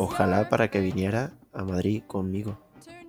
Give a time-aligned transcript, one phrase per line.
[0.00, 2.58] ojalá para que viniera a Madrid conmigo,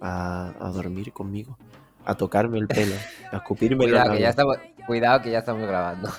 [0.02, 1.58] a, a dormir conmigo,
[2.04, 2.96] a tocarme el pelo,
[3.32, 6.10] a escupirme Cuidado la que, ya estamos, cuidado que ya estamos grabando.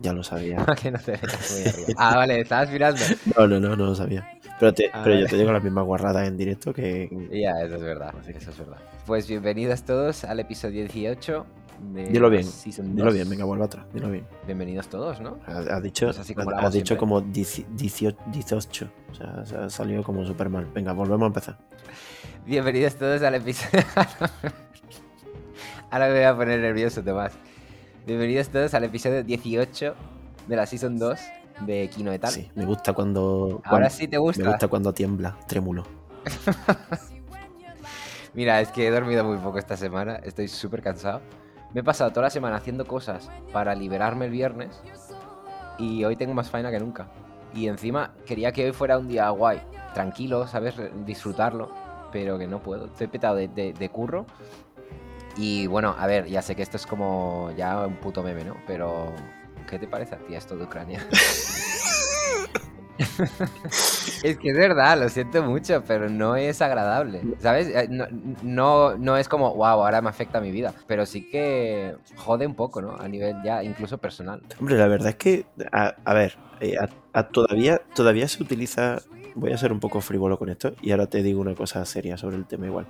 [0.00, 0.64] Ya lo sabía.
[0.80, 1.94] Que no te muy arriba.
[1.96, 3.00] Ah, vale, estabas mirando.
[3.36, 4.28] No, no, no, no lo sabía.
[4.60, 7.08] Pero, te, Ah, pero yo te digo las mismas guarradas en directo que...
[7.32, 8.78] Ya, eso es verdad, eso es verdad.
[9.06, 11.46] Pues bienvenidos todos al episodio 18
[11.80, 13.14] de Dilo bien, Dilo 2.
[13.14, 14.26] bien, venga, vuelve atrás, dilo bien.
[14.46, 15.38] Bienvenidos todos, ¿no?
[15.46, 16.96] Has dicho, Pues así como dicho siempre.
[16.96, 18.90] como 18, 18.
[19.10, 20.66] O sea, se ha salido como súper mal.
[20.74, 21.58] Venga, volvemos a empezar.
[22.44, 23.84] Bienvenidos todos al episodio...
[25.90, 27.32] Ahora me voy a poner nervioso, Tomás.
[28.06, 29.94] Bienvenidos todos al episodio 18
[30.46, 31.18] de la Season 2
[31.66, 32.30] de Kino et al.
[32.32, 33.62] Sí, me gusta cuando...
[33.64, 34.42] Ahora cuando- sí te gusta.
[34.42, 35.84] Me gusta cuando tiembla, trémulo.
[38.34, 41.20] Mira, es que he dormido muy poco esta semana, estoy súper cansado.
[41.74, 44.80] Me he pasado toda la semana haciendo cosas para liberarme el viernes
[45.78, 47.08] y hoy tengo más faena que nunca.
[47.54, 49.60] Y encima quería que hoy fuera un día guay,
[49.94, 50.74] tranquilo, ¿sabes?
[51.06, 51.70] Disfrutarlo,
[52.12, 52.86] pero que no puedo.
[52.86, 54.26] Estoy petado de, de- de curro.
[55.36, 58.56] Y bueno, a ver, ya sé que esto es como ya un puto meme, ¿no?
[58.66, 59.12] Pero,
[59.68, 61.06] ¿qué te parece a ti esto de Ucrania?
[64.22, 67.68] Es que es verdad, lo siento mucho, pero no es agradable, ¿sabes?
[67.68, 67.88] Eh,
[68.42, 72.54] No, no, es como, wow, ahora me afecta mi vida, pero sí que jode un
[72.54, 72.96] poco, ¿no?
[72.96, 74.42] A nivel ya incluso personal.
[74.58, 76.74] Hombre, la verdad es que, a, ver, eh,
[77.12, 78.98] a- todavía, todavía se utiliza.
[79.34, 82.16] Voy a ser un poco frívolo con esto y ahora te digo una cosa seria
[82.16, 82.86] sobre el tema igual.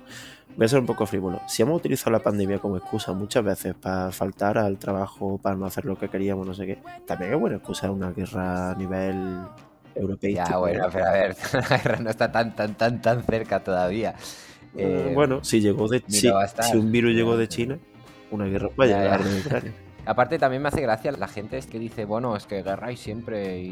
[0.55, 1.41] Voy a ser un poco frívolo.
[1.47, 5.67] Si hemos utilizado la pandemia como excusa muchas veces para faltar al trabajo, para no
[5.67, 9.41] hacer lo que queríamos, no sé qué, también es buena excusa una guerra a nivel
[9.99, 10.31] europeo.
[10.33, 11.35] Ya, bueno, pero a ver,
[11.69, 14.15] la guerra no está tan, tan, tan, tan cerca todavía.
[14.75, 16.29] Eh, bueno, si llegó de si,
[16.61, 17.79] si un virus llegó de China,
[18.31, 19.73] una guerra puede llegar de Ucrania.
[20.05, 22.97] Aparte también me hace gracia la gente es que dice, bueno, es que guerra hay
[22.97, 23.67] siempre y,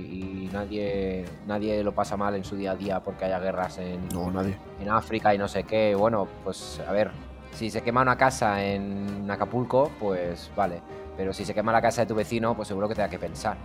[0.45, 4.07] y nadie, nadie lo pasa mal en su día a día porque haya guerras en,
[4.09, 4.55] No, nadie.
[4.79, 5.95] en África y no sé qué.
[5.95, 7.11] Bueno, pues a ver,
[7.53, 10.81] si se quema una casa en Acapulco, pues vale.
[11.15, 13.17] Pero si se quema la casa de tu vecino, pues seguro que te da que
[13.17, 13.57] pensar.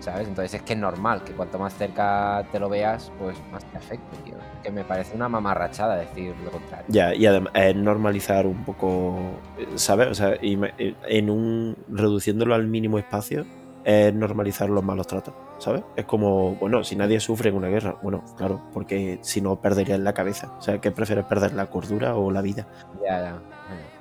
[0.00, 0.28] ¿Sabes?
[0.28, 3.76] Entonces es que es normal que cuanto más cerca te lo veas, pues más te
[3.76, 4.34] afecte, tío.
[4.62, 6.86] Que me parece una mamarrachada decir lo contrario.
[6.88, 9.18] Ya, y además es normalizar un poco,
[9.58, 10.08] eh, ¿sabes?
[10.08, 13.44] O sea, eh, en un reduciéndolo al mínimo espacio,
[13.84, 15.82] es normalizar los malos tratos, ¿sabes?
[15.96, 19.98] Es como, bueno, si nadie sufre en una guerra, bueno, claro, porque si no perderías
[20.00, 20.52] la cabeza.
[20.58, 22.66] O sea, ¿qué prefieres perder, la cordura o la vida?
[23.02, 23.42] Ya, ya.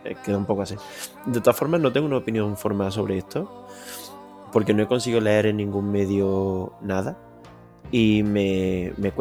[0.04, 0.76] Eh, queda un poco así.
[1.26, 3.66] De todas formas, no tengo una opinión formada sobre esto,
[4.52, 7.18] porque no he conseguido leer en ningún medio nada.
[7.92, 9.12] Y me, me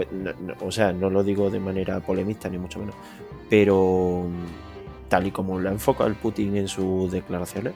[0.61, 2.94] o sea, no lo digo de manera polemista, ni mucho menos.
[3.49, 7.72] Pero mm, tal y como lo ha enfocado el Putin en sus declaraciones,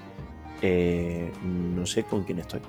[0.60, 2.60] eh, no sé con quién estoy.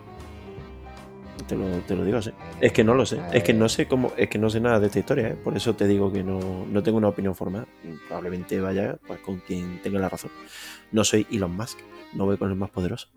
[1.48, 2.32] Te lo, te lo digo así.
[2.62, 3.20] Es que no lo sé.
[3.34, 4.14] Es que no sé cómo.
[4.16, 5.36] Es que no sé nada de esta historia, ¿eh?
[5.36, 7.68] Por eso te digo que no, no tengo una opinión formada.
[8.08, 10.32] Probablemente vaya pues, con quien tenga la razón.
[10.92, 11.80] No soy Elon Musk.
[12.14, 13.10] No voy con el más poderoso.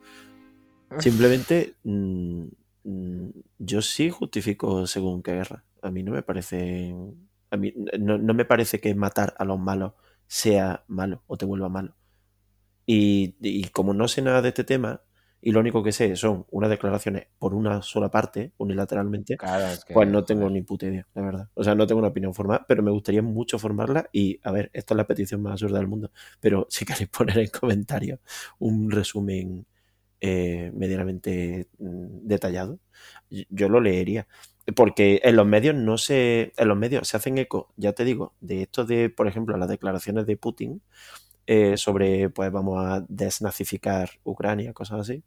[0.98, 1.74] Simplemente.
[1.84, 2.44] mm,
[2.84, 5.64] mm, yo sí justifico según qué guerra.
[5.82, 6.94] A mí no me parece.
[7.50, 9.92] A mí no, no me parece que matar a los malos
[10.26, 11.94] sea malo o te vuelva malo.
[12.86, 15.02] Y, y como no sé nada de este tema,
[15.40, 19.84] y lo único que sé son unas declaraciones por una sola parte, unilateralmente, Claro, es
[19.84, 19.94] que.
[19.94, 21.48] pues no tengo ni puta idea, la verdad.
[21.54, 24.08] O sea, no tengo una opinión formada, pero me gustaría mucho formarla.
[24.12, 26.10] Y a ver, esta es la petición más absurda del mundo.
[26.40, 28.20] Pero si queréis poner en comentarios
[28.58, 29.66] un resumen
[30.20, 32.78] eh, medianamente mm, detallado,
[33.30, 34.26] yo lo leería.
[34.74, 36.52] Porque en los medios no se.
[36.56, 39.68] En los medios se hacen eco, ya te digo, de esto de, por ejemplo, las
[39.68, 40.82] declaraciones de Putin
[41.46, 45.24] eh, sobre, pues vamos a desnazificar Ucrania, cosas así.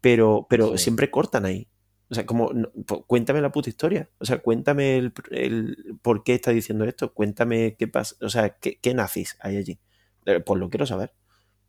[0.00, 0.84] Pero, pero Sí.
[0.84, 1.68] siempre cortan ahí.
[2.10, 4.10] O sea, como, no, pues, cuéntame la puta historia.
[4.18, 7.12] O sea, cuéntame el, el por qué está diciendo esto.
[7.14, 8.16] Cuéntame qué pasa.
[8.22, 9.80] O sea, qué, qué nazis hay allí.
[10.26, 11.12] Eh, Pues lo quiero saber.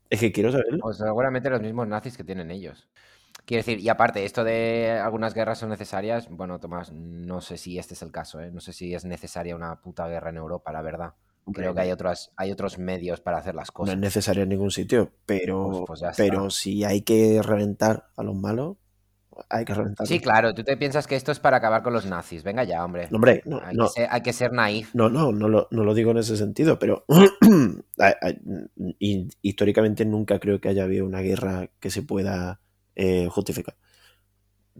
[0.10, 0.80] Es que quiero saberlo.
[0.84, 2.88] O seguramente los mismos nazis que tienen ellos.
[3.46, 7.80] Quiero decir, y aparte, esto de algunas guerras son necesarias, bueno, Tomás, no sé si
[7.80, 8.52] este es el caso, ¿eh?
[8.52, 11.14] No sé si es necesaria una puta guerra en Europa, la verdad.
[11.52, 13.96] Creo que hay otras, hay otros medios para hacer las No cosas.
[13.96, 18.36] es necesario en ningún sitio, pero, Pues- pues pero si hay que reventar a los
[18.36, 18.78] malos,
[19.50, 20.08] hay que reventar.
[20.08, 22.44] Sí, claro, tú te piensas que esto es para acabar con los nazis.
[22.44, 23.08] Venga ya, hombre.
[23.12, 24.94] No, hombre, no, Hay, no, que, ser, hay que ser naif.
[24.94, 27.06] no, no, no lo, no lo digo en ese sentido, pero
[29.42, 32.62] históricamente nunca creo que haya habido una guerra que se pueda
[32.96, 33.78] eh, justificar.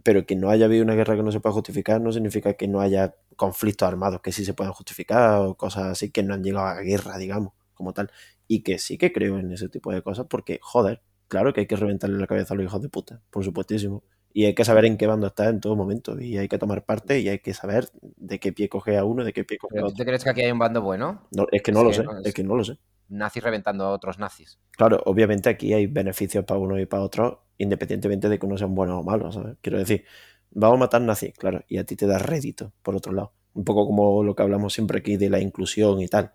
[0.02, 2.68] Pero que no haya habido una guerra que no se pueda justificar no significa que
[2.68, 6.42] no haya conflictos armados que sí se puedan justificar o cosas así que no han
[6.42, 8.10] llegado a guerra, digamos, como tal.
[8.46, 11.66] Y que sí que creo en ese tipo de cosas porque, joder, claro que hay
[11.66, 14.02] que reventarle la cabeza a los hijos de puta, por supuestísimo.
[14.32, 16.20] Y hay que saber en qué bando está en todo momento.
[16.20, 19.24] Y hay que tomar parte y hay que saber de qué pie coge a uno,
[19.24, 19.96] de qué pie coge a ¿Pero tú otro.
[19.96, 21.22] te crees que aquí hay un bando bueno?
[21.32, 22.78] No, es que no lo que sé, no, es es- que no lo sé.
[23.08, 24.58] Nazis reventando a otros nazis.
[24.76, 28.74] Claro, obviamente aquí hay beneficios para uno y para otro, independientemente de que uno sean
[28.74, 29.56] buenos o malos, ¿sabes?
[29.60, 30.04] Quiero decir,
[30.50, 33.32] vamos a matar nazis, claro, y a ti te da rédito, por otro lado.
[33.52, 36.32] Un poco como lo que hablamos siempre aquí de la inclusión y tal.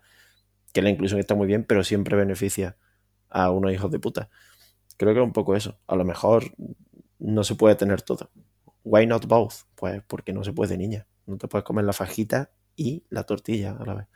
[0.72, 2.76] Que la inclusión está muy bien, pero siempre beneficia
[3.30, 4.30] a unos hijos de puta.
[4.98, 5.78] Creo que es un poco eso.
[5.86, 6.44] A lo mejor
[7.18, 8.30] no se puede tener todo.
[8.84, 9.54] Why not both?
[9.74, 11.06] Pues porque no se puede, niña.
[11.26, 14.06] No te puedes comer la fajita y la tortilla a la vez.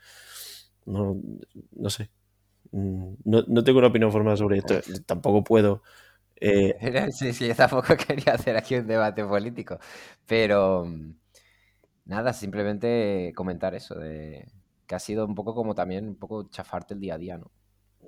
[0.86, 1.16] No,
[1.72, 2.10] no sé.
[2.72, 4.80] Mm, No, no tengo una opinión formada sobre esto.
[5.06, 5.82] Tampoco puedo.
[6.40, 6.74] eh,
[7.12, 9.78] Sí, sí, yo tampoco quería hacer aquí un debate político.
[10.26, 11.14] Pero mm,
[12.06, 14.46] nada, simplemente comentar eso, de
[14.86, 17.50] que ha sido un poco como también un poco chafarte el día a día, ¿no?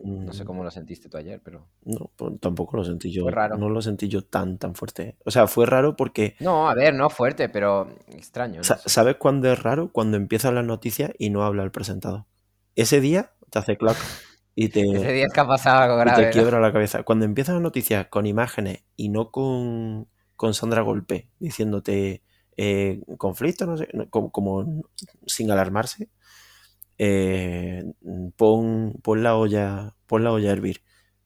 [0.05, 1.69] No sé mm, cómo lo sentiste tú ayer, pero.
[1.85, 3.23] No, pues tampoco lo sentí yo.
[3.23, 3.57] Fue raro.
[3.57, 5.17] No lo sentí yo tan, tan fuerte.
[5.25, 6.35] O sea, fue raro porque.
[6.41, 8.59] No, a ver, no fuerte, pero extraño.
[8.59, 8.89] no sa- sé.
[8.89, 9.91] ¿Sabes cuándo es raro?
[9.93, 12.25] Cuando empiezan las noticias y no habla el presentador.
[12.75, 13.97] Ese día te hace clac
[14.55, 16.27] y te, Ese día es que ha pasado algo y te grave.
[16.27, 16.33] ¿no?
[16.33, 17.03] quiebra la cabeza.
[17.05, 22.23] Cuando empiezan las noticias con imágenes y no con, con Sandra Golpe diciéndote
[22.57, 24.83] eh, conflicto, no sé, como, como
[25.27, 26.11] sin alarmarse,
[27.07, 27.85] eh,
[28.37, 30.83] pon, pon la olla, pon la olla a hervir.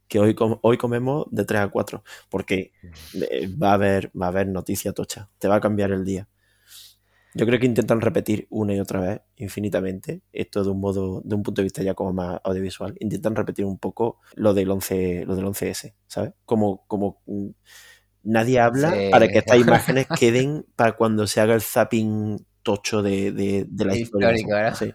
[0.09, 2.73] Que hoy, com- hoy comemos de 3 a 4, porque
[3.31, 6.29] eh, va a haber, va a haber noticia tocha, te va a cambiar el día.
[7.35, 11.35] Yo creo que intentan repetir una y otra vez, infinitamente, esto de un modo, de
[11.35, 15.25] un punto de vista ya como más audiovisual, intentan repetir un poco lo del 11,
[15.27, 16.33] lo del 11S, ¿sabes?
[16.47, 17.49] Como, como mm,
[18.23, 19.09] nadie habla Sí.
[19.11, 23.85] para que estas imágenes queden para cuando se haga el zapping tocho de, de, de
[23.85, 24.29] la historia.
[24.75, 24.93] Sí.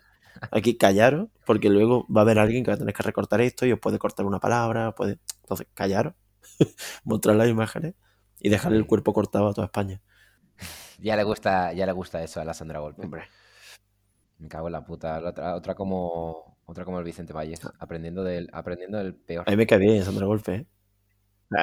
[0.51, 3.65] Aquí callaros, porque luego va a haber alguien que va a tener que recortar esto
[3.65, 5.19] y os puede cortar una palabra, puede...
[5.43, 6.13] Entonces, callaros,
[7.03, 7.95] mostrar las imágenes
[8.39, 10.01] y dejarle el cuerpo cortado a toda España.
[10.99, 13.03] Ya le gusta, ya le gusta eso a la Sandra Golpe.
[13.03, 13.23] Hombre.
[14.37, 15.19] Me cago en la puta.
[15.19, 19.43] La otra, otra como otra como el Vicente Valles, aprendiendo del, aprendiendo del peor.
[19.47, 20.67] A mí me cae bien Sandra Golpe, ¿eh?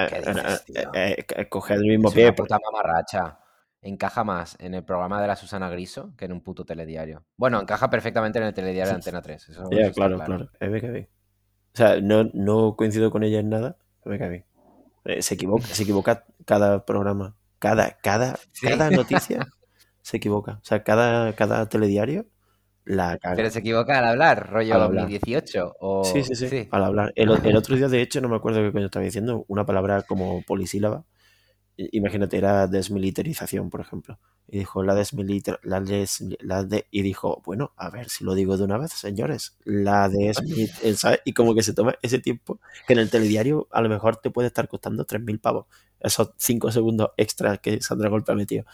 [0.07, 2.25] ¿Qué Eh, dices, eh, eh, eh, coge el mismo Es pie.
[2.25, 3.39] una puta mamarracha.
[3.81, 7.25] Encaja más en el programa de la Susana Griso que en un puto telediario.
[7.37, 9.49] Bueno, encaja perfectamente en el telediario de Antena 3.
[9.49, 10.49] Eso, está claro, claro.
[10.61, 11.09] Bien.
[11.75, 14.45] O sea, no, no coincido con ella en nada, bien.
[15.05, 17.37] Eh, se equivoca, se equivoca cada programa.
[17.59, 18.67] Cada, cada, Sí.
[18.67, 19.47] cada noticia
[20.03, 20.59] se equivoca.
[20.63, 22.27] O sea, cada, cada telediario
[22.85, 23.37] la caga.
[23.37, 25.05] Pero se equivoca al hablar, rollo Al hablar.
[25.05, 26.05] 2018 o...
[26.05, 27.13] Sí, sí, sí, Al hablar.
[27.15, 30.03] El, el otro día, de hecho, no me acuerdo qué coño estaba diciendo, una palabra
[30.03, 31.05] como polisílaba.
[31.93, 34.19] Imagínate, era desmilitarización, por ejemplo.
[34.49, 35.61] Y dijo, la desmilitar...
[35.63, 38.91] La des, la de, y dijo, bueno, a ver si lo digo de una vez,
[38.93, 39.57] señores.
[39.65, 41.21] La desmilitarización.
[41.25, 44.31] Y como que se toma ese tiempo, que en el telediario a lo mejor te
[44.31, 45.67] puede estar costando 3.000 pavos.
[46.01, 48.65] Esos 5 segundos extras que Sandra Golpe ha metido.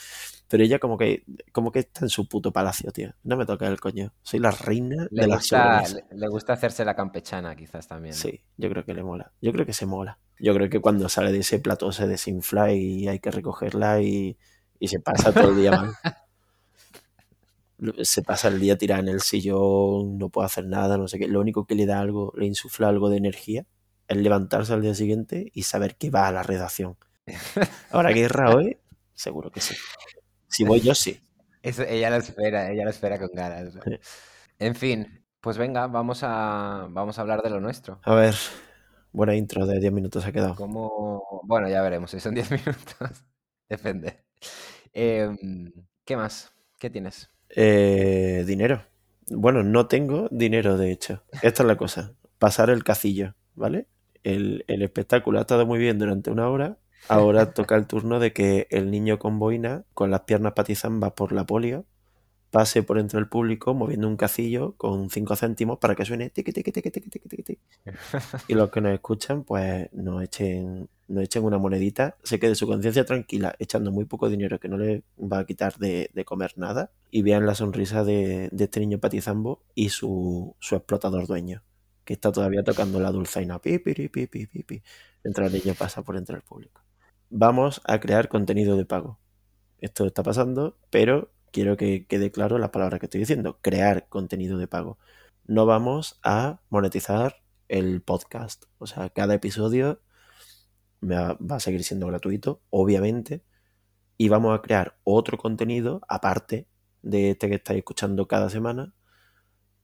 [0.48, 3.14] Pero ella como que, como que está en su puto palacio, tío.
[3.22, 4.12] No me toca el coño.
[4.22, 5.94] Soy la reina Le de la gusta, sobremesa.
[6.10, 8.14] le, le gusta hacerse la campechana, quizás también.
[8.14, 9.32] Sí, yo creo que le mola.
[9.40, 10.18] Yo creo que se mola.
[10.38, 14.36] Yo creo que cuando sale de ese plató se desinfla y hay que recogerla y,
[14.78, 15.92] y se pasa todo el día mal.
[18.02, 21.28] Se pasa el día tirada en el sillón, no puede hacer nada, no sé qué.
[21.28, 23.66] Lo único que le da algo, le insufla algo de energía,
[24.08, 26.96] es levantarse al día siguiente y saber que va a la redacción.
[27.90, 28.78] Ahora guerra hoy,
[29.14, 29.74] seguro que sí.
[30.48, 31.20] Si voy yo, sí.
[31.62, 33.74] Eso, ella lo espera, ella lo espera con ganas.
[34.58, 38.00] En fin, pues venga, vamos a, vamos a hablar de lo nuestro.
[38.02, 38.34] A ver,
[39.12, 40.54] buena intro de 10 minutos ha quedado.
[40.54, 43.24] Como, bueno, ya veremos, si son 10 minutos,
[43.68, 44.24] depende.
[44.92, 45.72] Em,
[46.04, 46.52] ¿qué más?
[46.78, 47.30] ¿Qué tienes?
[47.48, 48.82] Eh, dinero.
[49.28, 51.24] Bueno, no tengo dinero, de hecho.
[51.42, 52.14] Esta es la cosa.
[52.38, 53.88] Pasar el cacillo, ¿vale?
[54.22, 56.78] El, el espectáculo ha estado muy bien durante una hora.
[57.08, 61.32] Ahora toca el turno de que el niño con boina, con las piernas patizambas por
[61.32, 61.84] la polio,
[62.54, 66.52] pase por entre el público moviendo un cacillo con 5 céntimos para que suene tiqui,
[66.52, 67.58] tiqui, tiqui, tiqui, tiqui, tiqui.
[68.48, 72.68] Y los que nos escuchan, pues nos echen, nos echen una monedita, se quede su
[72.68, 76.52] conciencia tranquila, echando muy poco dinero que no le va a quitar de, de comer
[76.56, 81.64] nada, y vean la sonrisa de, de este niño patizambo y su, su explotador dueño,
[82.04, 84.82] que está todavía tocando la dulzaina, pi, pi, pi, pi, pi, pi, pi,
[85.24, 86.83] mientras el niño pasa por entre el público.
[87.30, 89.18] Vamos a crear contenido de pago.
[89.78, 94.58] Esto está pasando, pero quiero que quede claro la palabra que estoy diciendo, crear contenido
[94.58, 94.98] de pago.
[95.46, 98.64] No vamos a monetizar el podcast.
[98.78, 100.00] O sea, cada episodio
[101.02, 103.44] va a seguir siendo gratuito, obviamente,
[104.16, 106.68] y vamos a crear otro contenido aparte
[107.02, 108.94] de este que estáis escuchando cada semana,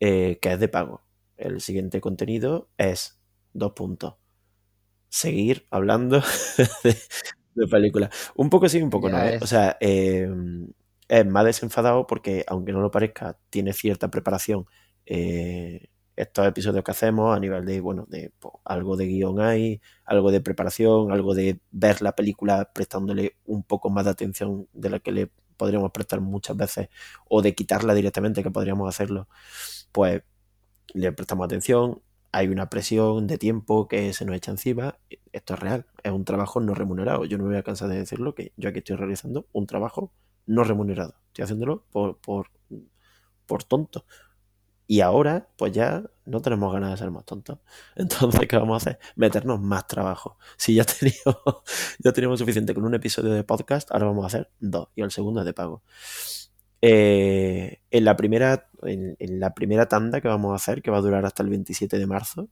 [0.01, 1.05] eh, que es de pago.
[1.37, 3.21] El siguiente contenido es
[3.53, 4.20] dos puntos.
[5.11, 6.23] Seguir hablando
[6.85, 6.97] de,
[7.55, 8.11] de película.
[8.37, 9.23] Un poco sí, un poco Ya no.
[9.23, 9.37] ¿eh?
[9.37, 9.43] es.
[9.43, 10.29] O sea, eh,
[11.09, 14.67] es más desenfadado porque, aunque no lo parezca, tiene cierta preparación.
[15.07, 19.81] eh, estos episodios que hacemos a nivel de, bueno, de pues, algo de guion hay,
[20.05, 24.90] algo de preparación, algo de ver la película prestándole un poco más de atención de
[24.90, 26.88] la que le podríamos prestar muchas veces
[27.29, 29.29] o de quitarla directamente, que podríamos hacerlo,
[29.93, 30.23] pues
[30.95, 32.02] le prestamos atención,
[32.33, 34.99] hay una presión de tiempo que se nos echa encima.
[35.33, 37.25] Esto es real, es un trabajo no remunerado.
[37.25, 40.13] Yo no me voy a cansar de decirlo, que yo aquí estoy realizando un trabajo
[40.47, 41.15] no remunerado.
[41.29, 42.49] Estoy haciéndolo por, por,
[43.47, 44.05] por tonto.
[44.87, 47.59] Y ahora, pues ya no tenemos ganas de ser más tontos.
[47.97, 48.99] Entonces, ¿qué vamos a hacer?
[49.15, 50.37] Meternos más trabajo.
[50.57, 51.63] Si ya teníamos,
[52.01, 54.89] ya teníamos suficiente con un episodio de podcast, ahora vamos a hacer dos.
[54.97, 55.85] Y el segundo es de pago.
[56.83, 61.03] Eh, en, la primera, en, la primera tanda que vamos a hacer, que va a
[61.03, 62.49] durar hasta el 27 de marzo,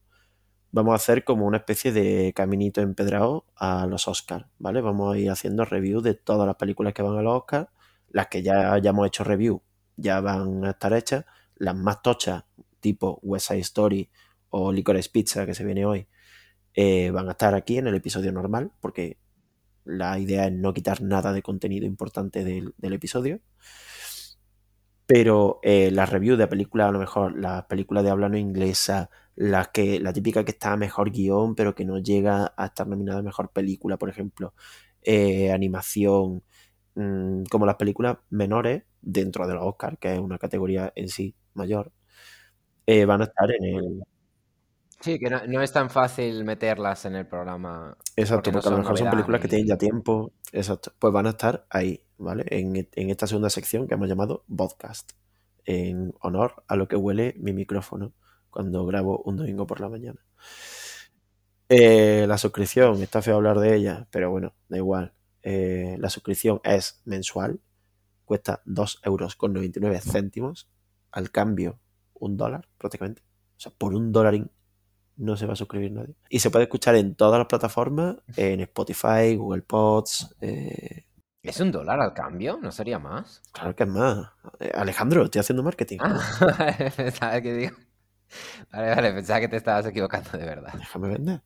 [0.72, 4.80] vamos a hacer como una especie de caminito empedrado a los Oscars, ¿vale?
[4.80, 7.68] Vamos a ir haciendo review de todas las películas que van a los Oscars,
[8.10, 9.62] las que ya hayamos hecho review
[9.98, 11.24] ya van a estar hechas,
[11.56, 12.44] las más tochas,
[12.80, 14.10] tipo West Side Story
[14.50, 16.06] o Licorice Pizza, que se viene hoy,
[16.74, 19.18] eh, van a estar aquí en el episodio normal, porque
[19.84, 23.40] la idea es no quitar nada de contenido importante del, del episodio
[25.08, 29.10] pero eh, las reviews de películas, a lo mejor las películas de habla no inglesa,
[29.36, 32.86] la, que, la típica que está a mejor guion, pero que no llega a estar
[32.88, 34.54] nominada mejor película, por ejemplo,
[35.02, 36.44] eh, animación,
[36.96, 41.34] mmm, como las películas menores dentro de los Oscars, que es una categoría en sí
[41.54, 41.92] mayor,
[42.86, 44.04] eh, van a estar en el.
[45.00, 47.96] Sí, que no, no, es tan fácil meterlas en el programa.
[48.16, 49.42] Exacto, porque, a lo mejor son películas ni...
[49.42, 50.32] que tienen ya tiempo.
[50.52, 52.44] Exacto, pues van a estar ahí, ¿vale?
[52.48, 55.12] En, en, esta segunda sección que hemos llamado podcast,
[55.64, 58.12] en honor a lo que huele mi micrófono
[58.50, 60.20] cuando grabo un domingo por la mañana.
[61.68, 65.12] Eh, la suscripción, está feo hablar de ella, pero bueno, da igual.
[65.42, 67.60] Eh, la suscripción es mensual,
[68.24, 70.68] cuesta 2 euros con 99 céntimos,
[71.12, 71.78] al cambio
[72.14, 73.22] un dólar prácticamente.
[73.56, 74.50] O sea, por un dólarín
[75.18, 76.14] no se va a suscribir nadie.
[76.30, 80.34] Y se puede escuchar en todas las plataformas, en Spotify, Google Pods.
[80.40, 81.04] Eh...
[81.42, 82.58] ¿Es un dólar al cambio?
[82.62, 83.42] ¿No sería más?
[83.52, 84.30] Claro que es más.
[84.60, 85.98] Eh, Alejandro, estoy haciendo marketing.
[86.00, 86.20] Ah,
[86.96, 87.76] pensaba que digo.
[88.70, 90.72] Vale, vale, pensaba que te estabas equivocando de verdad.
[90.74, 91.42] Déjame vender.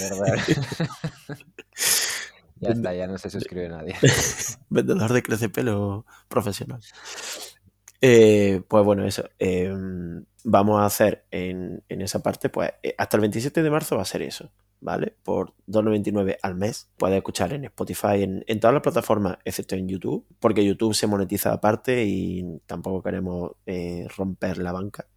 [0.00, 0.36] Verdad.
[2.56, 3.96] ya está, ya no se suscribe nadie.
[4.68, 6.80] Vendedor de crece pelo profesional.
[8.00, 9.28] Eh, pues bueno, eso.
[9.38, 9.74] Eh,
[10.44, 14.06] vamos a hacer en, en, esa parte, pues hasta el 27 de marzo va a
[14.06, 15.16] ser eso, ¿vale?
[15.22, 16.90] Por 2,99 al mes.
[16.96, 21.06] Puedes escuchar en Spotify, en, en, todas las plataformas, excepto en YouTube, porque YouTube se
[21.06, 25.08] monetiza aparte y tampoco queremos eh, romper la banca.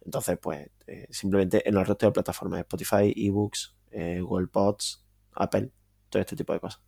[0.00, 5.70] Entonces, pues eh, simplemente en el resto de plataformas, Spotify, eBooks, eh, Google Pods, Apple,
[6.08, 6.82] todo este tipo de cosas.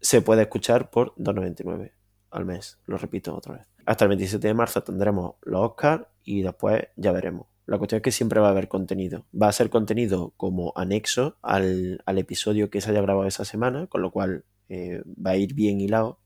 [0.00, 1.97] Se puede escuchar por 2,99
[2.30, 3.66] al mes, lo repito otra vez.
[3.86, 7.46] Hasta el 27 de marzo tendremos los Oscars y después ya veremos.
[7.66, 9.26] La cuestión es que siempre va a haber contenido.
[9.40, 13.86] Va a ser contenido como anexo al, al episodio que se haya grabado esa semana,
[13.86, 16.18] con lo cual eh, va a ir bien hilado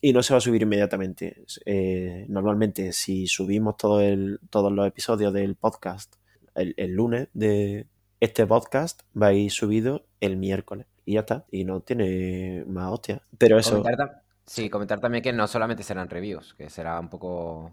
[0.00, 1.44] y no se va a subir inmediatamente.
[1.64, 6.16] Eh, normalmente, si subimos todo el, todos los episodios del podcast
[6.54, 7.86] el, el, lunes de
[8.20, 10.86] este podcast, va a ir subido el miércoles.
[11.04, 11.46] Y ya está.
[11.50, 13.22] Y no tiene más hostia.
[13.38, 13.82] Pero eso.
[13.82, 17.70] Comentar, sí, comentar también que no solamente serán reviews, que será un poco.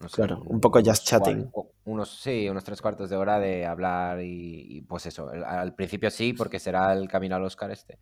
[0.00, 1.50] No sé, claro, un poco just chatting.
[1.86, 5.30] Unos, sí, unos tres cuartos de hora de hablar y, y pues eso.
[5.30, 7.98] Al principio sí, porque será el camino al Oscar este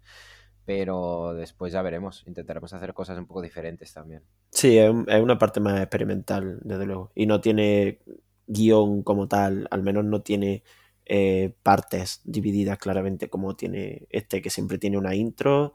[0.65, 2.25] pero después ya veremos.
[2.27, 4.23] Intentaremos hacer cosas un poco diferentes también.
[4.51, 7.13] Sí, es, es una parte más experimental, desde luego.
[7.15, 8.01] Y no tiene
[8.47, 10.63] guion como tal, al menos no tiene
[11.07, 15.75] eh, partes divididas claramente como tiene este, que siempre tiene una intro,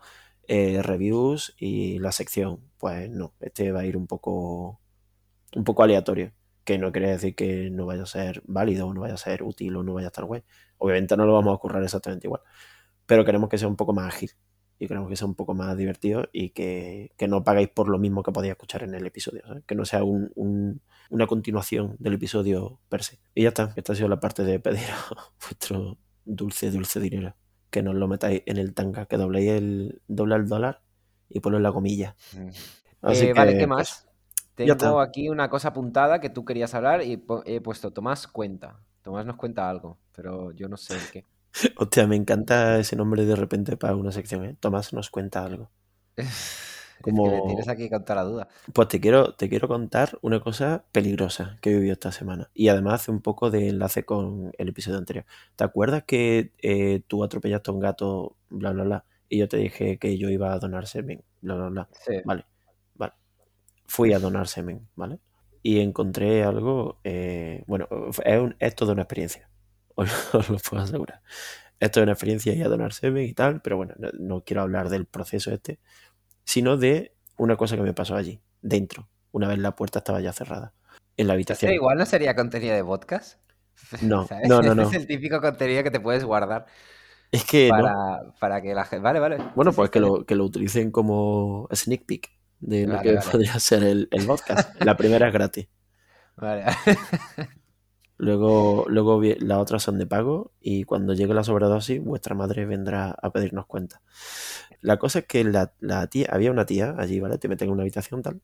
[0.49, 2.59] eh, reviews y la sección.
[2.79, 4.81] Pues no, este va a ir un poco,
[5.55, 6.33] un poco aleatorio.
[6.63, 9.43] Que no quiere decir que no vaya a ser válido, o no vaya a ser
[9.43, 10.43] útil o no vaya a estar guay.
[10.79, 12.41] Obviamente no lo vamos a ocurrir exactamente igual.
[13.05, 14.31] Pero queremos que sea un poco más ágil
[14.79, 17.99] y queremos que sea un poco más divertido y que, que no pagáis por lo
[17.99, 22.13] mismo que podéis escuchar en el episodio, que no sea un, un, una continuación del
[22.13, 23.19] episodio per se.
[23.35, 24.87] Y ya está, esta ha sido la parte de pedir
[25.41, 27.35] vuestro dulce, dulce dinero,
[27.69, 30.81] que nos lo metáis en el tanga, que dobléis el, doble el dólar
[31.29, 32.15] y ponlo en la comilla.
[33.01, 34.07] Así eh, que, vale, ¿qué más?
[34.55, 38.79] Pues, Tengo aquí una cosa apuntada que tú querías hablar y he puesto Tomás cuenta.
[39.01, 41.25] Tomás nos cuenta algo, pero yo no sé el qué.
[41.77, 44.57] Hostia, me encanta ese nombre de repente para una sección, ¿eh?
[44.59, 45.69] Tomás nos cuenta algo.
[47.01, 47.25] Como...
[47.27, 48.47] Es que me tienes aquí con toda la duda.
[48.73, 52.49] Pues te quiero, te quiero contar una cosa peligrosa que he vivido esta semana.
[52.53, 55.25] Y además hace un poco de enlace con el episodio anterior.
[55.55, 59.05] ¿Te acuerdas que eh, tú atropellaste a un gato, bla, bla, bla?
[59.29, 61.89] Y yo te dije que yo iba a donar semen, bla, bla, bla.
[62.05, 62.15] Sí.
[62.25, 62.45] Vale,
[62.95, 63.13] vale.
[63.85, 65.19] Fui a donar semen, ¿vale?
[65.61, 67.87] Y encontré algo, eh, bueno,
[68.25, 69.49] es, un, es toda una experiencia,
[69.95, 71.21] os, os, lo puedo asegurar.
[71.79, 74.63] Esto es una experiencia y a donar semen y tal, pero bueno, no, no, quiero
[74.63, 75.79] hablar del proceso este,
[76.49, 80.33] sino de una cosa que me pasó allí, dentro, una vez la puerta estaba ya
[80.33, 80.73] cerrada,
[81.15, 81.69] en la habitación.
[81.69, 83.39] ¿Este igual no sería contenido de podcast?
[84.01, 84.81] No, no, no, no.
[84.81, 86.65] es el típico contenido que te puedes guardar.
[87.31, 88.33] Es que para, no.
[88.39, 89.03] para que la gente.
[89.03, 89.37] Vale, vale.
[89.55, 93.31] Bueno, pues que lo, que lo utilicen como sneak peek de lo que vale.
[93.31, 94.81] podría ser el, el podcast.
[94.83, 95.69] La primera es gratis.
[96.35, 96.65] Vale.
[98.19, 103.11] Luego, luego las otras son de pago y cuando llegue la sobredosis, vuestra madre vendrá
[103.11, 104.01] a pedirnos cuenta.
[104.81, 105.73] La cosa es que la,
[106.09, 107.37] tía, había una tía allí, ¿vale?
[107.37, 108.41] Te meten en una habitación tal.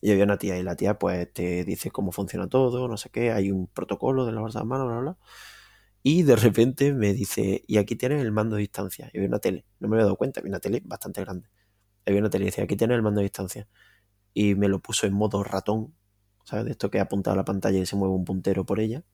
[0.00, 3.10] Y había una tía y la tía pues te dice cómo funciona todo, no sé
[3.10, 5.18] qué, hay un protocolo de lavarse las manos, bla, bla, bla.
[6.02, 9.10] Y de repente me dice, y aquí tienes el mando de distancia.
[9.12, 11.48] Y había una tele, no me había dado cuenta, había una tele bastante grande.
[12.06, 13.68] Había una tele y dice, aquí tienes el mando de distancia.
[14.34, 15.94] Y me lo puso en modo ratón,
[16.44, 16.64] ¿sabes?
[16.66, 19.04] De esto que apunta a la pantalla y se mueve un puntero por ella.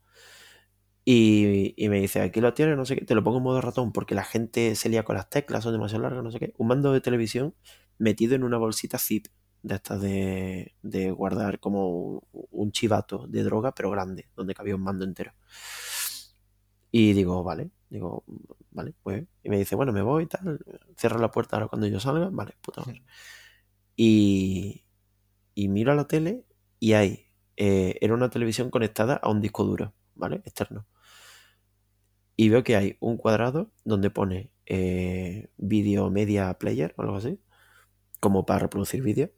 [1.11, 3.63] Y, y me dice, aquí lo tienes, no sé qué, te lo pongo en modo
[3.63, 6.53] ratón porque la gente se lía con las teclas, son demasiado largas, no sé qué.
[6.59, 7.55] Un mando de televisión
[7.97, 9.27] metido en una bolsita zip
[9.63, 10.75] de estas de,
[11.17, 15.33] guardar como un chivato de droga, pero grande, donde cabía un mando entero.
[16.91, 18.25] Y digo, vale, digo,
[18.71, 19.27] vale, pues.
[19.43, 20.61] Y me dice, bueno, me voy, tal,
[20.99, 23.03] cierra la puerta ahora cuando yo salga, vale, puta madre.
[23.97, 24.85] Y,
[25.55, 26.45] y miro a la tele
[26.81, 30.43] y hay, eh, era una televisión conectada a un disco duro, ¿vale?
[30.45, 30.87] Externo.
[32.41, 37.41] Y veo que hay un cuadrado donde pone eh, Video Media Player o algo así,
[38.21, 39.33] como para reproducir vídeo.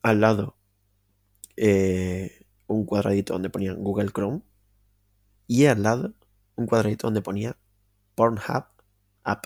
[0.00, 0.56] Al lado,
[1.58, 4.40] eh, un cuadradito donde ponía Google Chrome.
[5.46, 6.14] Y al lado,
[6.56, 7.58] un cuadradito donde ponía
[8.14, 8.64] Pornhub
[9.22, 9.44] App.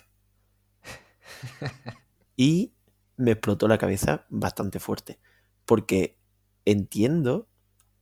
[2.37, 2.75] Y
[3.17, 5.19] me explotó la cabeza bastante fuerte.
[5.65, 6.17] Porque
[6.65, 7.49] entiendo,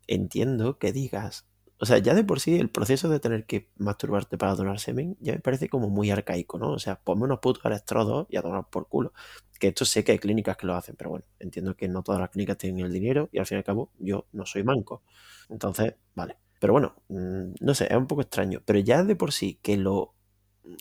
[0.07, 1.47] entiendo que digas.
[1.79, 5.17] O sea, ya de por sí el proceso de tener que masturbarte para donar semen
[5.21, 6.71] ya me parece como muy arcaico, ¿no?
[6.73, 9.13] O sea, ponme unos putos electrodos y a donar por culo.
[9.61, 12.21] Que esto sé que hay clínicas que lo hacen, pero bueno, entiendo que no todas
[12.21, 15.03] las clínicas tienen el dinero y al fin y al cabo yo no soy manco.
[15.51, 16.39] Entonces, vale.
[16.61, 18.63] Pero bueno, mm, no sé, es un poco extraño.
[18.65, 20.15] Pero ya de por sí que lo...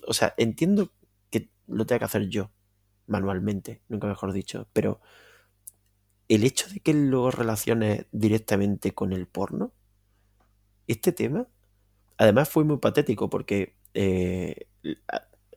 [0.08, 0.92] O sea, entiendo
[1.30, 2.52] que lo tenga que hacer yo
[3.08, 5.00] manualmente, nunca mejor dicho, pero
[6.28, 9.74] el hecho de que lo relaciones directamente con el porno,
[10.88, 11.48] este tema,
[12.18, 14.68] además fue muy patético porque eh,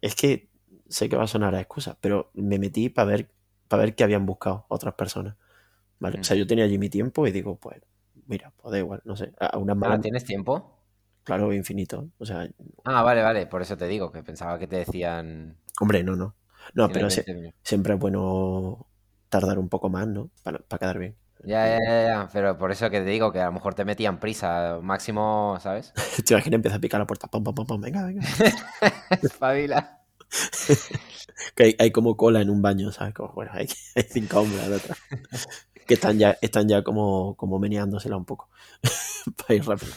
[0.01, 0.51] es que
[0.89, 3.31] sé que va a sonar a excusa, pero me metí para ver,
[3.69, 5.37] para ver qué habían buscado otras personas.
[5.99, 6.19] ¿vale?
[6.19, 6.21] Mm.
[6.21, 7.81] O sea, yo tenía allí mi tiempo y digo, pues,
[8.27, 10.79] mira, pues da igual, no sé, a a unas malas, ¿tienes tiempo?
[11.25, 12.09] claro, infinito.
[12.19, 12.49] O sea,
[12.85, 13.47] Ah, vale, vale.
[13.47, 15.57] Por eso te digo, que pensaba que te decían.
[15.81, 16.35] hombre, no, no.
[16.75, 17.61] No, pero tienes se- 20 minutos.
[17.63, 18.87] siempre es bueno
[19.29, 20.31] tardar un poco más, ¿no?
[20.43, 21.17] Para, para quedar bien.
[21.45, 23.85] Ya, ya, ya, ya, pero por eso que te digo que a lo mejor te
[23.85, 25.93] metían prisa, máximo, ¿sabes?
[26.27, 28.27] Te imaginas, empieza a picar la puerta, pam, pam, pam, pam, venga, venga.
[29.23, 30.01] Espabila.
[31.55, 33.15] Que hay, hay como cola en un baño, ¿sabes?
[33.15, 34.99] Como, bueno, hay, hay cinco hombres detrás.
[35.87, 38.51] Que están ya, están ya como, como meneándosela un poco.
[39.37, 39.93] para ir rápido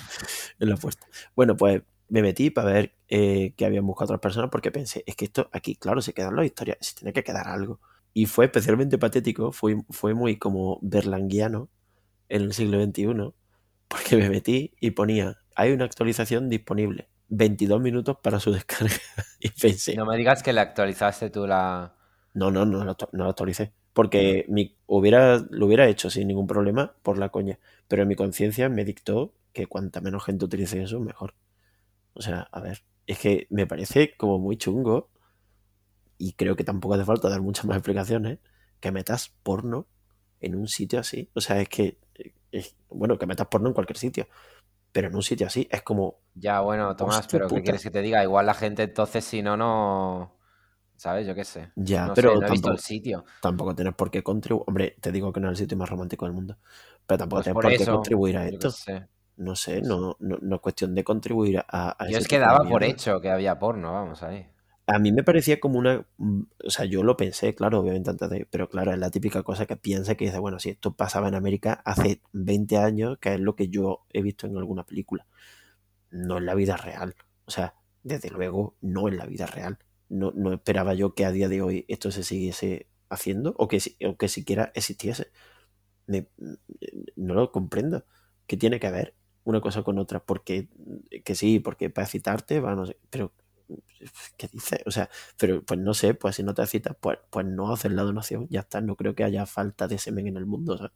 [0.60, 1.08] en la puerta.
[1.36, 5.16] Bueno, pues me metí para ver eh, que habían buscado otras personas porque pensé, es
[5.16, 7.80] que esto aquí, claro, se quedan las historias, se tiene que quedar algo.
[8.14, 11.70] Y fue especialmente patético, fue, fue muy como berlanguiano
[12.30, 13.34] en el siglo XXI,
[13.88, 18.94] porque me metí y ponía, hay una actualización disponible, 22 minutos para su descarga.
[19.40, 21.96] Y pensé, No me digas que le actualizaste tú la.
[22.34, 23.74] no, no, no no lo actualicé.
[23.94, 27.60] Porque mi, hubiera, lo hubiera hecho sin ningún problema por la coña.
[27.88, 31.34] Pero mi conciencia me dictó que cuanta menos gente utilice eso, mejor.
[32.14, 35.10] O sea, a ver, es que me parece como muy chungo.
[36.22, 38.40] Y creo que tampoco hace falta dar muchas más explicaciones.
[38.80, 39.88] Que metas porno
[40.40, 41.30] en un sitio así.
[41.36, 42.00] O sea, es que.
[42.52, 44.28] es- bueno, que metas porno en cualquier sitio.
[44.94, 46.20] Pero en un sitio así es como.
[46.34, 48.24] Ya, bueno, Tomás, pero ¿qué quieres que te diga?
[48.24, 50.38] Igual la gente entonces, si no, no.
[50.98, 51.28] ¿Sabes?
[51.28, 51.72] Yo qué sé.
[51.76, 53.26] Ya, No pero sé, no he visto tampoco, el sitio.
[53.40, 54.66] tampoco tienes por qué contribuir.
[54.68, 56.58] Hombre, te digo que no es el sitio más romántico del mundo.
[57.06, 58.80] Pero tampoco Pues tienes por por qué eso, contribuir a esto.
[58.84, 59.08] sé.
[59.38, 61.66] No sé, no, no, no es cuestión de contribuir a,
[62.04, 64.48] a Yo ese es que daba por hecho que había porno, vamos ahí.
[64.88, 66.06] A mí me parecía como una.
[66.18, 68.46] mm, O sea, yo lo pensé, claro, obviamente antes de.
[68.50, 71.36] Pero claro, es la típica cosa que piensa que dice, bueno, si esto pasaba en
[71.36, 75.28] América hace 20 años, que es lo que yo he visto en alguna película.
[76.12, 77.16] No en la vida real.
[77.46, 79.80] O sea, desde luego, no en la vida real.
[80.10, 83.80] No, no esperaba yo que a día de hoy esto se siguiese haciendo o que,
[84.08, 85.32] o que siquiera existiese.
[87.16, 88.06] no lo comprendo.
[88.48, 90.24] ¿Qué tiene que ver una cosa con otra?
[90.24, 90.70] Porque,
[91.24, 93.34] que sí, porque para citarte, va, no sé, pero
[94.38, 94.84] ¿qué dice?
[94.86, 97.92] O sea, pero pues no sé, pues si no te citas, pues, pues no haces
[97.92, 100.92] la donación, ya está, no creo que haya falta de semen en el mundo,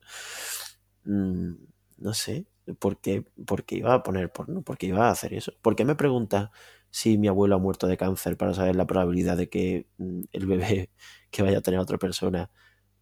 [1.05, 1.53] mm,
[1.97, 2.47] no sé,
[2.79, 3.25] ¿por qué,
[3.69, 4.61] iba a poner porno?
[4.61, 5.53] ¿Por qué iba a hacer eso?
[5.61, 6.51] ¿Por qué me pregunta
[6.89, 10.45] si mi abuelo ha muerto de cáncer para saber la probabilidad de que mm, el
[10.47, 10.89] bebé
[11.31, 12.49] que vaya a tener otra persona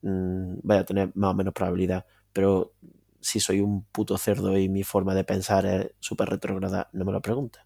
[0.01, 2.05] mm, vaya a tener más o menos probabilidad?
[2.33, 2.73] Pero
[3.21, 7.11] si soy un puto cerdo y mi forma de pensar es súper retrógrada, no me
[7.11, 7.65] lo pregunta.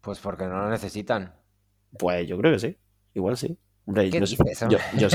[0.00, 1.34] Pues porque no lo necesitan.
[1.98, 2.76] Pues yo creo que sí,
[3.14, 3.58] igual sí.
[3.86, 4.36] Hombre, yo, yo, sé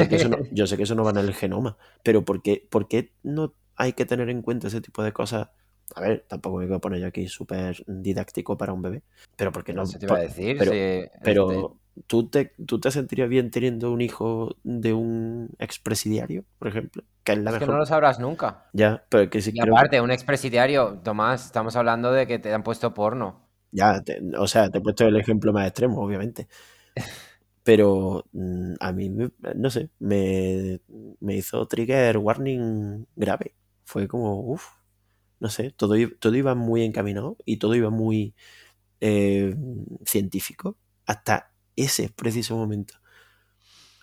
[0.08, 2.68] que eso no, yo sé que eso no va en el genoma, pero ¿por qué,
[2.70, 5.50] ¿por qué no hay que tener en cuenta ese tipo de cosas
[5.96, 9.04] a ver, tampoco me voy a poner yo aquí súper didáctico para un bebé.
[9.36, 9.86] Pero porque no.
[9.86, 10.58] te iba a decir.
[10.60, 10.72] Pero,
[11.24, 16.68] pero este ¿tú, te, ¿tú te sentirías bien teniendo un hijo de un expresidiario, por
[16.68, 17.04] ejemplo?
[17.24, 18.68] Que es, la que no lo sabrás nunca.
[18.74, 22.64] Ya, pero que si y aparte, un expresidiario, Tomás, estamos hablando de que te han
[22.64, 23.49] puesto porno.
[23.72, 24.02] Ya,
[24.40, 26.48] o sea, te he puesto el ejemplo más extremo, obviamente.
[27.64, 29.10] Pero mm, a mí,
[29.56, 30.80] no sé, me,
[31.20, 33.56] me hizo trigger warning grave.
[33.86, 34.66] Fue como, uff,
[35.40, 38.36] no sé, todo, todo iba muy encaminado y todo iba muy
[39.02, 39.56] eh,
[40.06, 40.78] científico
[41.08, 42.96] hasta ese preciso momento.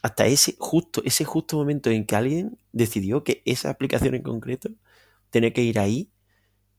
[0.03, 4.71] Hasta ese justo, ese justo momento en que alguien decidió que esa aplicación en concreto
[5.31, 6.11] tenía que ir ahí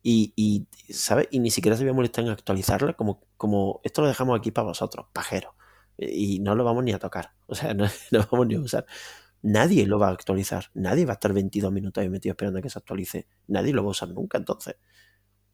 [0.10, 1.28] y, y ¿sabes?
[1.32, 4.68] Y ni siquiera se había molestado en actualizarla como, como esto lo dejamos aquí para
[4.68, 5.54] vosotros, pajeros.
[5.98, 7.34] Y no lo vamos ni a tocar.
[7.48, 8.86] O sea, no, no vamos ni a usar.
[9.42, 10.68] Nadie lo va a actualizar.
[10.74, 13.28] Nadie va a estar 22 minutos ahí metido esperando a que se actualice.
[13.48, 14.38] Nadie lo va a usar nunca.
[14.38, 14.78] Entonces,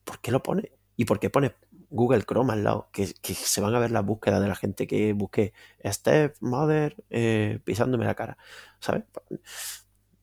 [0.04, 0.74] ¿por qué lo pone?
[0.96, 1.56] ¿Y por qué pone
[1.90, 2.90] Google Chrome al lado?
[2.94, 7.60] Que, se van a ver las búsquedas de la gente que busque Step Mother eh,
[7.64, 8.38] pisándome la cara.
[8.80, 9.04] ¿Sabes?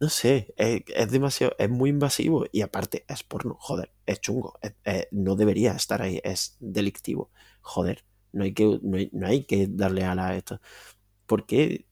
[0.01, 4.59] No sé, es, demasiado, es muy invasivo y aparte es porno, joder, es chungo,
[5.11, 10.37] no debería estar ahí, es delictivo, joder, no hay que, no hay, que darle a
[10.37, 10.59] esto.
[11.27, 11.87] ¿Por qué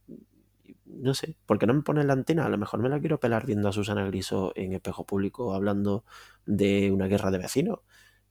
[0.87, 2.47] no sé, ¿por qué no me pones la antena?
[2.47, 6.05] A lo mejor me la quiero pelar viendo a Susana Griso en espejo público hablando
[6.47, 7.81] de una guerra de vecinos.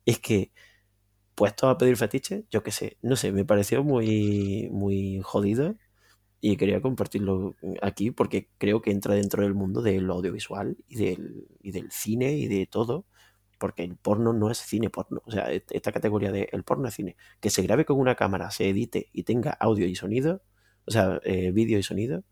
[0.06, 0.52] Es que,
[1.36, 5.76] puesto a pedir fetiche, yo qué sé, no sé, me pareció muy, muy jodido
[6.40, 11.48] y quería compartirlo aquí porque creo que entra dentro del mundo del audiovisual y del,
[11.62, 13.06] y del cine y de todo.
[13.60, 15.24] Porque el porno no es cine porno.
[15.26, 17.18] O sea, esta categoría de el porno es cine.
[17.40, 20.44] Que se grabe con una cámara, se edite y tenga audio y sonido,
[20.86, 22.24] o sea, eh, vídeo y sonido,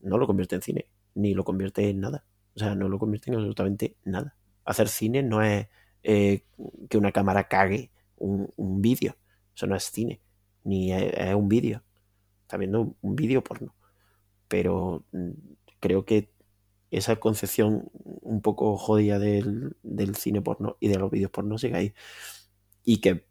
[0.00, 2.24] no lo convierte en cine, ni lo convierte en nada.
[2.54, 4.36] O sea, no lo convierte en absolutamente nada.
[4.64, 5.68] Hacer cine no es
[6.02, 6.44] eh,
[6.88, 9.16] que una cámara cague un, vídeo.
[9.54, 10.20] Eso no es cine,
[10.64, 11.82] ni es, un vídeo.
[12.52, 13.74] Está viendo un, vídeo porno.
[14.46, 15.30] Pero mm,
[15.80, 16.30] creo que
[16.90, 19.74] esa concepción un poco jodida del,
[20.16, 21.94] cine porno y de los vídeos porno sigue ahí.
[22.84, 23.26] Y que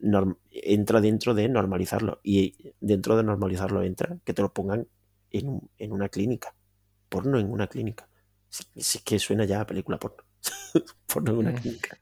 [0.50, 2.20] entra dentro de normalizarlo.
[2.24, 4.88] Y dentro de normalizarlo entra que te lo pongan
[5.30, 6.56] en una clínica
[7.12, 8.08] porno en una clínica.
[8.50, 10.24] Si, es que suena ya a película porno.
[11.14, 11.56] porno en una mm.
[11.56, 12.00] clínica.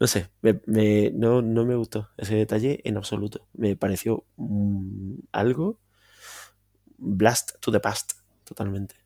[0.00, 3.46] No sé, no, me gustó ese detalle en absoluto.
[3.52, 5.78] Me pareció mm, algo
[6.98, 8.12] blast to the past,
[8.44, 8.96] totalmente.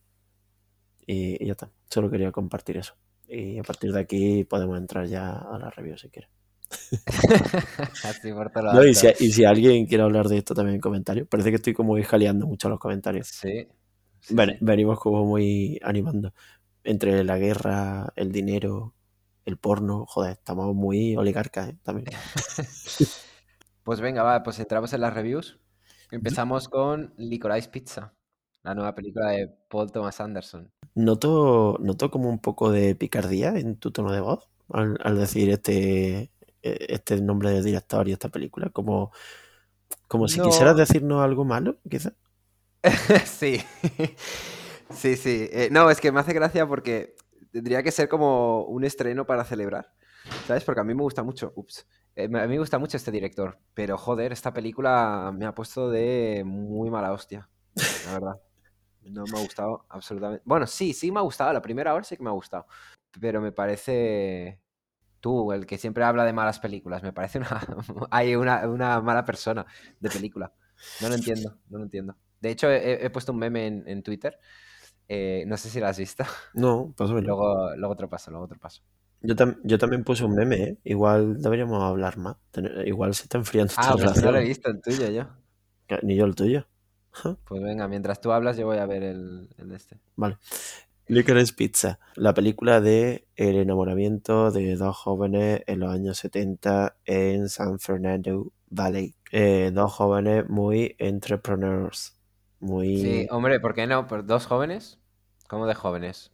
[1.07, 2.95] Y, ya está, solo quería compartir eso.
[3.29, 6.31] Y a partir de aquí podemos entrar ya a la review si quieres.
[8.87, 11.73] y, si, y, si, alguien quiere hablar de esto también en comentarios, parece que estoy
[11.73, 13.29] como jaleando mucho los comentarios.
[13.29, 13.69] Sí,
[14.61, 16.33] venimos como muy animando.
[16.85, 18.95] Entre la guerra, el dinero,
[19.45, 21.79] el porno, joder, estamos muy oligarcas ¿eh?
[21.83, 22.09] también.
[23.83, 25.59] pues venga, va, pues entramos en las reviews.
[26.11, 28.15] Empezamos con Licorice Pizza,
[28.63, 30.71] la nueva película de Paul Thomas Anderson.
[30.95, 36.31] Noto, noto como un poco de picardía en tu tono de voz al, decir este,
[36.63, 39.13] e, este nombre del director y esta película, como,
[40.07, 42.15] como si quisieras decirnos algo malo, quizás.
[43.27, 43.61] sí,
[44.91, 45.49] sí, sí.
[45.53, 47.17] Eh, no, es que me hace gracia porque
[47.53, 49.93] tendría que ser como un estreno para celebrar.
[50.47, 50.65] ¿Sabes?
[50.65, 51.53] Porque a mí me gusta mucho.
[51.57, 51.87] Ups.
[52.19, 53.59] Eh, a mí me gusta mucho este director.
[53.75, 57.49] Pero joder, esta película me ha puesto de muy mala hostia.
[58.07, 58.41] La verdad.
[59.05, 60.43] No me ha gustado absolutamente.
[60.45, 61.53] Bueno, sí, sí me ha gustado.
[61.53, 62.67] La primera hora sí que me ha gustado.
[63.21, 64.61] Pero me parece.
[65.21, 67.49] Tú, el que siempre habla de malas películas, me parece una.
[68.11, 69.65] Hay una, una mala persona
[70.01, 70.53] de película.
[71.01, 72.17] No lo entiendo, no lo entiendo.
[72.41, 74.39] De hecho, he, puesto un meme en, Twitter.
[75.09, 76.25] Eh, no sé si lo has visto.
[76.55, 77.27] No, pásamelo.
[77.29, 78.83] Luego, luego otro paso, luego otro paso.
[79.21, 80.79] Yo, yo también puse un meme, ¿eh?
[80.85, 82.37] Igual deberíamos hablar más.
[82.85, 85.25] igual se está enfriando Ah, pues no lo he visto el tuyo yo.
[86.03, 86.67] Ni yo el tuyo.
[87.45, 89.99] Pues venga, mientras tú hablas, yo voy a ver el, el de este.
[90.15, 90.39] Vale.
[91.09, 97.49] Licorice Pizza, la película de el enamoramiento de dos jóvenes en los años 70 en
[97.49, 99.15] San Fernando Valley.
[99.33, 102.15] Eh, dos jóvenes muy entrepreneurs.
[102.61, 102.99] Muy...
[102.99, 104.07] Sí, hombre, ¿por qué no?
[104.07, 104.99] ¿Por dos jóvenes?
[105.49, 106.31] ¿Cómo de jóvenes?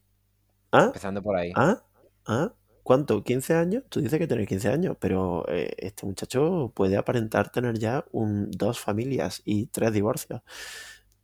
[0.73, 0.87] ¿Ah?
[0.87, 1.53] Empezando por ahí.
[1.55, 1.85] ¿Ah?
[2.27, 2.53] ¿Ah?
[2.85, 3.25] ¿Cuánto?
[3.25, 3.83] ¿15 años?
[3.89, 8.51] Tú dices que tienes 15 años, pero eh, este muchacho puede aparentar tener ya un,
[8.51, 10.43] dos familias y tres divorcios.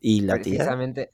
[0.00, 1.12] Y la tía Precisamente.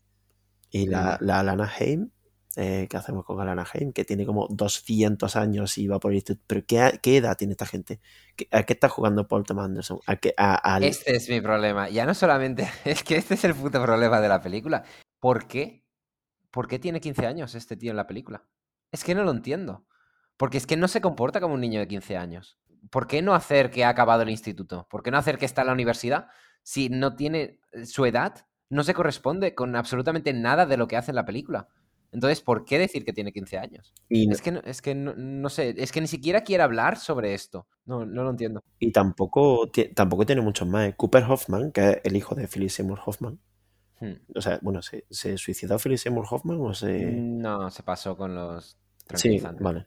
[0.71, 2.11] y la, la Alana Haim,
[2.55, 3.93] eh, ¿qué hacemos con Alana Haim?
[3.93, 6.45] Que tiene como 200 años y va por el instituto.
[6.47, 8.01] ¿Pero qué, qué edad tiene esta gente?
[8.37, 9.99] ¿Qué- ¿A qué está jugando Paul Thomas Anderson?
[10.07, 11.89] ¿A qué, a- al- Este es mi problema.
[11.91, 12.69] Ya no solamente.
[12.85, 14.85] Es que este es el puto problema de la película.
[15.19, 15.83] ¿Por qué?
[16.53, 18.45] ¿Por qué tiene 15 años este tío en la película?
[18.93, 19.85] Es que no lo entiendo.
[20.37, 22.59] Porque es que no se comporta como un niño de 15 años.
[22.90, 24.87] ¿Por qué no hacer que ha acabado el instituto?
[24.90, 26.29] ¿Por qué no hacer que está en la universidad?
[26.62, 30.96] Si no tiene eh, su edad, no se corresponde con absolutamente nada de lo que
[30.96, 31.68] hace en la película.
[32.12, 33.92] Entonces, ¿por qué decir que tiene 15 años?
[34.09, 36.99] y, Es que, no, es que no, no sé, es que ni siquiera quiere hablar
[36.99, 37.66] sobre esto.
[37.85, 38.62] No, no lo entiendo.
[38.79, 40.88] y tampoco, tampoco tiene muchos más.
[40.88, 40.94] ¿eh?
[40.96, 43.40] Cooper Hoffman, que es el hijo de Philip Seymour Hoffman.
[44.01, 44.14] Hmm.
[44.35, 47.05] O sea, bueno, ¿se, se suicidó Philip Seymour Hoffman o se...?
[47.05, 48.79] No, se pasó con los
[49.14, 49.87] Sí, vale.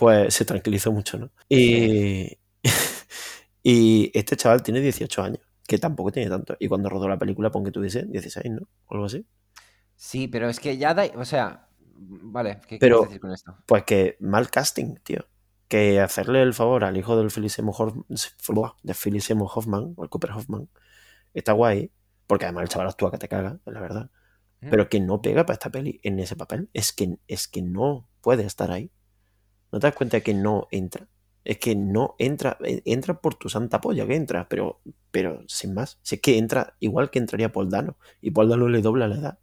[0.00, 1.30] Pues se tranquilizó mucho, ¿no?
[1.50, 2.38] Y,
[3.62, 6.56] y este chaval tiene 18 años, que tampoco tiene tanto.
[6.58, 8.66] Y cuando rodó la película, pon que tuviese 16, ¿no?
[8.86, 9.26] O algo así.
[9.96, 11.04] Sí, pero es que ya da.
[11.16, 13.54] O sea, vale, ¿qué Pero- quieres decir con esto?
[13.66, 15.26] Pues que mal casting, tío.
[15.68, 18.04] Que hacerle el favor al hijo del Philip Seymour Hoffman,
[18.82, 20.68] de Philip Seymour Hoffman, o el Cooper Hoffman,
[21.34, 21.92] está guay,
[22.26, 24.10] porque además el chaval actúa que te caga, la verdad.
[24.62, 24.70] Mm.
[24.70, 26.70] Pero que no pega para esta peli en ese papel.
[26.72, 28.90] Es que, es que no puede estar ahí.
[29.72, 31.08] ¿No te das cuenta de que no entra?
[31.44, 34.80] Es que no entra, entra por tu santa polla que entra, pero,
[35.10, 35.98] pero sin más.
[36.02, 39.16] Si es que entra igual que entraría Paul Dano, y Paul Dano le dobla la
[39.16, 39.38] edad.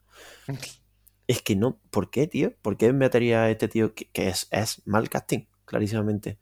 [1.29, 2.53] Es que no, ¿por qué, tío?
[2.61, 6.39] ¿Por qué metería a este tío que, que es, es mal casting, clarísimamente?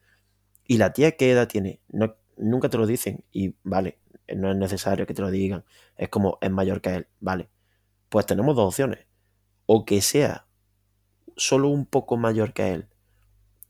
[0.67, 1.82] Y la tía, ¿qué edad tiene?
[1.88, 3.98] No, nunca te lo dicen, y vale,
[4.36, 5.65] no es necesario que te lo digan.
[5.98, 7.50] Es como, es mayor que él, vale.
[8.10, 9.08] Pues tenemos dos opciones.
[9.65, 10.48] O que sea
[11.36, 12.88] solo un poco mayor que él,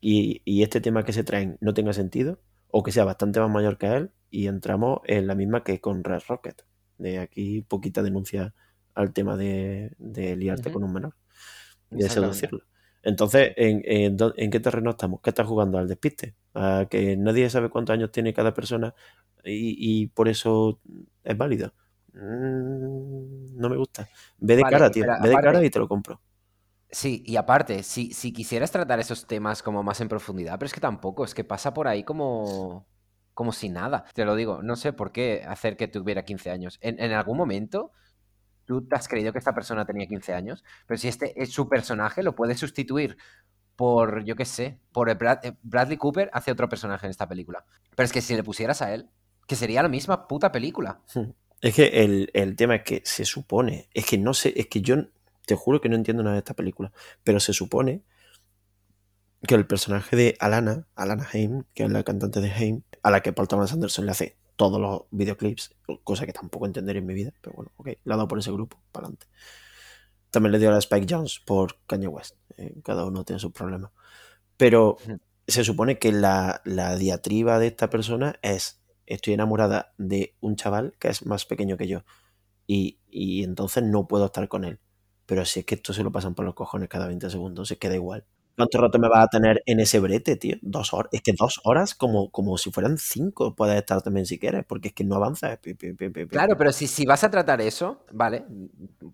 [0.07, 2.39] y, y este tema que se traen no tenga sentido,
[2.69, 6.03] o que sea bastante más mayor que él, y entramos en la misma que con
[6.03, 6.61] Red Rocket.
[6.99, 8.53] De aquí, poquita denuncia
[8.93, 11.15] al tema de, de liarte con un menor
[11.89, 12.61] y de seducirlo.
[13.01, 15.21] Entonces, ¿en, en, en qué terreno estamos?
[15.21, 15.79] ¿Qué estás jugando?
[15.79, 16.35] ¿Al despiste?
[16.53, 18.93] ¿A que nadie sabe cuántos años tiene cada persona
[19.43, 20.81] y, y por eso
[21.23, 21.73] es válido?
[22.13, 24.07] Mm, no me gusta.
[24.37, 25.05] Ve de Vale, cara, tío.
[25.23, 26.21] Ve de cara y te lo compro.
[26.95, 30.73] Sí, y aparte, si, si quisieras tratar esos temas como más en profundidad, pero es
[30.73, 32.87] que tampoco, es que pasa por ahí como,
[33.33, 34.05] como si nada.
[34.13, 36.77] Te lo digo, no sé por qué hacer que tuviera 15 años.
[36.81, 37.91] En, en algún momento,
[38.65, 41.69] tú te has creído que esta persona tenía 15 años, pero si este es su
[41.69, 43.17] personaje, lo puedes sustituir
[43.75, 47.65] por, yo qué sé, por Brad- eh, Bradley Cooper hace otro personaje en esta película.
[47.95, 49.09] Pero es que si le pusieras a él,
[49.47, 51.01] que sería la misma puta película.
[51.61, 54.81] Es que el, el tema es que se supone, es que no sé, es que
[54.81, 54.95] yo
[55.45, 56.91] te juro que no entiendo nada de esta película,
[57.23, 58.03] pero se supone
[59.47, 63.21] que el personaje de Alana, Alana Haim, que es la cantante de Haim, a la
[63.21, 67.13] que Paul Thomas Anderson le hace todos los videoclips, cosa que tampoco entenderé en mi
[67.13, 69.27] vida, pero bueno, ok, la ha dado por ese grupo, para adelante.
[70.31, 73.51] También le dio a la Spike Jones por Kanye West, eh, cada uno tiene sus
[73.51, 73.91] problemas.
[74.57, 74.97] Pero
[75.47, 80.95] se supone que la, la diatriba de esta persona es, estoy enamorada de un chaval
[80.99, 82.03] que es más pequeño que yo
[82.65, 84.79] y, y entonces no puedo estar con él.
[85.25, 87.77] Pero si es que esto se lo pasan por los cojones cada 20 segundos, es
[87.77, 88.25] que da igual.
[88.57, 90.55] ¿Cuánto rato me vas a tener en ese brete, tío?
[90.61, 91.09] Dos horas.
[91.11, 94.89] Es que dos horas como, como si fueran cinco puedes estar también si quieres, porque
[94.89, 95.59] es que no avanzas.
[96.29, 98.45] Claro, pero si, si vas a tratar eso, vale,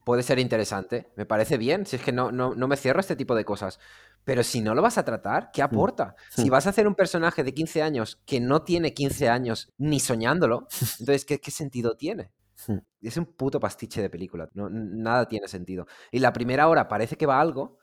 [0.03, 3.01] puede ser interesante, me parece bien, si es que no, no, no me cierro a
[3.01, 3.79] este tipo de cosas.
[4.23, 6.15] Pero si no lo vas a tratar, ¿qué aporta?
[6.35, 6.51] Si Hmm.
[6.51, 10.67] vas a hacer un personaje de 15 años que no tiene 15 años ni soñándolo,
[10.99, 12.31] entonces, ¿qué, qué sentido tiene?
[12.67, 12.77] Hmm.
[13.01, 15.87] Es un puto pastiche de película, no, nada tiene sentido.
[16.11, 17.77] Y la primera hora parece que va algo,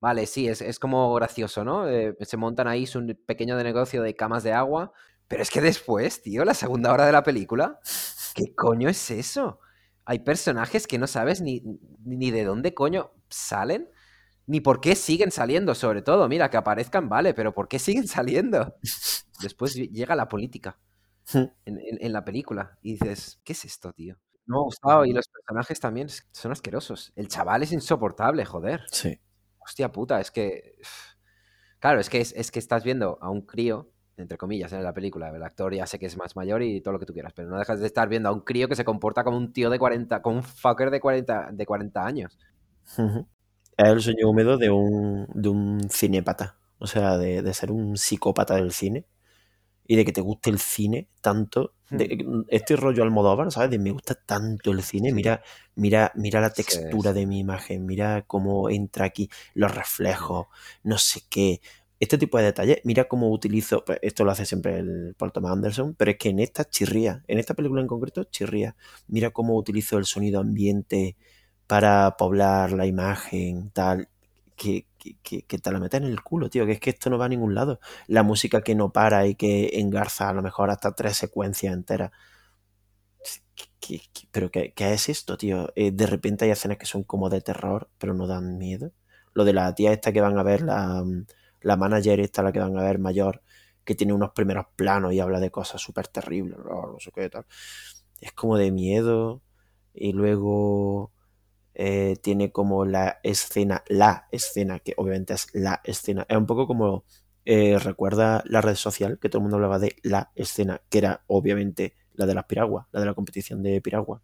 [0.00, 1.88] vale, sí, es, es como gracioso, ¿no?
[1.88, 4.92] Eh, se montan ahí su pequeño de negocio de camas de agua,
[5.28, 7.80] pero es que después, tío, la segunda hora de la película,
[8.34, 9.60] ¿qué coño es eso?
[10.04, 11.62] Hay personajes que no sabes ni,
[12.04, 13.88] ni de dónde coño salen,
[14.46, 16.28] ni por qué siguen saliendo, sobre todo.
[16.28, 18.76] Mira, que aparezcan, vale, pero ¿por qué siguen saliendo?
[19.40, 20.78] Después llega la política.
[21.64, 24.16] En, en- en la película y dices, ¿qué es esto, tío?
[24.46, 27.12] No me ha gustado y los personajes también son asquerosos.
[27.16, 28.82] El chaval es insoportable, joder.
[28.90, 29.18] Sí.
[29.58, 30.76] Hostia puta, es que...
[31.78, 34.94] Claro, es que, es, es que estás viendo a un crío entre comillas, en la
[34.94, 35.28] película.
[35.30, 37.48] El actor ya sé que es más mayor y todo lo que tú quieras, pero
[37.48, 39.78] no dejas de estar viendo a un crío que se comporta como un tío de
[39.80, 42.38] 40, como un fucker de 40, de 40 años.
[43.76, 47.96] Es el sueño húmedo de un, de un cinépata, o sea, de, de ser un
[47.96, 49.04] psicópata del cine
[49.86, 51.74] y de que te guste el cine tanto.
[51.90, 53.70] De, este rollo Almodóvar, ¿sabes?
[53.70, 55.10] De me gusta tanto el cine.
[55.10, 55.14] Sí.
[55.14, 55.42] Mira,
[55.76, 57.20] mira, mira la Sí, textura sí.
[57.20, 60.46] de mi imagen, mira cómo entra aquí, los reflejos,
[60.82, 61.60] no sé qué.
[62.00, 63.84] Este tipo de detalles, mira cómo utilizo.
[63.84, 67.22] Pues esto lo hace siempre el Paul Thomas Anderson, pero es que en esta chirría,
[67.28, 68.76] en esta película en concreto, chirría.
[69.08, 71.16] Mira cómo utilizo el sonido ambiente
[71.66, 74.08] para poblar la imagen, tal.
[74.56, 74.86] Que,
[75.22, 77.28] que, te la metas en el culo, tío, que es que esto no va a
[77.28, 81.16] ningún lado la música que no para y que engarza a lo mejor hasta tres
[81.16, 82.12] secuencias enteras.
[83.54, 85.70] ¿Qué, qué, pero qué, qué, es esto, tío?
[85.76, 88.92] Eh, de repente hay escenas que son como de terror, pero no dan miedo.
[89.32, 91.04] Lo de la tía esta que van a ver, la,
[91.60, 93.42] la manager esta, la que van a ver mayor,
[93.84, 97.28] que tiene unos primeros planos y habla de cosas súper terribles, no, no sé qué
[97.30, 97.46] tal.
[98.20, 99.42] Es como de miedo.
[99.94, 101.12] Y luego
[101.74, 106.26] eh, tiene como la escena, la escena, que obviamente es la escena.
[106.28, 107.04] Es un poco como
[107.44, 111.24] eh, recuerda la red social, que todo el mundo hablaba de la escena, que era
[111.26, 114.22] obviamente la de las piraguas, la de la competición de piragua.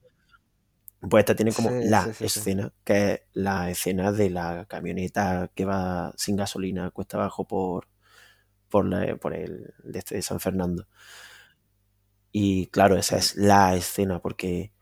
[1.08, 2.40] Pues esta tiene como Sí, la sí, sí, sí.
[2.44, 7.88] escena, que es la escena de la camioneta que va sin gasolina, cuesta abajo por,
[8.70, 10.86] por, la- por el de este de San Fernando.
[12.32, 14.72] Y claro, esa es la escena, porque,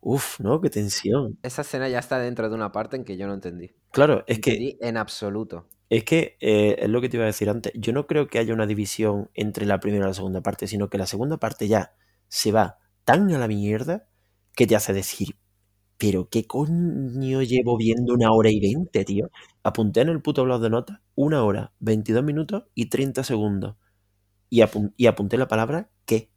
[0.00, 0.60] uff, ¿no?
[0.60, 1.38] Qué tensión.
[1.42, 3.74] Esa escena ya está dentro de una parte en que yo no entendí.
[3.92, 5.68] Claro, es que en absoluto.
[5.88, 7.72] Es que eh, es lo que te iba a decir antes.
[7.74, 10.90] Yo no creo que haya una división entre la primera y la segunda parte, sino
[10.90, 11.94] que la segunda parte ya
[12.28, 14.08] se va tan a la mierda
[14.54, 15.36] que te hace decir,
[15.98, 19.30] pero qué coño llevo viendo una hora y veinte, tío.
[19.62, 23.76] Apunté en el puto blog de notas una hora, 22 minutos y 30 segundos.
[24.50, 24.62] Y,
[24.96, 26.30] y apunté la palabra qué.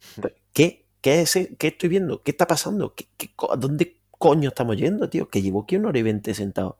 [0.52, 0.85] ¿Qué?
[1.06, 2.20] ¿Qué, es, ¿Qué estoy viendo?
[2.24, 2.94] ¿Qué está pasando?
[2.96, 3.06] ¿Qué,
[3.48, 5.28] ¿A dónde coño estamos yendo, tío?
[5.28, 6.78] Que llevo aquí una hora y veinte sentado.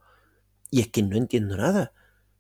[0.70, 1.92] Y es que no entiendo nada.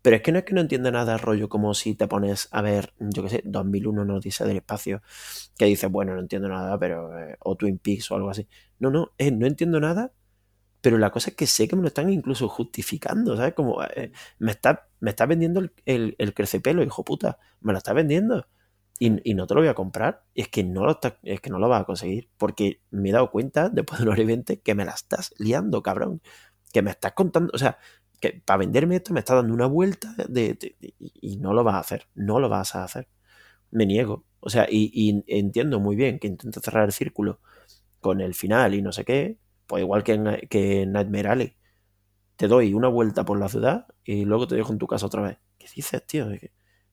[0.02, 2.62] Pero es que no es que no entienda nada, rollo, como si te pones a
[2.62, 5.02] ver, yo qué sé, 2001 Noticia del Espacio,
[5.58, 7.18] que dices, bueno, no entiendo nada, pero.
[7.18, 8.48] eh, o Twin Peaks o algo así.
[8.80, 10.12] No, no, es no entiendo nada,
[10.80, 13.54] pero la cosa es que sé que me lo están incluso justificando, ¿sabes?
[13.54, 17.78] Como eh, me está, me está vendiendo el, el, el crecepelo, hijo puta, me lo
[17.78, 18.46] está vendiendo.
[18.98, 20.24] Y, no te lo voy a comprar.
[20.34, 22.30] Es que no lo está, es que no lo vas a conseguir.
[22.38, 26.22] Porque me he dado cuenta, después de una hora que me la estás liando, cabrón.
[26.72, 27.50] Que me estás contando.
[27.54, 27.78] O sea,
[28.20, 30.58] que para venderme esto me está dando una vuelta de,
[30.98, 32.06] y no lo vas a hacer.
[32.14, 33.08] No lo vas a hacer.
[33.70, 34.24] Me niego.
[34.40, 37.40] O sea, y, y entiendo muy bien que intento cerrar el círculo
[38.00, 39.38] con el final y no sé qué.
[39.66, 41.56] Pues igual que en, que en Nightmare Alley.
[42.36, 45.22] Te doy una vuelta por la ciudad y luego te dejo en tu casa otra
[45.22, 45.38] vez.
[45.58, 46.28] ¿Qué dices, tío?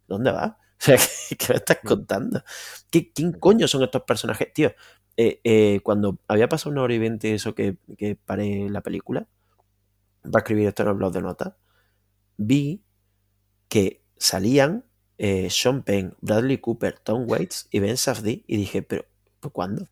[0.08, 0.54] ¿Dónde vas?
[0.82, 0.98] O sea,
[1.30, 2.44] ¿qué, qué me estás contando?
[2.90, 4.52] ¿Qué, ¿Quién coño son estos personajes?
[4.54, 4.74] Tío,
[5.18, 9.28] eh, eh, cuando había pasado una hora y veinte eso que, que paré la película,
[10.24, 11.54] para escribir esto en el blog de notas,
[12.38, 12.84] vi
[13.70, 14.86] que salían
[15.18, 19.06] eh, Sean Penn, Bradley Cooper, Tom Waits y Ben Safdie y dije, pero
[19.40, 19.88] ¿pues ¿cuándo?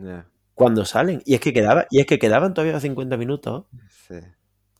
[0.00, 0.28] Yeah.
[0.54, 1.22] ¿Cuándo salen?
[1.24, 3.66] Y es que quedaba, y es que quedaban todavía 50 minutos
[4.08, 4.16] Sí.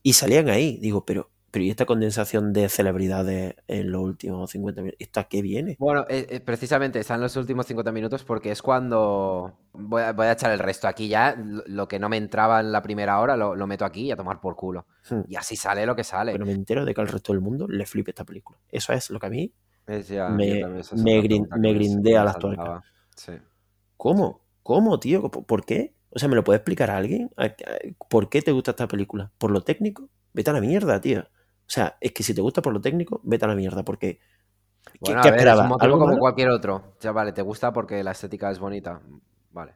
[0.03, 0.77] y salían ahí.
[0.81, 4.97] Digo, pero, pero ¿y esta condensación de celebridades en los últimos 50 minutos?
[4.99, 5.75] ¿Esta qué viene?
[5.79, 10.27] Bueno, eh, eh, precisamente están los últimos 50 minutos porque es cuando voy a, voy
[10.27, 11.35] a echar el resto aquí ya.
[11.67, 14.15] Lo, que no me entraba en la primera hora lo, lo meto aquí y a
[14.15, 14.85] tomar por culo.
[15.09, 15.21] Hmm.
[15.27, 16.31] Y así sale lo que sale.
[16.33, 18.57] Pero me entero de que al resto del mundo le flipe esta película.
[18.69, 19.53] Eso es lo que a mí
[19.87, 22.83] Es ya- me- me grin- me grindea las tuercas.
[23.15, 23.33] Sí.
[23.97, 24.41] ¿Cómo?
[24.63, 25.29] ¿Cómo, tío?
[25.29, 25.93] ¿Por qué?
[26.11, 27.29] O sea, ¿me lo puede explicar a alguien?
[27.37, 27.55] ¿A- a-
[28.09, 29.31] ¿Por qué te gusta esta película?
[29.37, 30.09] ¿Por lo técnico?
[30.33, 31.27] Vete a la mierda, tío.
[31.69, 34.19] O sea, es que si te gusta por lo técnico, vete a la mierda, porque...
[35.03, 36.17] ¿Qué, Bueno, qué ver, es un ¿Algo como malo?
[36.17, 36.95] cualquier otro.
[36.99, 39.01] Ya vale, te gusta porque la estética es bonita.
[39.51, 39.75] Vale.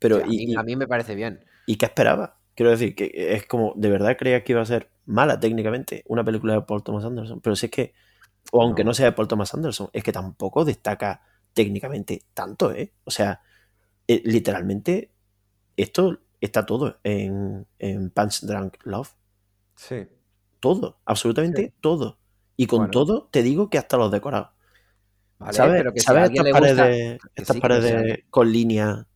[0.00, 1.44] Pero, y, mí, a mí me parece bien.
[1.66, 2.38] ¿y qué esperaba?
[2.54, 6.24] Quiero decir, que es como, ¿de verdad creías que iba a ser mala técnicamente una
[6.24, 7.40] película de Paul Thomas Anderson?
[7.40, 7.94] Pero si es que,
[8.52, 8.94] o aunque no, No.
[8.94, 11.22] sea de Paul Thomas Anderson, es que tampoco destaca
[11.54, 12.92] técnicamente tanto, ¿eh?
[13.04, 13.40] O sea,
[14.08, 15.12] eh, literalmente,
[15.76, 19.14] esto está todo en, en Punch Drunk Love.
[19.76, 20.08] Sí.
[20.60, 21.72] Todo, absolutamente Sí.
[21.80, 22.18] todo.
[22.56, 22.92] Y con Bueno.
[22.92, 24.50] todo, te digo que hasta los decorados.
[25.38, 26.52] Vale, ¿Sabes, pero que ¿sabes estas gusta.
[26.52, 29.06] paredes, estas sí, paredes con línea,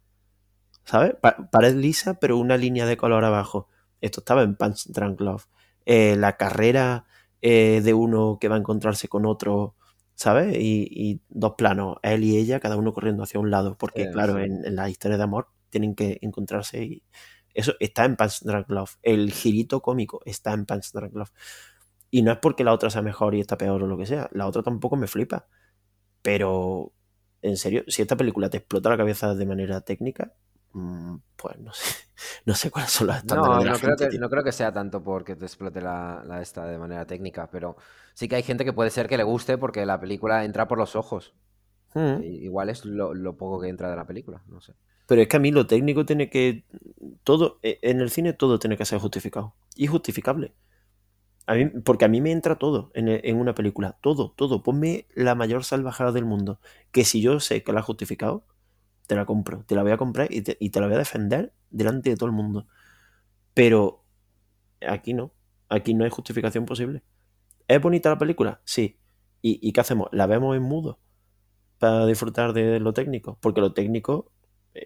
[0.84, 1.14] ¿sabes?
[1.22, 3.68] Pa- pared lisa, pero una línea de color abajo.
[4.00, 5.46] Esto estaba en Punch Drunk Love.
[5.86, 7.06] Eh, la carrera
[7.42, 9.76] eh, de uno que va a encontrarse con otro,
[10.14, 10.56] ¿sabes?
[10.58, 14.38] Y, y dos planos, él y ella, cada uno corriendo hacia un lado, porque claro,
[14.40, 17.02] en, en la historia de amor tienen que encontrarse y
[17.54, 18.96] eso está en Punch Drunk Love.
[19.02, 21.32] El girito cómico está en Punch Drunk Love.
[22.10, 24.28] Y no es porque la otra sea mejor y esta peor o lo que sea,
[24.32, 25.48] la otra tampoco me flipa.
[26.22, 26.92] Pero,
[27.42, 30.34] en serio, si esta película te explota la cabeza de manera técnica,
[30.72, 31.94] mm, pues no sé.
[32.46, 34.52] No sé cuáles son los estándares No, la no creo, gente, que, no creo que
[34.52, 37.76] sea tanto porque te explote la, la esta de manera técnica, pero
[38.12, 40.78] sí que hay gente que puede ser que le guste porque la película entra por
[40.78, 41.34] los ojos.
[41.94, 42.24] Mm.
[42.24, 44.74] I- Igual es lo, lo poco que entra de la película, no sé.
[45.06, 46.64] Pero es que a mí lo técnico tiene que.
[47.24, 47.58] Todo.
[47.62, 49.54] e- En el cine todo tiene que ser justificado.
[49.76, 50.54] Y justificable.
[51.46, 53.98] A mí, porque a mí me entra todo en, e- en una película.
[54.02, 54.62] Todo, todo.
[54.62, 56.60] Ponme la mayor salvajada del mundo.
[56.92, 58.46] Que si yo sé que la has justificado,
[59.08, 59.64] te la compro.
[59.66, 62.16] Te la voy a comprar y te, y te la voy a defender delante de
[62.16, 62.66] todo el mundo.
[63.54, 64.04] Pero
[64.86, 65.32] aquí no.
[65.68, 67.02] Aquí no hay justificación posible.
[67.68, 68.62] ¿Es bonita la película?
[68.64, 68.98] Sí.
[69.42, 70.08] ¿Y, y qué hacemos?
[70.12, 71.00] ¿La vemos en mudo?
[71.78, 73.38] Para disfrutar de lo técnico.
[73.40, 74.32] Porque lo técnico,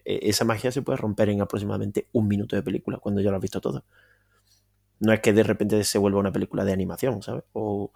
[0.05, 3.43] esa magia se puede romper en aproximadamente un minuto de película, cuando ya lo has
[3.43, 3.85] visto todo.
[5.01, 7.45] No es que de repente se vuelva una película de animación, ¿sabes?
[7.53, 7.93] O,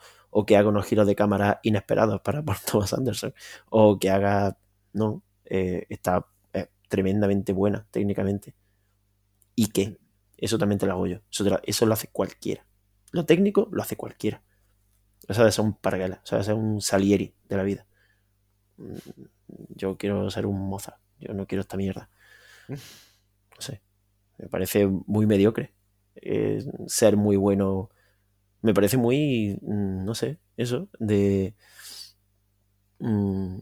[0.47, 3.34] que haga unos giros de cámara inesperados para Paul Thomas Anderson.
[3.70, 4.57] O que haga.
[4.93, 5.22] No.
[5.45, 8.55] eh, está eh, tremendamente buena técnicamente.
[9.55, 9.99] ¿Y qué?
[10.36, 11.18] Eso también te lo hago yo.
[11.30, 12.66] Eso, lo, eso lo hace cualquiera.
[13.12, 14.43] Lo técnico lo hace cualquiera.
[15.28, 16.22] Eso debe ser un parguela.
[16.24, 17.86] Eso debe ser un Salieri de la vida.
[18.78, 18.97] Mm,
[19.76, 20.99] Yo quiero ser un Mozart.
[21.22, 22.10] Yo no quiero esta mierda.
[23.56, 23.82] No sé.
[24.38, 25.74] Me parece muy mediocre.
[26.16, 27.90] Eh, ser muy bueno.
[28.62, 29.58] Me parece muy.
[29.62, 30.38] mm, No sé.
[30.56, 30.88] Eso.
[30.98, 31.56] De.
[33.00, 33.58] mm,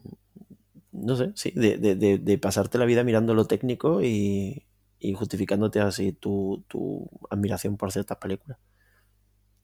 [0.93, 1.31] No sé.
[1.35, 1.51] Sí.
[1.55, 4.67] De, de- de- de pasarte la vida mirando lo técnico y,
[4.99, 8.59] y justificándote así tu, tu admiración por ciertas películas.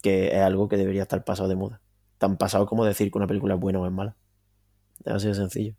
[0.02, 1.82] Que es algo que debería estar pasado de moda.
[2.18, 4.16] Tan pasado como decir que una película es buena o es mala.
[5.06, 5.76] Así de sencillo.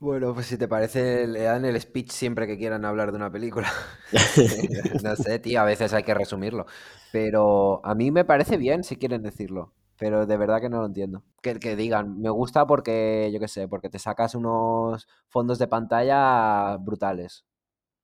[0.00, 3.30] Bueno, pues si te parece, le dan el speech siempre que quieran hablar de una
[3.32, 3.68] película.
[5.02, 6.66] No sé, tío, a veces hay que resumirlo.
[7.12, 9.72] Pero a mí me parece bien si quieren decirlo.
[9.98, 11.24] Pero de verdad que no lo entiendo.
[11.42, 15.66] Que, que digan, me gusta porque, yo qué sé, porque te sacas unos fondos de
[15.66, 17.44] pantalla brutales.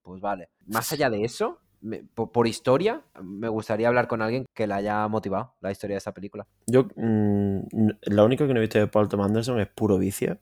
[0.02, 0.50] Pues vale.
[0.66, 4.74] Más allá de eso, me- por, por historia, me gustaría hablar con alguien que le
[4.74, 6.46] haya motivado la historia de esa película.
[6.66, 9.96] Yo, mm, n- la única que no he visto de Paul Thomas Anderson es puro
[9.98, 10.38] vicio.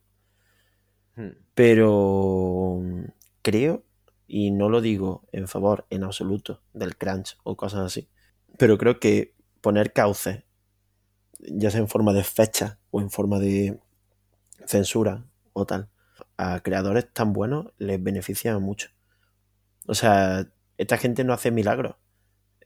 [1.16, 1.30] Hmm.
[1.54, 2.80] Pero
[3.42, 3.84] creo,
[4.26, 8.08] y no lo digo en favor en absoluto del crunch o cosas así,
[8.58, 10.44] pero creo que poner cauce,
[11.38, 13.78] ya sea en forma de fecha o en forma de
[14.66, 15.88] censura o tal,
[16.36, 18.90] a creadores tan buenos les beneficia mucho.
[19.86, 20.48] O sea,
[20.78, 21.96] esta gente no hace milagros.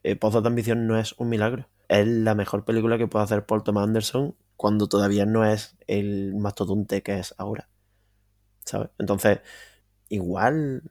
[0.03, 1.69] Eh, Pozos de Ambición no es un milagro.
[1.89, 6.35] Es la mejor película que puede hacer Paul Thomas Anderson cuando todavía no es el
[6.35, 7.69] mastodonte que es ahora.
[8.67, 8.91] ¿Sabes?
[8.99, 9.41] Entonces,
[10.09, 10.83] igual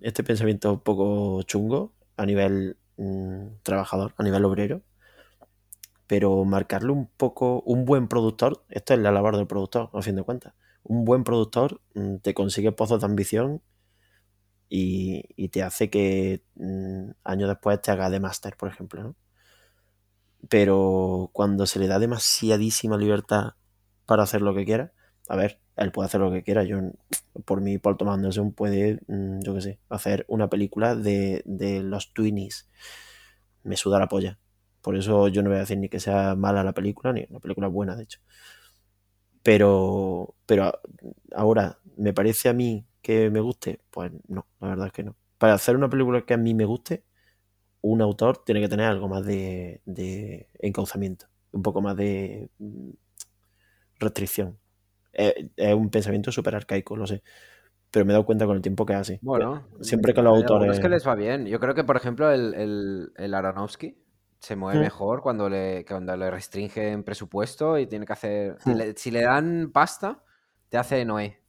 [0.00, 4.82] este pensamiento un poco chungo a nivel mm, trabajador, a nivel obrero,
[6.06, 10.16] pero marcarle un poco, un buen productor, esto es la labor del productor, a fin
[10.16, 10.54] de cuentas.
[10.82, 13.62] Un buen productor mm, te consigue pozos de ambición
[14.68, 19.16] y, y te hace que mm, años después te haga de máster, por ejemplo, ¿no?
[20.48, 23.54] Pero cuando se le da demasiadísima libertad
[24.06, 24.92] para hacer lo que quiera,
[25.28, 26.64] a ver, él puede hacer lo que quiera.
[26.64, 26.78] Yo,
[27.44, 31.82] por mí, Paul Thomas Anderson puede, mm, yo qué sé, hacer una película de, de
[31.82, 32.68] los Twinnies.
[33.64, 34.38] Me suda la polla.
[34.82, 37.40] Por eso yo no voy a decir ni que sea mala la película, ni una
[37.40, 38.20] película buena, de hecho.
[39.42, 40.72] Pero, pero
[41.34, 43.80] ahora, ¿me parece a mí que me guste?
[43.90, 45.16] Pues no, la verdad es que no.
[45.38, 47.04] Para hacer una película que a mí me guste,
[47.82, 52.90] un autor tiene que tener algo más de, de encauzamiento, un poco más de mm,
[54.00, 54.58] restricción.
[55.12, 57.22] Es, es un pensamiento súper arcaico, lo sé.
[57.90, 59.20] Pero me he dado cuenta con el tiempo que es así.
[59.20, 60.44] Bueno, Siempre que los hay autores.
[60.44, 61.46] algunos que les va bien.
[61.46, 63.96] Yo creo que, por ejemplo, el, el, el Aronofsky
[64.38, 64.84] se mueve Hmm.
[64.84, 68.56] mejor cuando le, cuando le restringen presupuesto y tiene que hacer.
[68.60, 68.74] Si Hmm.
[68.74, 70.24] le, si le dan pasta,
[70.70, 71.42] te hace Noé.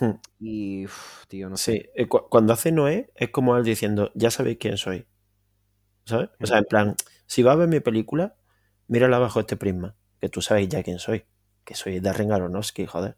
[0.00, 0.12] Hmm.
[0.38, 1.74] Y, uf, tío, no sé.
[1.74, 5.06] Sí, eh, cu- cuando hace Noé es como él diciendo, ya sabéis quién soy.
[6.04, 6.30] ¿Sabes?
[6.40, 6.96] O sea, en plan,
[7.26, 8.36] si vas a ver mi película,
[8.88, 11.24] mírala bajo este prisma, que tú sabes ya quién soy,
[11.64, 13.16] que soy Darren Aronofsky, joder.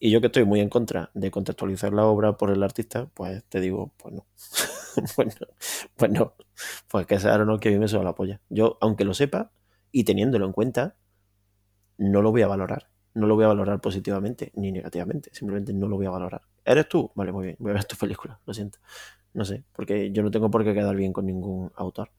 [0.00, 3.44] Y yo que estoy muy en contra de contextualizar la obra por el artista, pues
[3.44, 4.26] te digo, pues no.
[5.16, 5.46] pues no,
[5.96, 6.34] pues no.
[6.88, 8.40] Pues que ese Aronofsky a mí me suena la polla.
[8.48, 9.52] Yo, aunque lo sepa,
[9.92, 10.96] y teniéndolo en cuenta,
[11.98, 12.88] no lo voy a valorar.
[13.14, 15.30] No lo voy a valorar positivamente ni negativamente.
[15.34, 16.42] Simplemente no lo voy a valorar.
[16.64, 17.12] ¿Eres tú?
[17.14, 17.56] Vale, muy bien.
[17.58, 18.40] Voy a ver tu película.
[18.46, 18.78] Lo siento.
[19.34, 19.64] No sé.
[19.72, 22.10] Porque yo no tengo por qué quedar bien con ningún autor.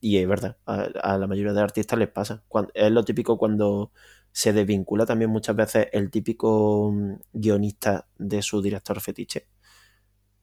[0.00, 0.56] Y es verdad.
[0.64, 2.44] A, la mayoría de artistas les pasa.
[2.72, 3.90] Es lo típico cuando
[4.38, 9.48] se desvincula también muchas veces el típico mm, guionista de su director fetiche.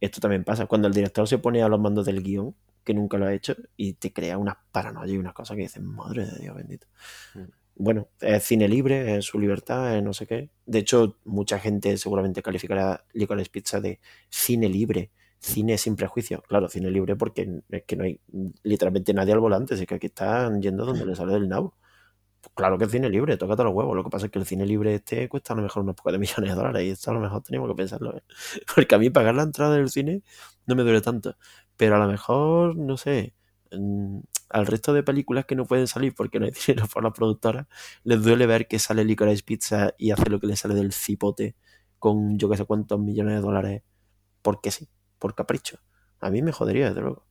[0.02, 0.66] Esto también pasa.
[0.66, 3.56] Cuando el director se pone a los mandos del guion, que nunca lo ha hecho,
[3.78, 6.88] y te crea unas paranoia y unas cosas que dices, madre de Dios bendito.
[7.36, 7.44] Mm.
[7.76, 10.50] bueno, es cine libre, es su libertad, es no sé qué.
[10.66, 16.44] De hecho, mucha gente seguramente calificará Licorice Pizza de cine libre, cine sin prejuicio.
[16.50, 18.20] Claro, cine libre porque es que no hay
[18.62, 21.78] literalmente nadie al volante, así que aquí están yendo donde les sale del nabo.
[22.46, 23.96] Pues claro que es cine libre, tócate los huevos.
[23.96, 26.14] Lo que pasa es que el cine libre este cuesta a lo mejor unos pocos
[26.14, 28.16] de millones de dólares y esto a lo mejor teníamos que pensarlo.
[28.16, 28.24] ¿eh?
[28.76, 30.22] Porque a mí pagar la entrada del cine
[30.68, 31.36] no me duele tanto.
[31.76, 33.34] Pero a lo mejor, no sé,
[33.72, 37.68] al resto de películas que no pueden salir porque no hay dinero por la productora,
[38.04, 41.56] les duele ver que sale Licorice Pizza y hace lo que le sale del cipote
[42.00, 43.84] con yo que sé cuántos millones de dólares
[44.42, 44.88] porque sí,
[45.18, 45.80] por capricho.
[46.20, 47.26] A mí me jodería, desde luego.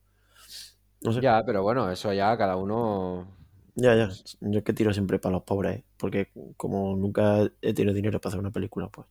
[1.01, 1.11] No.
[1.21, 3.44] Ya, pero bueno, eso ya cada uno.
[3.75, 4.09] Ya, ya.
[4.39, 5.85] Yo es que tiro siempre para los pobres, ¿eh?
[5.97, 9.07] porque como nunca he tenido dinero para hacer una película, pues.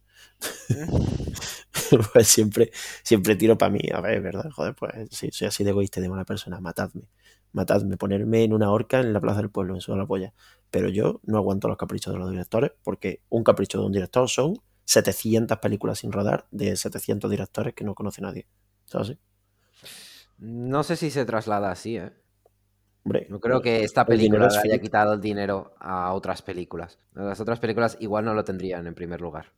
[2.12, 2.70] pues siempre,
[3.02, 3.80] siempre tiro para mí.
[3.92, 4.50] A ver, ¿verdad?
[4.50, 7.08] Joder, pues sí, soy así de egoísta de mala persona, matadme
[7.54, 10.34] matadme, ponerme en una horca en la plaza del pueblo, eso de la polla.
[10.70, 14.28] Pero yo no aguanto los caprichos de los directores, porque un capricho de un director
[14.28, 18.46] son 700 películas sin rodar de 700 directores que no conoce nadie.
[18.84, 19.16] ¿Sabes?
[20.38, 22.12] No sé si se traslada así, ¿eh?
[23.04, 26.98] Hombre, no creo que esta película le haya quitado el dinero a otras películas.
[27.12, 29.52] Las otras películas igual no lo tendrían en primer lugar,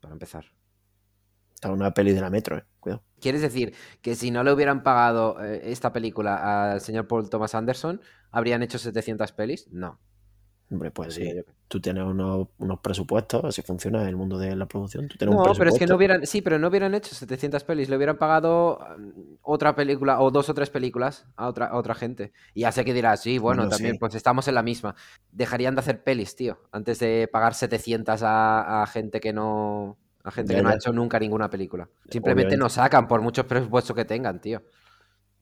[0.00, 0.44] para empezar.
[1.54, 2.64] Está una peli de la metro, eh.
[2.78, 3.02] Cuidado.
[3.18, 7.54] ¿Quieres decir que si no le hubieran pagado eh, esta película al señor Paul Thomas
[7.54, 9.66] Anderson, habrían hecho 700 pelis?
[9.72, 9.98] No.
[10.70, 11.32] Hombre, pues sí.
[11.68, 12.48] Tú tienes unos,
[12.80, 15.08] presupuestos, así funciona el mundo de la producción.
[15.20, 18.18] no, pero es que no hubieran, sí, pero no hubieran hecho 700 pelis, le hubieran
[18.18, 22.32] pagado mm, otra película o dos o tres películas a otra, otra gente.
[22.54, 24.94] Y ya sé que dirás, sí, bueno, también, pues estamos en la misma.
[25.32, 29.96] Dejarían de hacer pelis, tío, antes de pagar 700 a gente que no,
[30.26, 31.88] la gente que no ha hecho nunca ninguna película.
[32.10, 34.60] Simplemente no sacan por muchos presupuestos que tengan, tío.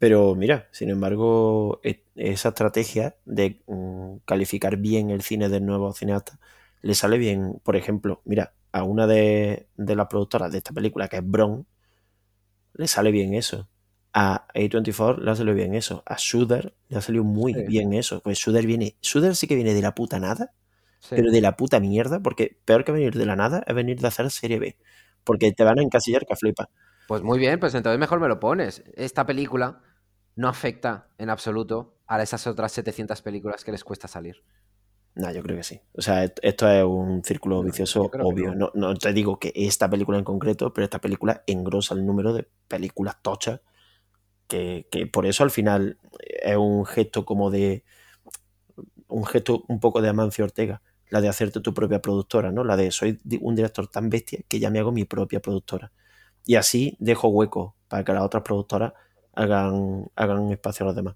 [0.05, 5.95] Pero mira, sin embargo, e, esa estrategia de mm, calificar bien el cine del nuevo
[5.95, 6.39] cineasta
[6.83, 7.59] le sale bien.
[7.63, 11.67] Por ejemplo, mira, a una de, las productoras de esta película, que es Bron,
[12.75, 13.67] le sale bien eso.
[14.13, 16.03] A A24 le ha salido bien eso.
[16.05, 18.21] A Shooter le ha salido muy bien eso.
[18.21, 18.97] Pues Shooter viene.
[19.01, 20.53] Shooter sí que viene de la puta nada
[21.09, 24.09] pero de la puta mierda, porque peor que venir de la nada es venir de
[24.09, 24.77] hacer serie B,
[25.23, 26.69] porque te van a encasillar que flipa.
[27.07, 28.83] Pues muy bien, pues entonces mejor me lo pones.
[28.95, 29.83] Esta película
[30.37, 34.43] no afecta en absoluto a esas otras 700 películas que les cuesta salir.
[35.15, 35.81] No, yo creo que sí.
[35.93, 38.55] O sea, esto es un círculo vicioso obvio.
[38.55, 38.73] No.
[38.75, 38.95] no.
[38.95, 43.23] te digo que esta película en concreto, pero esta película engrosa el número de películas
[43.23, 43.61] tochas.
[44.49, 47.85] Que, que por eso al final es un gesto como de.
[49.07, 50.83] Un gesto un poco de Amancio Ortega
[51.15, 52.65] la de hacerte tu propia productora, ¿no?
[52.65, 55.93] La de soy un director tan bestia que ya me hago mi propia productora.
[56.45, 58.95] Y así dejo hueco para que las otras productoras
[59.37, 61.15] hagan, hagan espacio a los demás.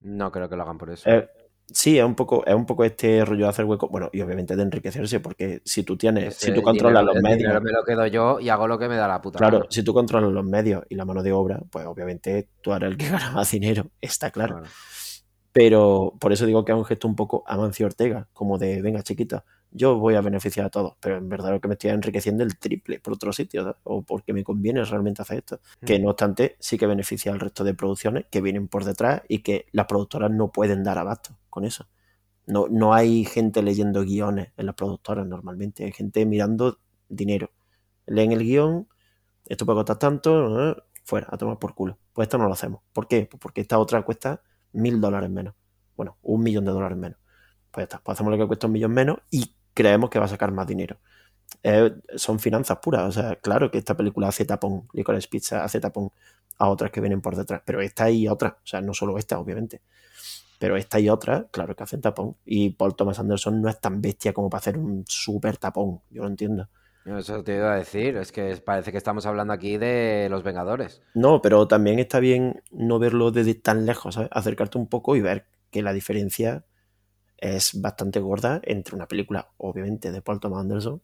[0.00, 1.08] No creo que lo hagan por eso.
[1.10, 1.28] Eh,
[1.66, 3.88] sí, es un poco, es un poco este rollo de hacer hueco.
[3.88, 7.62] Bueno, y obviamente de enriquecerse, porque si tú tienes, si tú controlas los medios.
[7.62, 9.38] Me lo quedo yo y hago lo que me da la puta.
[9.38, 12.90] Claro, si tú controlas los medios y la mano de obra, pues obviamente tú eres
[12.90, 14.62] el que gana más dinero, está claro.
[15.52, 19.02] Pero por eso digo que es un gesto un poco Amancio Ortega, como de, venga
[19.02, 22.42] chiquita, yo voy a beneficiar a todos, pero en verdad lo que me estoy enriqueciendo
[22.42, 25.60] el triple por otro sitio, o porque me conviene realmente hacer esto.
[25.84, 26.02] Que mm.
[26.02, 29.66] no obstante, sí que beneficia al resto de producciones que vienen por detrás y que
[29.72, 31.86] las productoras no pueden dar abasto con eso.
[32.46, 36.78] No, no hay gente leyendo guiones en las productoras normalmente, hay gente mirando
[37.08, 37.50] dinero.
[38.06, 38.88] Leen el guion,
[39.46, 41.98] esto puede costar tanto, fuera, a tomar por culo.
[42.12, 42.82] Pues esto no lo hacemos.
[42.92, 43.26] ¿Por qué?
[43.30, 44.42] Pues porque esta otra cuesta
[44.72, 45.54] mil dólares menos.
[45.96, 47.18] Bueno, un millón de dólares menos.
[47.70, 50.24] Pues ya está, pues hacemos lo que cuesta un millón menos y creemos que va
[50.24, 50.98] a sacar más dinero.
[52.16, 53.02] son finanzas puras.
[53.08, 56.10] O sea, claro que esta película hace tapón, Licorice Pizza hace tapón
[56.58, 59.38] a otras que vienen por detrás, pero esta y otra, o sea, no solo esta,
[59.38, 59.80] obviamente.
[60.58, 62.36] Pero esta y otra, claro que hacen tapón.
[62.44, 66.22] Y Paul Thomas Anderson no es tan bestia como para hacer un súper tapón, yo
[66.22, 66.68] lo entiendo.
[67.04, 71.02] Eso te iba a decir, es que parece que estamos hablando aquí de los Vengadores.
[71.14, 74.28] No, pero también está bien no verlo desde tan lejos, ¿sabes?
[74.32, 76.64] acercarte un poco y ver que la diferencia
[77.38, 81.02] es bastante gorda entre una película, obviamente, de Paul Thomas Anderson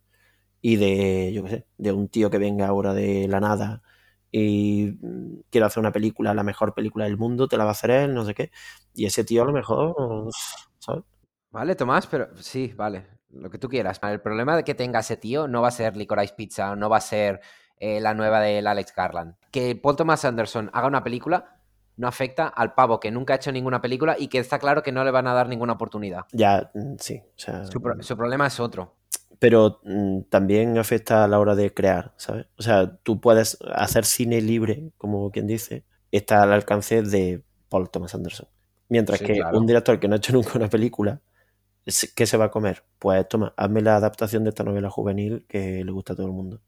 [0.60, 3.82] y de, yo qué sé, de un tío que venga ahora de la nada
[4.30, 7.72] y mm, quiere hacer una película, la mejor película del mundo, te la va a
[7.72, 8.50] hacer él, no sé qué.
[8.94, 10.30] Y ese tío a lo mejor,
[10.78, 11.04] ¿sabes?
[11.50, 14.00] Vale, Tomás, pero sí, vale lo que tú quieras.
[14.02, 16.98] El problema de que tenga ese tío no va a ser Licorice Pizza, no va
[16.98, 17.40] a ser
[17.78, 19.34] eh, la nueva del Alex Garland.
[19.50, 21.56] Que Paul Thomas Anderson haga una película
[21.96, 24.92] no afecta al pavo que nunca ha hecho ninguna película y que está claro que
[24.92, 26.24] no le van a dar ninguna oportunidad.
[26.32, 27.22] Ya, mm, sí.
[27.36, 27.80] su,
[28.16, 28.94] problema es otro.
[29.38, 32.46] Pero mm, también afecta a la hora de crear, ¿sabes?
[32.58, 37.90] O sea, tú puedes hacer cine libre, como quien dice, está al alcance de Paul
[37.90, 38.48] Thomas Anderson.
[38.88, 41.20] Mientras que un director que no ha hecho nunca una película
[42.14, 42.84] ¿qué se va a comer?
[42.98, 46.32] Pues toma, hazme la adaptación de esta novela juvenil que le gusta a todo el
[46.32, 46.60] mundo.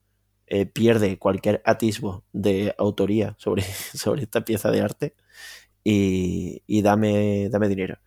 [0.47, 3.63] Eh, pierde cualquier atisbo de autoría sobre,
[3.95, 5.17] sobre esta pieza de arte
[5.85, 7.99] y, y dame, dame dinero.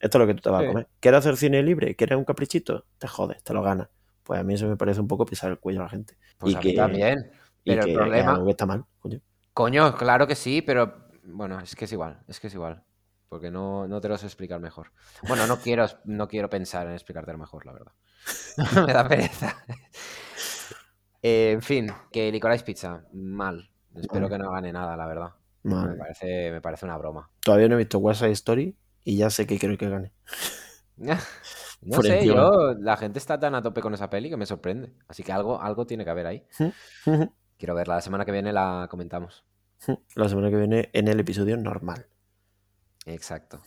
[0.00, 0.64] Esto es lo que tú te vas Sí.
[0.64, 0.88] a comer.
[1.00, 1.96] ¿Quieres hacer cine libre?
[1.96, 2.86] ¿Quieres un caprichito?
[2.98, 3.88] Te jodes, te lo ganas.
[4.24, 6.18] Pues a mí eso me parece un poco pisar el cuello a la gente.
[6.38, 7.30] Pues y a que, mí también.
[7.64, 9.20] y Pero el que problema, algo que está mal, coño.
[9.52, 12.84] coño, claro que sí, pero bueno, es que es igual, es que es igual.
[13.28, 14.92] Porque no, no te lo sé explicar mejor.
[15.26, 17.92] Bueno, no quiero, no quiero pensar en explicártelo mejor, la verdad.
[18.86, 19.56] Me da pereza.
[21.22, 23.68] Eh, en fin, que Licorice Pizza, mal.
[23.94, 25.30] Espero que no gane nada, la verdad.
[25.64, 25.90] Mal.
[25.90, 27.28] Me parece, me parece una broma.
[27.40, 30.12] Todavía no he visto Side Story y ya sé que quiero que gane.
[31.82, 32.34] No Por sé, encima.
[32.34, 34.94] yo, la gente está tan a tope con esa peli que me sorprende.
[35.08, 36.46] Así que algo, algo tiene que haber ahí.
[37.58, 37.96] Quiero verla.
[37.96, 39.44] La semana que viene la comentamos.
[40.14, 42.06] La semana que viene en el episodio normal.
[43.06, 43.60] Exacto.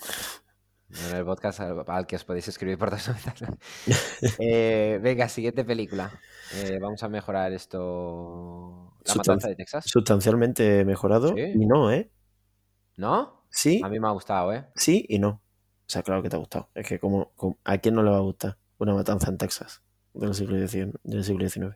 [1.12, 3.10] En el podcast al, al que os podéis escribir por dos
[4.40, 6.12] eh, Venga, siguiente película.
[6.56, 8.96] Eh, vamos a mejorar esto.
[9.06, 9.86] La matanza de Texas.
[9.88, 11.42] Sustancialmente mejorado Sí.
[11.56, 12.12] y no, ¿eh?
[12.98, 13.46] ¿No?
[13.50, 14.68] Sí, A mí me ha gustado, ¿eh?
[14.76, 15.30] sí y no.
[15.30, 16.70] O sea, claro que te ha gustado.
[16.76, 19.82] Es que como, como- ¿a quién no le va a gustar una matanza en Texas
[20.14, 20.94] del siglo XIX?
[21.04, 21.76] Del siglo XIX?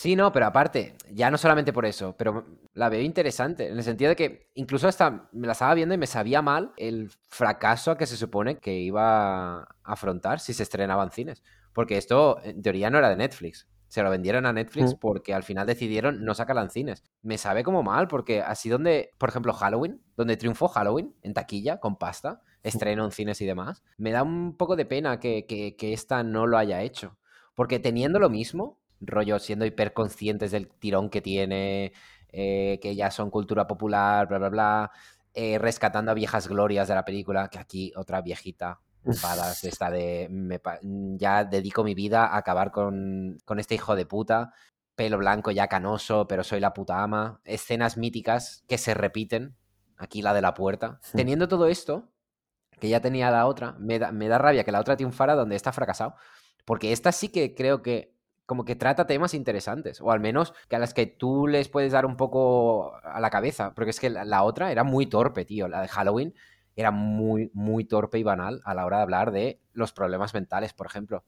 [0.00, 3.84] Sí, no, pero aparte, ya no solamente por eso, pero la veo interesante, en el
[3.84, 7.90] sentido de que incluso hasta me la estaba viendo y me sabía mal el fracaso
[7.90, 11.42] a que se supone que iba a afrontar si se estrenaba en cines.
[11.74, 13.68] Porque esto, en teoría, no era de Netflix.
[13.88, 14.98] Se lo vendieron a Netflix Mm.
[15.00, 17.04] porque al final decidieron no sacarla en cines.
[17.20, 21.78] Me sabe como mal, porque así donde, por ejemplo, Halloween, donde triunfó Halloween en taquilla,
[21.78, 25.76] con pasta, estreno en cines y demás, me da un poco de pena que, que,
[25.76, 27.18] que esta no lo haya hecho.
[27.54, 31.92] Porque teniendo lo mismo, rollo siendo hiperconscientes del tirón que tiene,
[32.32, 34.90] eh, que ya son cultura popular, bla, bla, bla,
[35.34, 40.28] eh, rescatando a viejas glorias de la película, que aquí otra viejita badass esta de
[40.30, 44.52] me pa- ya dedico mi vida a acabar con, con este hijo de puta,
[44.94, 49.56] pelo blanco ya canoso, pero soy la puta ama, escenas míticas que se repiten,
[49.96, 51.00] aquí la de la puerta.
[51.12, 51.16] Hmm.
[51.16, 52.10] Teniendo todo esto,
[52.78, 55.56] que ya tenía la otra, me da, me da rabia que la otra triunfara donde
[55.56, 56.14] está fracasado.
[56.66, 58.14] Porque esta sí que creo que
[58.50, 61.92] como que trata temas interesantes, o al menos que a las que tú les puedes
[61.92, 65.44] dar un poco a la cabeza, porque es que la, la otra era muy torpe,
[65.44, 66.34] tío, la de Halloween
[66.74, 70.72] era muy, muy torpe y banal a la hora de hablar de los problemas mentales,
[70.72, 71.22] por ejemplo.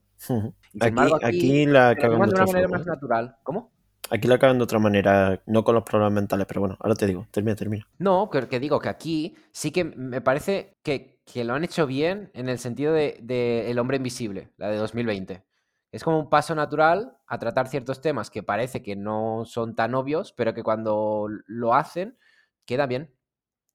[0.73, 2.79] Y Aquí, embargo, aquí la de una otra manera forma.
[2.79, 3.37] más natural.
[3.45, 3.71] ¿Cómo?
[4.11, 7.07] Aquí la cagan de otra manera, no con los problemas mentales, pero bueno, ahora te
[7.07, 7.87] digo, termina, termina.
[7.99, 11.87] No, que, que digo que aquí sí que me parece que, que lo han hecho
[11.87, 15.45] bien en el sentido de, de El hombre invisible, la de 2020.
[15.93, 19.95] Es como un paso natural a tratar ciertos temas que parece que no son tan
[19.95, 22.19] obvios, pero que cuando lo hacen
[22.65, 23.15] queda bien.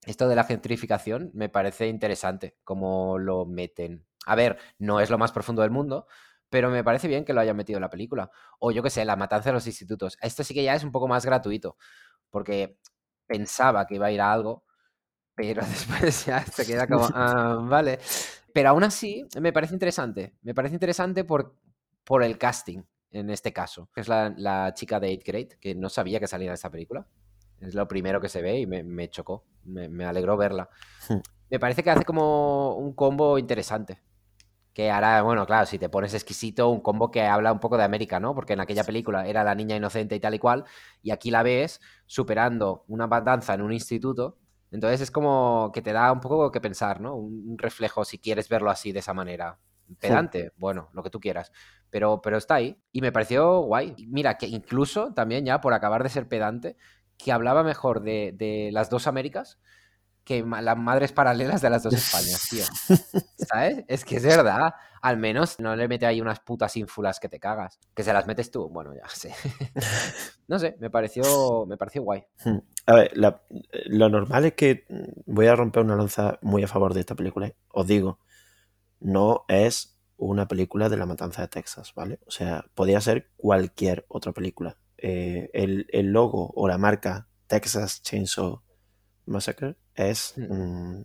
[0.05, 4.05] Esto de la gentrificación me parece interesante, cómo lo meten.
[4.25, 6.07] A ver, no es lo más profundo del mundo,
[6.49, 8.31] pero me parece bien que lo hayan metido en la película.
[8.59, 10.17] O yo qué sé, la matanza de los institutos.
[10.21, 11.77] Esto sí que ya es un poco más gratuito,
[12.31, 12.79] porque
[13.27, 14.63] pensaba que iba a ir a algo,
[15.35, 17.99] pero después ya se queda como, ah, vale.
[18.53, 20.35] Pero aún así, me parece interesante.
[20.41, 21.55] Me parece interesante por,
[22.07, 23.89] por el casting, en este caso.
[23.93, 26.71] que Es la, la chica de 8 Grade, que no sabía que salía en esta
[26.71, 27.05] película.
[27.59, 29.45] Es lo primero que se ve y me, me chocó.
[29.65, 30.69] Me, me alegró verla.
[31.09, 31.17] Hmm.
[31.49, 34.01] Me parece que hace como un combo interesante.
[34.73, 37.83] Que hará, bueno, claro, si te pones exquisito, un combo que habla un poco de
[37.83, 38.33] América, ¿no?
[38.33, 40.63] Porque en aquella película era la niña inocente y tal y cual,
[41.01, 44.37] y aquí la ves superando una matanza en un instituto.
[44.71, 47.15] Entonces es como que te da un poco que pensar, ¿no?
[47.15, 49.57] Un un reflejo, si quieres verlo así, de esa manera.
[49.99, 51.51] Pedante, bueno, lo que tú quieras.
[51.89, 52.81] Pero, pero está ahí.
[52.91, 53.95] Y me pareció guay.
[54.07, 56.77] Mira, que incluso también ya, por acabar de ser pedante,
[57.17, 59.59] que hablaba mejor de, de las dos Américas
[60.23, 62.65] que las madres paralelas de las dos Españas, tío.
[63.47, 63.85] ¿Sabes?
[63.87, 64.73] Es que es verdad.
[65.01, 67.79] Al menos no le mete ahí unas putas ínfulas que te cagas.
[67.95, 68.67] Que se las metes tú.
[68.67, 69.33] Bueno, ya sé.
[70.49, 72.25] no sé, me pareció, me pareció guay.
[72.43, 72.57] Hmm.
[72.87, 73.41] A ver, la-
[73.85, 74.85] lo normal es que
[75.25, 77.47] voy a romper una lanza muy a favor de esta película.
[77.47, 77.55] ¿eh?
[77.69, 78.19] Os digo,
[78.99, 82.19] no es una película de la matanza de Texas, ¿vale?
[82.27, 84.77] O sea, podría ser cualquier otra película.
[84.97, 88.61] Eh, el, el logo o la marca Texas Chainsaw
[89.25, 91.01] Massacre es mm,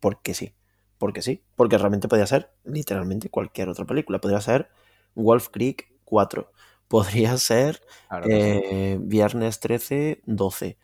[0.00, 0.54] porque sí.
[0.98, 1.44] Porque sí.
[1.56, 4.20] Porque realmente podría ser literalmente cualquier otra película.
[4.20, 4.70] Podría ser
[5.14, 6.52] Wolf Creek 4.
[6.88, 8.64] Podría ser Claro que sí.
[8.70, 10.78] eh, viernes 13, 12.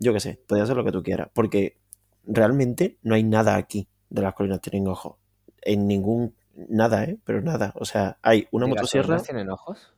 [0.00, 1.28] Yo qué sé, podría ser lo que tú quieras.
[1.32, 1.78] Porque
[2.24, 5.16] realmente no hay nada aquí de las colinas tienen ojos.
[5.62, 6.34] En ningún.
[6.68, 7.18] Nada, ¿eh?
[7.24, 7.72] Pero nada.
[7.76, 9.20] O sea, hay una ¿Y las motosierra.
[9.22, 9.92] tienen ojos?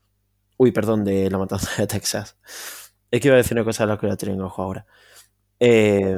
[0.57, 2.37] Uy, perdón, de la matanza de Texas.
[3.11, 4.87] Es que iba a decir una cosa de las colinas tienen ojos ahora.
[5.61, 6.17] Eh,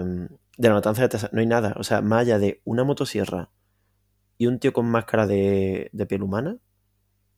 [0.57, 1.75] de la matanza de Texas no hay nada.
[1.79, 3.51] O sea, más allá de una motosierra,
[4.37, 6.57] y un tío con máscara de, de piel humana.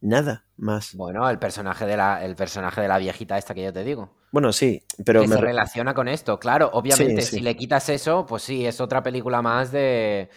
[0.03, 0.95] Nada más.
[0.95, 4.11] Bueno, el personaje de la, el personaje de la viejita esta que yo te digo.
[4.33, 6.39] Bueno, sí, pero que me se re- relaciona con esto.
[6.39, 7.37] Claro, obviamente, Sí, sí.
[7.37, 10.31] si le quitas eso, pues sí, es otra película más de.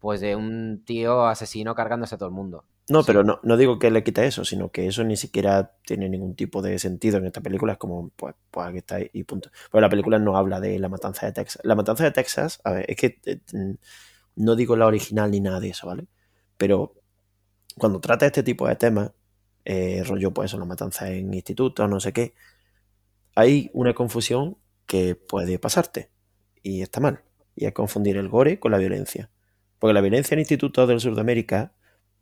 [0.00, 2.64] Pues de un tío asesino cargándose a todo el mundo.
[2.88, 3.06] No, Sí.
[3.06, 6.34] pero no, no digo que le quite eso, sino que eso ni siquiera tiene ningún
[6.34, 7.74] tipo de sentido en esta película.
[7.74, 9.50] Es como, pues, pues aquí está y punto.
[9.70, 11.62] Pero la película no habla de la matanza de Texas.
[11.64, 13.74] La matanza de Texas, a ver, es que eh, mm,
[14.36, 16.06] no digo la original ni nada de eso, ¿vale?
[16.56, 16.94] Pero
[17.78, 19.12] cuando trata este tipo de temas,
[19.64, 22.34] eh, rollo, pues eso, la matanza en institutos, no sé qué,
[23.34, 26.10] hay una confusión que puede pasarte
[26.62, 27.22] y está mal.
[27.54, 29.30] Y es confundir el gore con la violencia.
[29.80, 31.74] Porque la violencia en institutos del sur de América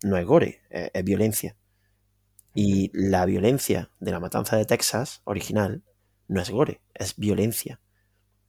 [0.02, 1.56] no es gore, es, es violencia.
[2.54, 5.82] Y la violencia de la matanza de Texas original
[6.26, 7.80] no es gore, es violencia.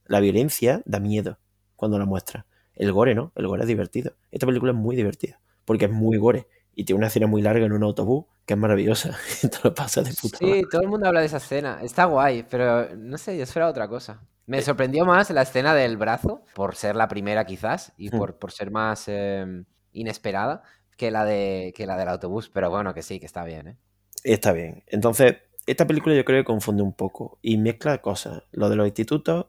[0.06, 1.38] La violencia da miedo
[1.76, 2.46] cuando la muestra.
[2.74, 4.16] El gore no, el gore es divertido.
[4.30, 7.64] Esta película es muy divertida porque es muy gore y tiene una escena muy larga
[7.64, 9.16] en un autobús que es maravillosa.
[9.42, 10.60] y te lo pasa de puta madre.
[10.60, 11.78] Sí, todo el mundo habla de esa escena.
[11.82, 14.20] Está guay, pero no sé, yo esperaba otra cosa.
[14.50, 14.62] Me Eh.
[14.62, 18.18] sorprendió más la escena del brazo, por ser la primera quizás, y Hmm.
[18.18, 20.62] por, por ser más eh, inesperada
[20.96, 22.50] que la, de, que la del autobús.
[22.52, 23.76] Pero bueno, que sí, que está bien, ¿eh?
[24.24, 24.82] Está bien.
[24.88, 25.36] Entonces,
[25.66, 28.42] esta película yo creo que confunde un poco y mezcla cosas.
[28.50, 29.46] Lo de los institutos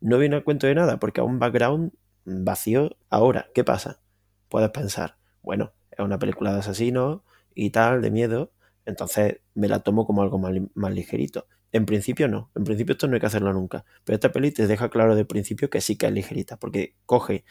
[0.00, 1.92] no viene a cuento de nada porque es un background
[2.24, 2.90] vacío.
[3.10, 4.00] Ahora, ¿qué pasa?
[4.48, 7.22] Puedes pensar, bueno, es una película de asesinos
[7.54, 8.52] y tal, de miedo,
[8.84, 11.46] entonces me la tomo como algo más ligerito.
[11.76, 13.84] En principio no, en principio esto no hay que hacerlo nunca.
[14.04, 17.44] Pero esta peli te deja claro de principio que sí que es ligerita, porque coge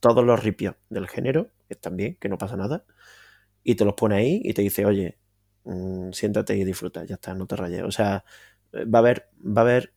[0.00, 2.84] todos los ripios del género, que están bien, que no pasa nada,
[3.62, 5.18] y te los pone ahí y te dice, oye,
[5.64, 7.84] mm, siéntate y disfruta, ya está, no te rayes.
[7.84, 8.24] O sea,
[8.72, 9.94] eh, va a haber, va a haber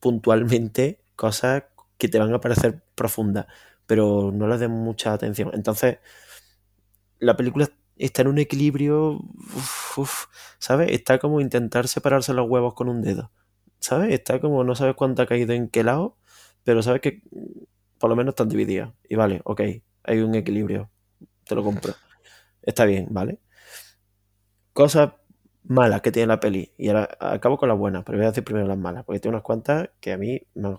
[0.00, 1.64] puntualmente cosas
[1.98, 3.46] que te van a parecer profundas,
[3.86, 5.50] pero no les den mucha atención.
[5.54, 5.98] Entonces,
[7.18, 7.68] la película
[8.06, 9.20] está en un equilibrio,
[10.58, 10.90] ¿sabes?
[10.92, 13.30] Está como intentar separarse los huevos con un dedo,
[13.80, 14.12] ¿sabes?
[14.12, 16.16] Está como no sabes cuánto ha caído en qué lado,
[16.64, 17.22] pero sabes que
[17.98, 18.92] por lo menos están divididas.
[19.08, 19.62] Y vale, ok,
[20.04, 20.90] hay un equilibrio,
[21.46, 21.94] te lo compro.
[22.62, 23.40] Está bien, ¿vale?
[24.72, 25.12] Cosas
[25.64, 26.72] malas que tiene la peli.
[26.78, 29.36] Y ahora acabo con las buenas, pero voy a decir primero las malas, porque tiene
[29.36, 30.76] unas cuantas que a mí me han,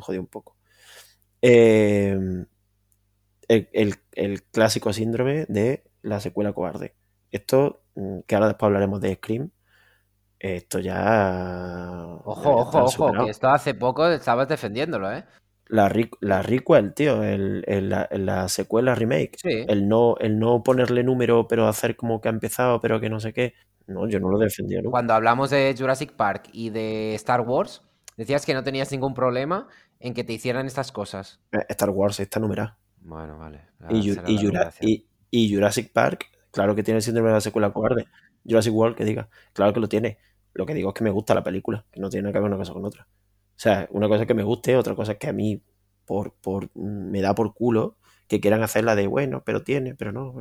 [0.00, 0.56] jodido un poco.
[3.48, 6.94] El, el- el clásico síndrome de la secuela cobarde.
[7.30, 9.50] Esto, mm, que ahora después hablaremos de Scream,
[10.38, 11.96] esto ya...
[12.24, 13.24] Ojo, ojo, ojo, superado.
[13.24, 15.24] que esto hace poco estabas defendiéndolo, ¿eh?
[15.66, 15.90] La,
[16.20, 19.36] la requel, tío, el, el- la, la secuela remake.
[19.38, 19.64] Sí.
[19.66, 23.18] El no, el no ponerle número, pero hacer como que ha empezado, pero que no
[23.18, 23.54] sé qué.
[23.86, 24.90] No, yo no lo defendía nunca.
[24.90, 27.82] Cuando hablamos de Jurassic Park y de Star Wars,
[28.18, 29.68] decías que no tenías ningún problema
[30.00, 31.40] en que te hicieran estas cosas.
[31.52, 32.78] Eh, Star Wars está numerada.
[33.00, 33.62] Bueno, vale.
[33.90, 34.50] Y, y
[34.80, 38.06] y- y Jurassic Park, claro que tiene el síndrome de la secuela cobarde.
[38.44, 40.18] Jurassic World, que diga, claro que lo tiene.
[40.52, 42.56] Lo que digo es que me gusta la película, que no tiene que ver una
[42.56, 43.08] cosa con otra.
[43.10, 45.60] O sea, una cosa es que me guste, otra cosa es que a mí
[46.04, 47.96] por, por, me da por culo
[48.28, 50.36] que quieran hacerla de bueno, pero tiene, pero no.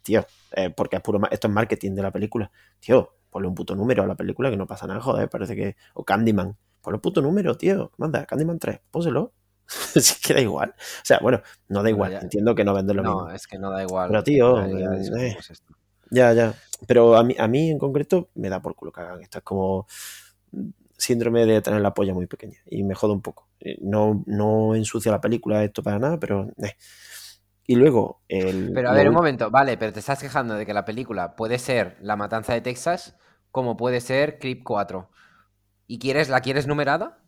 [0.00, 2.50] Tío, eh, porque es puro, esto es marketing de la película.
[2.78, 5.76] Tío, ponle un puto número a la película que no pasa nada, joder, parece que.
[5.92, 7.92] O Candyman, ponle un puto número, tío.
[7.98, 9.34] Manda, Candyman 3, pónselo.
[9.92, 10.70] si es que da igual.
[10.76, 13.22] O sea, bueno, no da igual, ya- entiendo que no venden lo mismo.
[13.22, 14.08] No, es que no da igual.
[14.10, 15.74] Pero, tío, Ya- ya eh, discutimos esto.
[16.10, 16.54] Ya, ya.
[16.86, 19.38] Pero a mí, a mí en concreto me da por culo que hagan esto.
[19.38, 19.86] Es como
[20.96, 22.58] síndrome de tener la polla muy pequeña.
[22.66, 23.48] Y me joda un poco.
[23.60, 26.48] Eh, No, no ensucia la película esto para nada, pero...
[26.62, 26.74] eh.
[27.66, 28.22] Y luego...
[28.28, 30.84] El, Pero a lo ver, un momento, vale, pero te estás quejando de que la
[30.84, 33.16] película puede ser La Matanza de Texas
[33.52, 35.10] como puede ser Creep 4.
[35.86, 37.19] ¿Y quieres, la quieres numerada?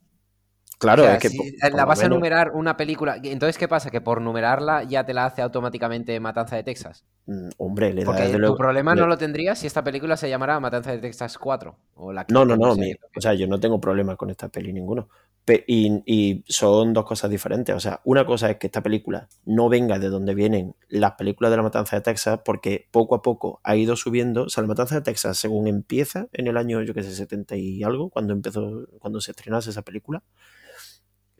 [0.82, 1.28] Claro, O sea, es que...
[1.28, 3.16] si la vas a numerar una película.
[3.22, 3.88] Entonces, ¿qué pasa?
[3.92, 7.04] ¿Que por numerarla ya te la hace automáticamente Matanza de Texas?
[7.26, 8.56] mm, Hombre, le da Porque tu luego...
[8.56, 11.76] problema le- no lo tendrías si esta película se llamara Matanza de Texas 4.
[11.94, 12.74] O la No, no, no.
[12.74, 15.08] mi- o sea, yo no tengo problema con esta peli ninguno.
[15.44, 17.74] Pe- y, y son dos cosas diferentes.
[17.76, 21.52] O sea, una cosa es que esta película no venga de donde vienen las películas
[21.52, 24.44] de la Matanza de Texas, porque poco a poco ha ido subiendo.
[24.44, 27.54] O sea, la Matanza de Texas, según empieza en el año, yo qué sé, 70
[27.56, 30.22] y algo, cuando empezó, cuando se estrenase esa película,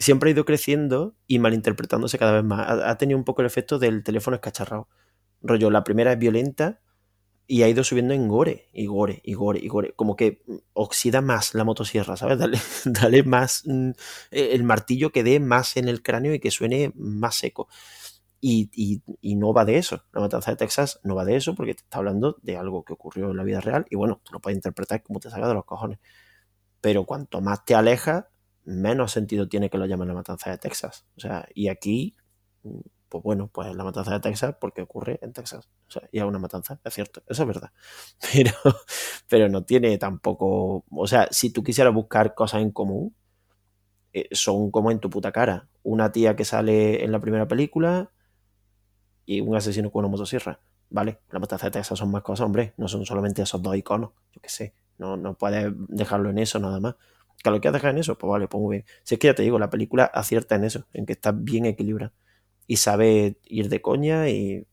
[0.03, 2.69] siempre ha ido creciendo y malinterpretándose cada vez más.
[2.69, 4.89] Ha, tenido un poco el efecto del teléfono escacharrado.
[5.43, 6.81] Rollo, la primera es violenta
[7.47, 9.95] y ha ido subiendo en gore, y gore, y gore, y gore.
[9.97, 12.39] Como que mm, oxida más la motosierra, ¿sabes?
[12.41, 13.91] Dale, dale más mm,
[14.31, 17.69] eh, el martillo que dé más en el cráneo y que suene más seco.
[18.41, 20.05] Y, y- y no va de eso.
[20.13, 22.93] La matanza de Texas no va de eso porque te está hablando de algo que
[22.95, 25.55] ocurrió en la vida real y bueno, tú lo puedes interpretar como te salga de
[25.55, 25.99] los cojones.
[26.81, 28.25] Pero cuanto más te alejas,
[28.65, 31.07] menos sentido tiene que lo llamen la matanza de Texas.
[31.17, 32.17] O sea, y aquí,
[33.09, 35.69] pues bueno, pues la matanza de Texas porque ocurre en Texas.
[35.89, 37.73] O sea, y es una matanza, es cierto, eso es verdad.
[38.33, 38.53] Pero,
[39.29, 43.15] pero no tiene tampoco, o sea, si tú quisieras buscar cosas en común,
[44.13, 45.69] eh, son como en tu puta cara.
[45.83, 48.11] Una tía que sale en la primera película
[49.27, 50.61] y un asesino con una motosierra.
[50.91, 54.11] Vale, la matanza de Texas son más cosas, hombre, no son solamente esos dos iconos,
[54.33, 56.97] yo qué sé, no, no puedes dejarlo en eso nada más.
[57.43, 58.87] Que lo quieras dejar en eso, pues vale, pues muy bien.
[59.05, 61.66] Si es que ya te digo, la película acierta en eso, en que está bien
[61.66, 62.12] equilibrada
[62.66, 64.66] y sabe ir de coña y,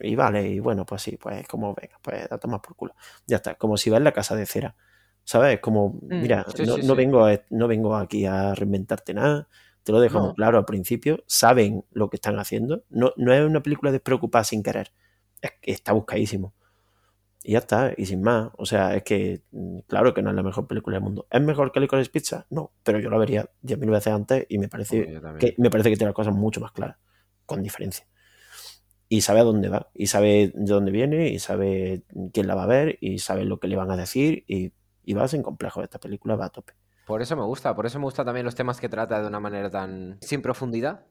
[0.00, 2.94] y vale, y bueno, pues sí, pues como venga, pues da tomar por culo.
[3.26, 4.76] Ya está, como si va en la casa de cera.
[5.24, 5.60] ¿Sabes?
[5.60, 6.96] Como, Mm, mira, sí, no, sí, no sí.
[6.96, 9.48] vengo a, no vengo aquí a reinventarte nada,
[9.82, 10.34] te lo dejo muy No.
[10.34, 14.62] claro al principio, saben lo que están haciendo, no, no es una película despreocupada sin
[14.62, 14.92] querer,
[15.40, 16.54] es que está buscadísimo.
[17.46, 18.50] Y ya está, y sin más.
[18.56, 21.26] O sea, es que, mm, claro que no es la mejor película del mundo.
[21.30, 22.46] ¿Es mejor que Licorice Pizza?
[22.48, 25.96] No, pero yo la vería 10.000 veces antes y me parece, que, me parece que
[25.96, 26.96] tiene las cosas mucho más claras,
[27.44, 28.06] con diferencia.
[29.10, 32.62] Y sabe a dónde va, y sabe de dónde viene, y sabe quién la va
[32.62, 34.72] a ver, y sabe lo que le van a decir, y,
[35.04, 35.82] y va sin complejo.
[35.82, 36.72] Esta película va a tope.
[37.06, 39.38] Por eso me gusta, por eso me gusta también los temas que trata de una
[39.38, 41.04] manera tan sin profundidad.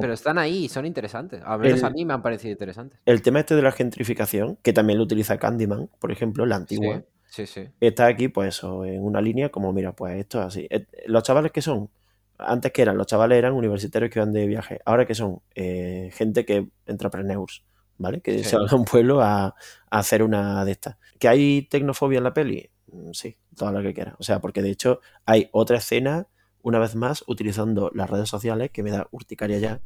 [0.00, 1.40] Pero están ahí y son interesantes.
[1.44, 2.98] A menos a mí me han parecido interesantes.
[3.06, 7.02] El tema este de la gentrificación, que también lo utiliza Candyman, por ejemplo, la antigua,
[7.26, 7.68] Sí, sí, sí.
[7.80, 10.66] está aquí, pues eso, en una línea como, mira, pues esto es así.
[10.70, 11.90] Eh, Los chavales que son,
[12.38, 16.10] antes que eran, los chavales eran universitarios que iban de viaje, ahora que son eh,
[16.14, 17.64] gente que, entrepreneurs,
[17.98, 18.20] ¿vale?
[18.20, 19.54] Que se van a un pueblo a, a
[19.90, 20.96] hacer una de estas.
[21.18, 22.70] ¿Que hay tecnofobia en la peli?
[22.92, 24.14] Mm, Sí, toda la que quieras.
[24.18, 26.26] O sea, porque de hecho hay otra escena,
[26.62, 29.80] una vez más, utilizando las redes sociales, que me da urticaria ya,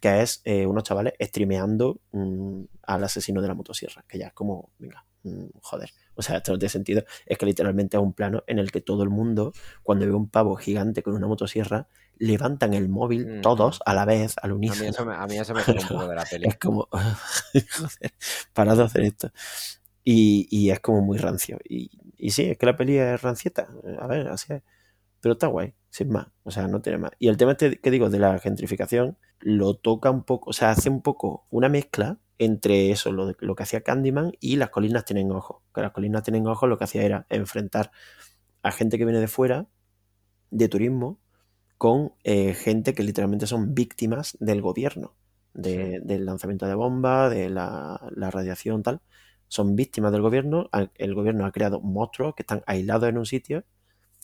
[0.00, 4.32] que es eh, unos chavales streameando mm, al asesino de la motosierra, que ya es
[4.32, 5.90] como, venga, mm, joder.
[6.14, 7.04] O sea, esto no tiene sentido.
[7.26, 9.52] Es que literalmente es un plano en el que todo el mundo,
[9.82, 13.40] cuando ve un pavo gigante con una motosierra, levantan el móvil Ujú.
[13.40, 14.90] todos a la vez, al A mí unísono.
[14.90, 16.46] eso me, a mí eso me saca un poco de la peli.
[16.48, 18.12] Es como, joder,
[18.52, 19.30] parad de hacer esto.
[20.04, 21.58] Y, y es como muy rancio.
[21.68, 23.68] Y, y sí, es que la peli es rancieta.
[24.00, 24.62] A ver, así es.
[25.20, 26.28] Pero está guay, sin más.
[26.44, 27.12] O sea, no tiene más.
[27.18, 30.70] Y el tema este que digo de la gentrificación lo toca un poco, o sea,
[30.70, 34.70] hace un poco una mezcla entre eso, lo, de- lo que hacía Candyman y las
[34.70, 35.62] colinas tienen ojos.
[35.74, 37.90] Que las colinas tienen ojos lo que hacía era enfrentar
[38.62, 39.66] a gente que viene de fuera,
[40.50, 41.18] de turismo,
[41.78, 45.14] con eh, gente que literalmente son víctimas del gobierno,
[45.54, 49.00] de- del lanzamiento de bombas, de la, la radiación, tal.
[49.48, 50.68] Son víctimas del gobierno.
[50.96, 53.64] El gobierno ha creado monstruos que están aislados en un sitio,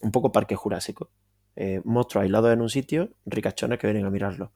[0.05, 1.11] un poco parque jurásico.
[1.57, 4.53] Eh, monstruos aislados en un sitio, ricachones que vienen a mirarlo.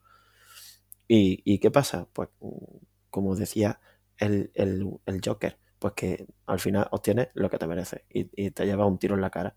[1.07, 2.07] ¿Y, y qué pasa?
[2.13, 2.29] Pues,
[3.09, 3.79] como decía
[4.17, 8.65] el, el- el Joker, pues que al final obtienes lo que te mereces y, te
[8.65, 9.55] llevas un tiro en la cara.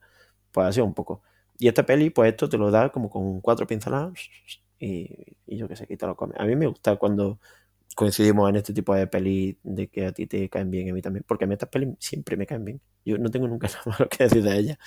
[0.53, 1.22] Pues así un poco.
[1.59, 4.14] Y esta peli, pues esto te lo da como con cuatro pinceladas
[4.78, 6.38] y, y yo qué sé, te lo comes.
[6.40, 7.38] A mí me gusta cuando
[7.97, 11.03] coincidimos en este tipo de pelis de que a ti te caen bien a mí
[11.03, 12.80] también, porque a mí estas pelis siempre me caen bien.
[13.05, 14.78] Yo no tengo nunca nada malo que decir de ellas.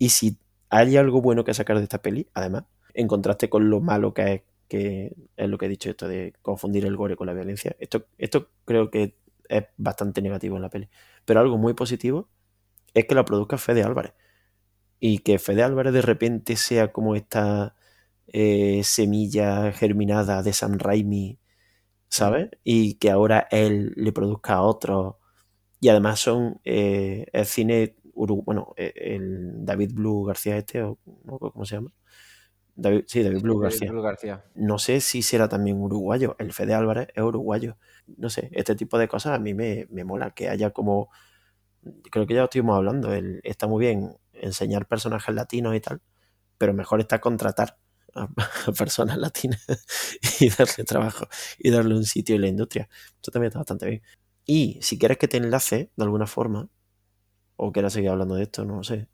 [0.00, 0.38] Y si
[0.70, 4.32] hay algo bueno que sacar de esta peli, además, en contraste con lo malo que
[4.32, 7.76] es, que es lo que he dicho, esto de confundir el gore con la violencia,
[7.78, 9.18] esto, esto creo que
[9.50, 10.88] es bastante negativo en la peli.
[11.26, 12.30] Pero algo muy positivo
[12.94, 14.14] es que la produzca Fede Álvarez.
[15.00, 17.76] Y que Fede Álvarez de repente sea como esta
[18.28, 21.38] eh, semilla germinada de Sam Raimi,
[22.08, 22.50] ¿sabes?
[22.64, 25.16] Y que ahora él le produzca a otros.
[25.78, 27.96] Y además son eh, el cine
[28.28, 31.92] bueno, eh, el David Blue García este, o cómo se llama.
[32.76, 33.90] David, sí, David Blue David García.
[33.90, 34.44] Blue García.
[34.54, 36.36] No sé si será también uruguayo.
[36.38, 37.76] El Fede Álvarez es uruguayo.
[38.06, 40.30] No sé, este tipo de cosas a mí me, me mola.
[40.30, 41.10] Que haya como.
[42.10, 43.12] Creo que ya lo estuvimos hablando.
[43.12, 46.00] El, está muy bien enseñar personajes latinos y tal.
[46.58, 47.78] Pero mejor está contratar
[48.14, 48.28] a,
[48.66, 49.64] a personas latinas
[50.40, 51.26] y darle trabajo
[51.58, 52.88] y darle un sitio en la industria.
[53.20, 54.02] Eso también está bastante bien.
[54.46, 56.68] Y si quieres que te enlace de alguna forma,
[57.62, 59.06] o quieras seguir hablando de esto, no lo sé.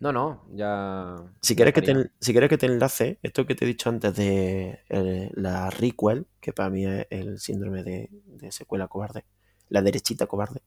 [0.00, 1.16] No, no, ya.
[1.40, 4.14] Si quieres, que te, si quieres que te enlace, esto que te he dicho antes
[4.16, 9.24] de eh, la requel, que para mí es el síndrome de, de secuela cobarde,
[9.68, 10.62] la derechita cobarde,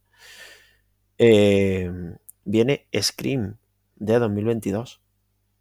[1.17, 1.91] eh,
[2.45, 3.57] viene Scream
[3.95, 5.01] de 2022.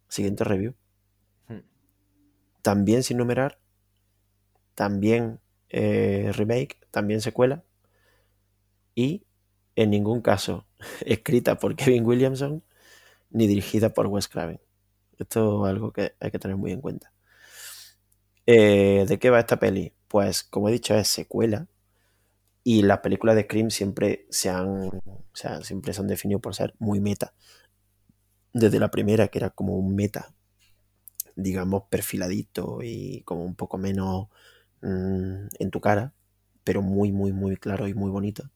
[0.07, 0.75] Siguiente review.
[1.49, 1.59] Hmm.
[2.61, 3.59] También sin numerar,
[4.75, 5.39] también
[5.69, 7.63] eh, remake, también secuela.
[8.95, 9.25] Y
[9.75, 10.65] en ningún caso
[11.05, 12.63] escrita por Kevin Williamson
[13.31, 14.61] ni dirigida por Wes Craven.
[15.19, 17.13] Esto es algo que hay que tener muy en cuenta.
[18.45, 19.93] Eh, ¿De qué va esta peli?
[20.07, 21.67] Pues, como he dicho, es secuela.
[22.63, 26.55] Y las películas de Scream siempre se han, o sea, siempre se han definido por
[26.55, 27.33] ser muy meta.
[28.53, 30.33] Desde la primera, que era como un meta,
[31.35, 34.27] digamos, perfiladito y como un poco menos
[34.81, 36.13] mm, en tu cara,
[36.63, 38.49] pero muy, muy, muy claro y muy bonito.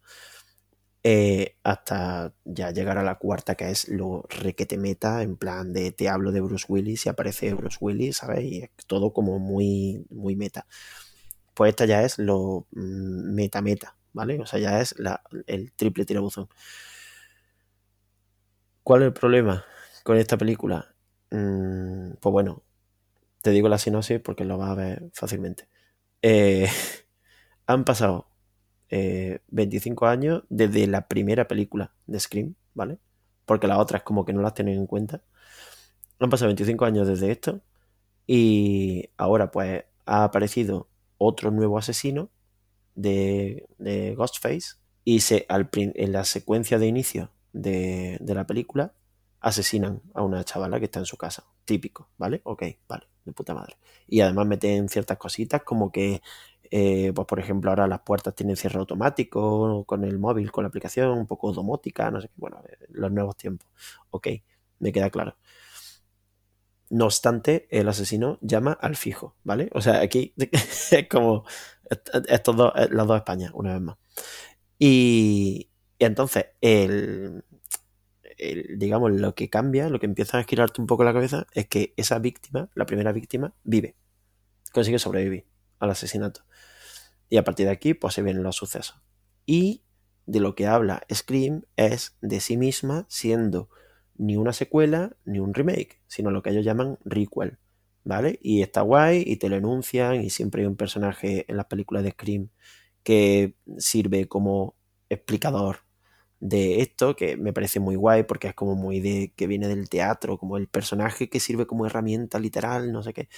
[1.10, 5.94] Eh, hasta ya llegar a la cuarta, que es lo requete meta, en plan de
[5.94, 8.44] te hablo de Bruce Willis y aparece Bruce Willis, ¿sabes?
[8.44, 10.68] Y es todo como muy, muy meta.
[11.54, 14.38] Pues esta ya es lo mm, meta meta, ¿vale?
[14.42, 14.96] O sea, ya es
[15.48, 16.50] el triple tirabuzón.
[18.84, 19.64] ¿Cuál es el problema
[20.04, 20.94] con esta película?
[21.32, 22.64] Mm, pues bueno,
[23.42, 25.70] te digo la sinopsis porque lo vas a ver fácilmente.
[26.22, 26.68] Eh,
[27.66, 28.28] han pasado
[28.90, 33.00] 25 eh, años desde la primera película de Scream, ¿vale?
[33.46, 35.22] Porque las otras como que no las tienen en cuenta.
[36.20, 37.62] Han pasado 25 años desde esto
[38.26, 42.30] y ahora pues ha aparecido otro nuevo asesino
[42.96, 43.68] de,
[44.18, 48.94] Ghostface y se, al, en la secuencia de inicio de, de, la película
[49.40, 51.46] asesinan a una chavala que está en su casa.
[51.66, 52.42] Típico, ¿vale?
[52.44, 53.78] Ok, vale, de puta madre.
[54.08, 56.22] Y además meten ciertas cositas como que
[56.72, 60.70] eh, pues por ejemplo, ahora las puertas tienen cierre automático con el móvil, con la
[60.70, 63.68] aplicación, un poco domótica, no sé qué, bueno, eh, los nuevos tiempos.
[64.12, 64.28] Ok,
[64.80, 65.38] me queda claro.
[66.90, 69.70] No obstante, el asesino llama al fijo, ¿vale?
[69.74, 70.34] O sea, aquí
[70.92, 71.46] es como
[72.28, 73.98] estos dos, eh, las dos Españas, una vez más.
[74.80, 77.44] Y, entonces, el,
[78.78, 81.94] digamos, lo que cambia, lo que empieza a girarte un poco la cabeza, es que
[81.98, 83.96] esa víctima, la primera víctima, vive,
[84.72, 85.46] consigue sobrevivir
[85.80, 86.47] al asesinato.
[87.30, 89.02] Y a partir de aquí, pues se vienen los sucesos.
[89.46, 89.84] Y
[90.26, 93.70] de lo que habla Scream es de sí misma siendo
[94.18, 97.58] ni una secuela ni un remake, sino lo que ellos llaman requel.
[98.04, 98.40] ¿Vale?
[98.42, 102.04] Y está guay y te lo enuncian y siempre hay un personaje en las películas
[102.04, 102.50] de Scream
[103.04, 104.76] que sirve como
[105.10, 105.80] explicador
[106.40, 109.90] de esto, que me parece muy guay porque es como muy de que viene del
[109.90, 113.30] teatro, como el personaje que sirve como herramienta literal, no sé qué.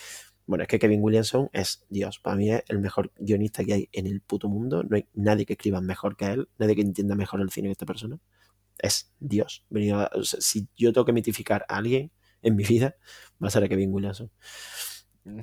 [0.50, 2.18] Bueno, es que Kevin Williamson es Dios.
[2.18, 4.82] Para mí es el mejor guionista que hay en el puto mundo.
[4.82, 7.74] No hay nadie que escriba mejor que él, nadie que entienda mejor el cine que
[7.74, 8.18] esta persona.
[8.80, 9.64] Es Dios.
[10.40, 12.96] si yo tengo que mitificar a alguien en mi vida,
[13.42, 14.32] va a ser a Kevin Williamson.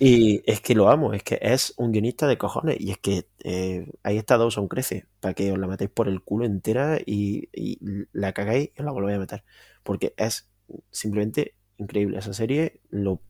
[0.00, 2.80] Y es que lo amo, es que es un guionista de cojones.
[2.80, 6.20] Y es que eh, ahí está Dawson Crece, para que os la metáis por el
[6.20, 7.78] culo entera y, y
[8.10, 9.44] la cagáis y os la volvéis a meter.
[9.84, 10.50] Porque es
[10.90, 12.18] simplemente increíble.
[12.18, 13.20] Esa serie, lo,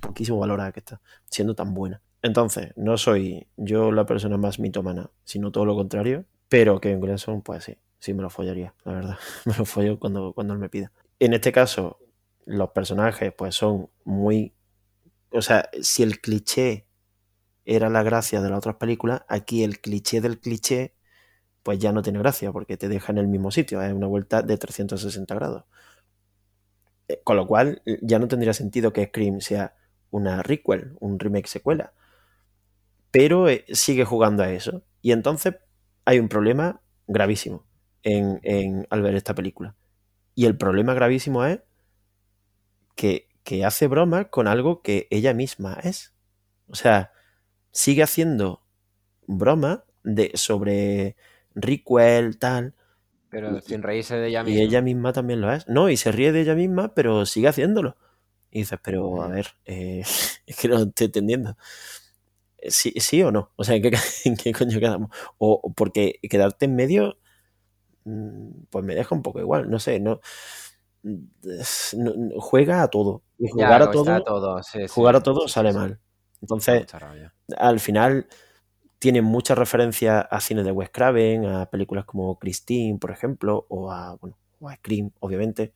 [0.00, 2.02] poquísimo valorada que está, siendo tan buena.
[2.22, 6.24] Entonces, no soy yo la persona más mitomana, sino todo lo contrario.
[6.48, 9.18] Pero Kevin Williamson, pues sí, sí me lo follaría, la verdad.
[9.44, 10.92] Me lo follo cuando, cuando él me pida.
[11.18, 11.98] En este caso,
[12.44, 14.54] los personajes, pues son muy.
[15.30, 16.86] O sea, si el cliché
[17.64, 20.94] era la gracia de las otras películas, aquí el cliché del cliché,
[21.62, 23.82] pues ya no tiene gracia, porque te deja en el mismo sitio.
[23.82, 25.64] Es una vuelta de 360 grados.
[27.24, 29.76] Con lo cual, ya no tendría sentido que Scream sea
[30.10, 31.92] una requel, un remake secuela.
[33.10, 34.82] Pero eh, sigue jugando a eso.
[35.02, 35.54] Y entonces
[36.04, 37.66] hay un problema gravísimo
[38.02, 39.76] en, al ver esta película.
[40.34, 41.60] Y el problema gravísimo es
[42.94, 43.28] que,
[43.64, 46.14] hace broma con algo que ella misma es.
[46.68, 47.12] O sea,
[47.70, 48.64] sigue haciendo
[49.26, 51.16] broma de, sobre
[51.54, 52.74] requel, tal,
[53.30, 54.58] pero sin reírse de ella misma.
[54.58, 55.68] Y ella misma también lo es.
[55.68, 57.96] No, y se ríe de ella misma, pero sigue haciéndolo.
[58.50, 60.02] Y dices, pero a ver, eh,
[60.46, 61.56] es que no estoy entendiendo.
[62.58, 63.52] Eh, ¿Sí, ¿Sí, o no?
[63.56, 63.90] O sea, ¿en qué,
[64.24, 65.10] ¿en qué, coño quedamos?
[65.38, 67.18] O porque quedarte en medio,
[68.04, 70.20] mm, pues me deja un poco igual, no sé, no,
[72.38, 73.22] juega a todo.
[73.38, 74.04] Y jugar a todo,
[74.88, 76.00] jugar a todo sale mal.
[76.40, 76.86] Entonces,
[77.56, 78.26] al final
[78.98, 83.90] tiene muchas referencias a cine de Wes Craven, a películas como Christine, por ejemplo, o
[83.92, 85.72] a, bueno, o a Scream, obviamente.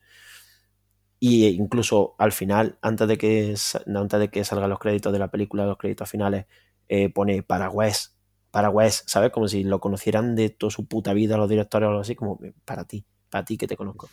[1.19, 3.55] Y incluso al final, antes de que,
[3.95, 6.45] antes de que salgan los créditos de la película, los créditos finales,
[6.89, 8.15] eh, pone para Wes,
[8.49, 9.31] para Wes, ¿sabes?
[9.31, 12.39] Como si lo conocieran de toda su puta vida los directores o algo así, como
[12.65, 14.09] para ti, para ti que te conozco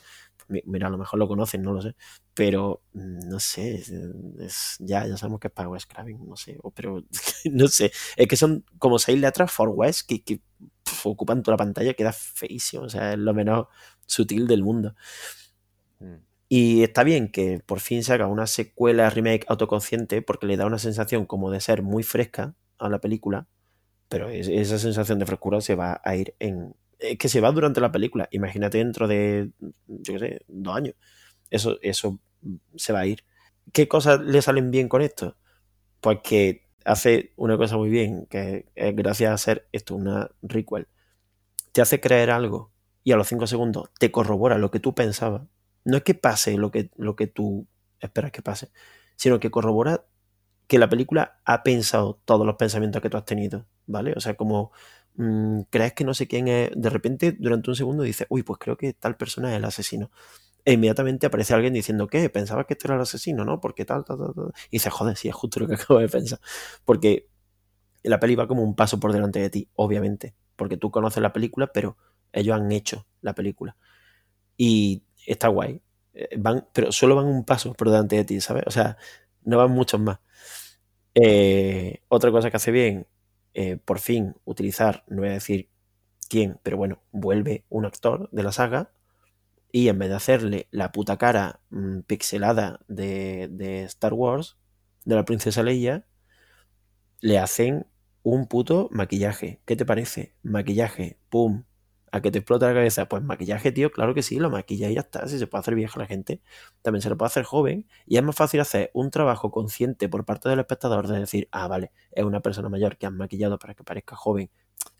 [0.48, 1.94] mira, a lo mejor lo conocen, no lo sé,
[2.34, 3.82] pero mm, no sé,
[4.80, 7.04] ya, ya sabemos que es para West Craven, no sé, pero
[7.52, 10.40] no sé, es que son como seis letras for West que,
[11.04, 13.66] ocupan toda la pantalla, queda feísimo, o sea, es lo menos
[14.06, 14.94] sutil del mundo.
[16.00, 16.16] Mm.
[16.48, 20.64] Y está bien que por fin se haga una secuela remake autoconsciente porque le da
[20.66, 23.46] una sensación como de ser muy fresca a la película,
[24.08, 27.80] pero esa sensación de frescura se va a ir en, es que se va durante
[27.80, 28.28] la película.
[28.30, 29.50] Imagínate dentro de,
[29.86, 30.94] yo qué sé, dos años.
[31.50, 32.20] Eso, eso
[32.76, 33.24] se va a ir.
[33.72, 35.36] ¿Qué cosas le salen bien con esto?
[36.00, 40.88] Pues que hace una cosa muy bien, que es gracias a hacer esto, una requel.
[41.72, 42.72] Te hace creer algo
[43.04, 45.42] y a los cinco segundos te corrobora lo que tú pensabas.
[45.84, 47.66] No es que pase lo que, lo que tú
[48.00, 48.70] esperas que pase,
[49.16, 50.04] sino que corrobora
[50.66, 54.12] que la película ha pensado todos los pensamientos que tú has tenido, ¿vale?
[54.16, 54.72] O sea, como
[55.18, 58.58] mm, crees que no sé quién es, de repente durante un segundo dices, uy, pues
[58.58, 60.10] creo que tal persona es el asesino.
[60.64, 62.28] E inmediatamente aparece alguien diciendo, ¿qué?
[62.30, 63.60] Pensabas que este era el asesino, ¿no?
[63.60, 64.52] Porque tal, tal, tal, tal.
[64.70, 66.40] Y dices, joder, sí, es justo lo que acabo de pensar.
[66.84, 67.28] Porque
[68.02, 70.34] la peli va como un paso por delante de ti, obviamente.
[70.56, 71.96] Porque tú conoces la película, pero
[72.32, 73.76] ellos han hecho la película.
[74.56, 75.82] Y está guay.
[76.14, 78.64] Eh, van, pero solo van un paso por delante de ti, ¿sabes?
[78.66, 78.98] O sea,
[79.42, 80.20] no van muchos más.
[81.14, 83.06] Eh, otra cosa que hace bien,
[83.60, 85.68] eh, por fin, utilizar, no voy a decir
[86.28, 88.92] quién, pero bueno, vuelve un actor de la saga
[89.72, 94.58] y en vez de hacerle la puta cara mm, pixelada de, de Star Wars,
[95.04, 96.06] de la princesa Leia,
[97.20, 97.88] le hacen
[98.22, 99.60] un puto maquillaje.
[99.64, 100.36] ¿Qué te parece?
[100.44, 101.64] Maquillaje, pum,
[102.12, 103.08] a que te explota la cabeza.
[103.08, 105.26] Pues maquillaje, tío, claro que sí, lo maquilla y ya está.
[105.28, 106.42] Si se puede hacer vieja la gente,
[106.82, 107.88] también se lo puede hacer joven.
[108.06, 111.68] Y es más fácil hacer un trabajo consciente por parte del espectador de decir, ah,
[111.68, 114.50] vale, es una persona mayor que han maquillado para que parezca joven,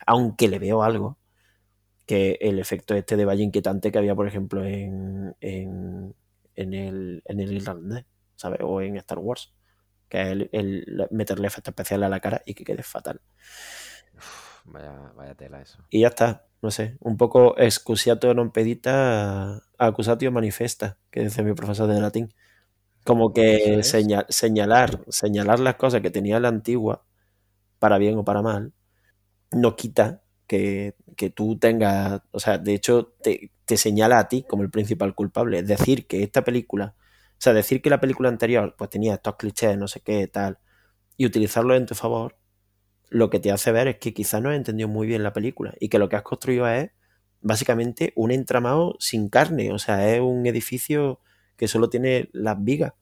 [0.07, 1.19] aunque le veo algo.
[2.07, 6.15] Que el efecto este de valle inquietante que había, por ejemplo, en, en,
[6.55, 8.61] en el, en el irlandés, ¿sabes?
[8.63, 9.55] O en Star Wars.
[10.09, 13.21] Que es el, el meterle efecto especial a la cara y que quede fatal.
[14.65, 15.85] Vaya, vaya tela eso.
[15.91, 21.55] Y ya está, no sé, un poco excusiato non pedita, accusatio manifesta, que dice mi
[21.55, 22.35] profesor de latín.
[23.05, 27.05] Como que señal- señalar, señalar las cosas que tenía la antigua,
[27.81, 28.73] para bien o para mal,
[29.53, 34.45] no quita que, que tú tengas, o sea, de hecho te, te señala a ti
[34.49, 35.63] como el principal culpable.
[35.63, 39.77] Decir que esta película, o sea, decir que la película anterior pues tenía estos clichés,
[39.79, 40.59] no sé qué, tal,
[41.19, 42.38] y utilizarlo en tu favor,
[43.11, 45.75] lo que te hace ver es que quizás no has entendido muy bien la película
[45.81, 46.91] y que lo que has construido es
[47.41, 51.21] básicamente un entramado sin carne, o sea, es un edificio
[51.57, 52.95] que solo tiene las vigas,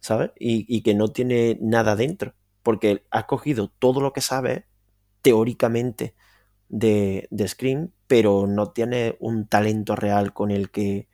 [0.00, 0.30] ¿sabes?
[0.38, 4.64] Y, y que no tiene nada dentro, porque has cogido todo lo que sabes
[5.22, 6.14] teóricamente
[6.68, 11.08] de, de Scream, pero no tienes un talento real con el que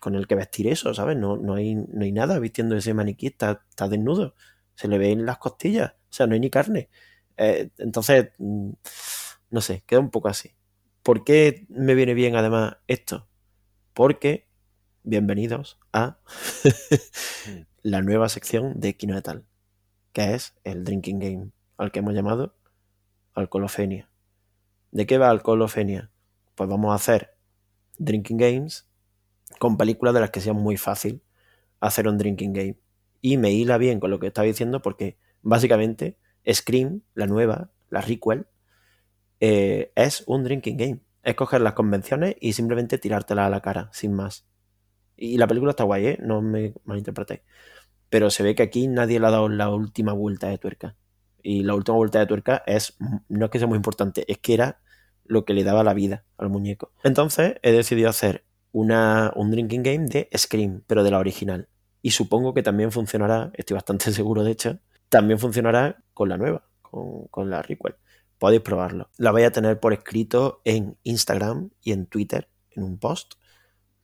[0.00, 1.16] con el que vestir eso, ¿sabes?
[1.16, 4.34] No, no, hay, no hay nada vistiendo ese maniquí, está, está desnudo,
[4.76, 6.88] se le ven las costillas, o sea, no hay ni carne.
[7.36, 8.70] Eh, entonces, mm,
[9.50, 10.54] no sé, queda un poco así.
[11.02, 13.28] ¿Por qué me viene bien además esto?
[13.94, 14.48] Porque,
[15.04, 16.18] bienvenidos a
[17.46, 17.62] Mm.
[17.82, 19.44] la nueva sección de Kino de Tal,
[20.12, 22.56] que es el Drinking Game, al que hemos llamado
[23.34, 24.10] Alcoholofenia.
[24.90, 26.10] ¿De qué va Alcoholofenia?
[26.54, 27.36] Pues vamos a hacer
[27.98, 28.88] Drinking Games
[29.58, 31.22] con películas de las que sea muy fácil
[31.80, 32.78] hacer un Drinking Game.
[33.20, 36.18] Y me hila bien con lo que estaba diciendo porque básicamente
[36.50, 38.46] Scream, la nueva, la requel,
[39.40, 41.00] eh, es un Drinking Game.
[41.22, 44.46] Es coger las convenciones y simplemente tirártelas a la cara, sin más.
[45.16, 46.18] Y la película está guay, ¿eh?
[46.22, 47.40] No me malinterpretéis.
[48.08, 50.96] Pero se ve que aquí nadie le ha dado la última vuelta de tuerca.
[51.42, 52.96] Y la última vuelta de tuerca es,
[53.28, 54.80] no es que sea muy importante, es que era
[55.24, 56.92] lo que le daba la vida al muñeco.
[57.04, 61.68] Entonces he decidido hacer una, un drinking game de Scream, pero de la original.
[62.00, 64.78] Y supongo que también funcionará, estoy bastante seguro de hecho,
[65.08, 67.96] también funcionará con la nueva, con, con la requel.
[68.38, 69.10] Podéis probarlo.
[69.16, 73.34] La vais a tener por escrito en Instagram y en Twitter, en un post,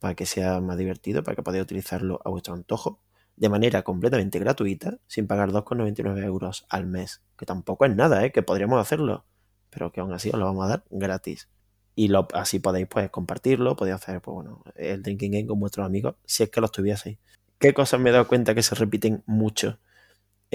[0.05, 3.01] para que sea más divertido, para que podáis utilizarlo a vuestro antojo,
[3.37, 8.33] de manera completamente gratuita, sin pagar 2,99 euros al mes, que tampoco es nada, ¿eh?
[8.33, 9.25] que podríamos hacerlo,
[9.71, 11.49] pero que aún así os lo vamos a dar gratis.
[11.97, 15.87] Y lo, así podéis pues compartirlo, podéis hacer pues, bueno, el drinking game con vuestros
[15.87, 17.19] amigos, si es que los tuvieseis.
[17.59, 19.79] ¿Qué cosas me he dado cuenta que se repiten mucho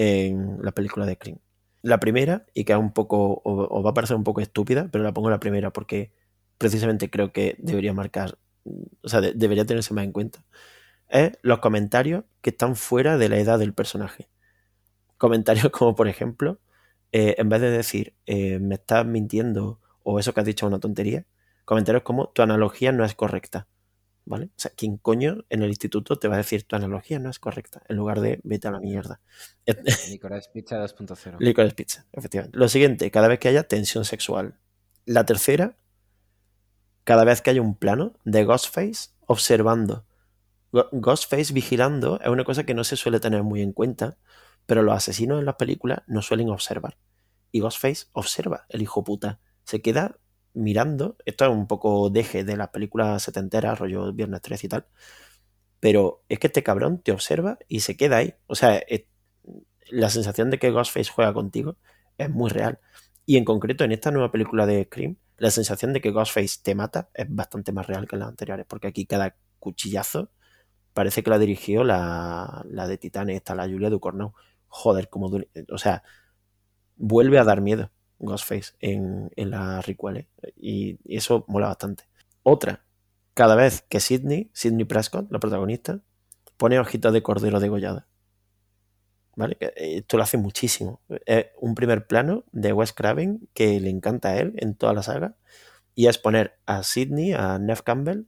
[0.00, 1.38] en la película de Scream?
[1.82, 5.04] La primera, y que es un poco, os va a parecer un poco estúpida, pero
[5.04, 6.10] la pongo la primera porque
[6.56, 8.38] precisamente creo que debería marcar,
[9.02, 10.42] o sea, de, debería tenerse más en cuenta,
[11.08, 14.28] es los comentarios que están fuera de la edad del personaje.
[15.18, 16.60] Comentarios como, por ejemplo,
[17.12, 20.68] eh, en vez de decir, eh, me estás mintiendo o eso que has dicho es
[20.70, 21.26] una tontería,
[21.66, 23.66] comentarios como, tu analogía no es correcta.
[24.30, 24.44] ¿Vale?
[24.44, 27.40] O sea, ¿quién coño en el instituto te va a decir tu analogía no es
[27.40, 27.82] correcta?
[27.88, 29.20] En lugar de vete a la mierda.
[30.08, 31.38] Licorice Pizza 2.0.
[31.40, 32.56] Licorice Pizza, efectivamente.
[32.56, 34.54] Lo siguiente, cada vez que haya tensión sexual.
[35.04, 35.76] La tercera,
[37.02, 40.06] cada vez que haya un plano de Ghostface observando.
[40.70, 44.16] Ghostface vigilando es una cosa que no se suele tener muy en cuenta,
[44.64, 46.98] pero los asesinos en las películas no suelen observar.
[47.50, 49.40] Y Ghostface observa, el hijo puta.
[49.64, 50.18] Se queda
[50.54, 51.16] mirando.
[51.24, 54.86] Esto es un poco deje de las películas setenteras, rollo Viernes 13 y tal.
[55.80, 58.34] Pero es que este cabrón te observa y se queda ahí.
[58.46, 58.82] O sea,
[59.90, 61.76] la sensación de que Ghostface juega contigo
[62.18, 62.80] es muy real.
[63.26, 66.74] Y en concreto, en esta nueva película de Scream, la sensación de que Ghostface te
[66.74, 70.30] mata es bastante más real que en las anteriores, porque aquí cada cuchillazo
[70.94, 74.34] parece que la dirigió la, la de Titán, esta, la Julia Ducournau.
[74.68, 75.30] joder, como.
[75.70, 76.02] O sea,
[76.96, 77.90] vuelve a dar miedo
[78.20, 80.28] Ghostface en, en la recuele.
[80.56, 82.04] Y, y eso mola bastante.
[82.42, 82.84] Otra,
[83.34, 86.00] cada vez que Sidney, Sidney Prescott, la protagonista,
[86.56, 88.06] pone hojitas de cordero degollada.
[89.36, 89.56] ¿Vale?
[89.56, 91.00] Que, eh, Esto lo hace muchísimo.
[91.26, 95.02] Es un primer plano de Wes Craven que le encanta a él en toda la
[95.02, 95.36] saga.
[95.94, 98.26] Y es poner a Sidney, a Neff Campbell,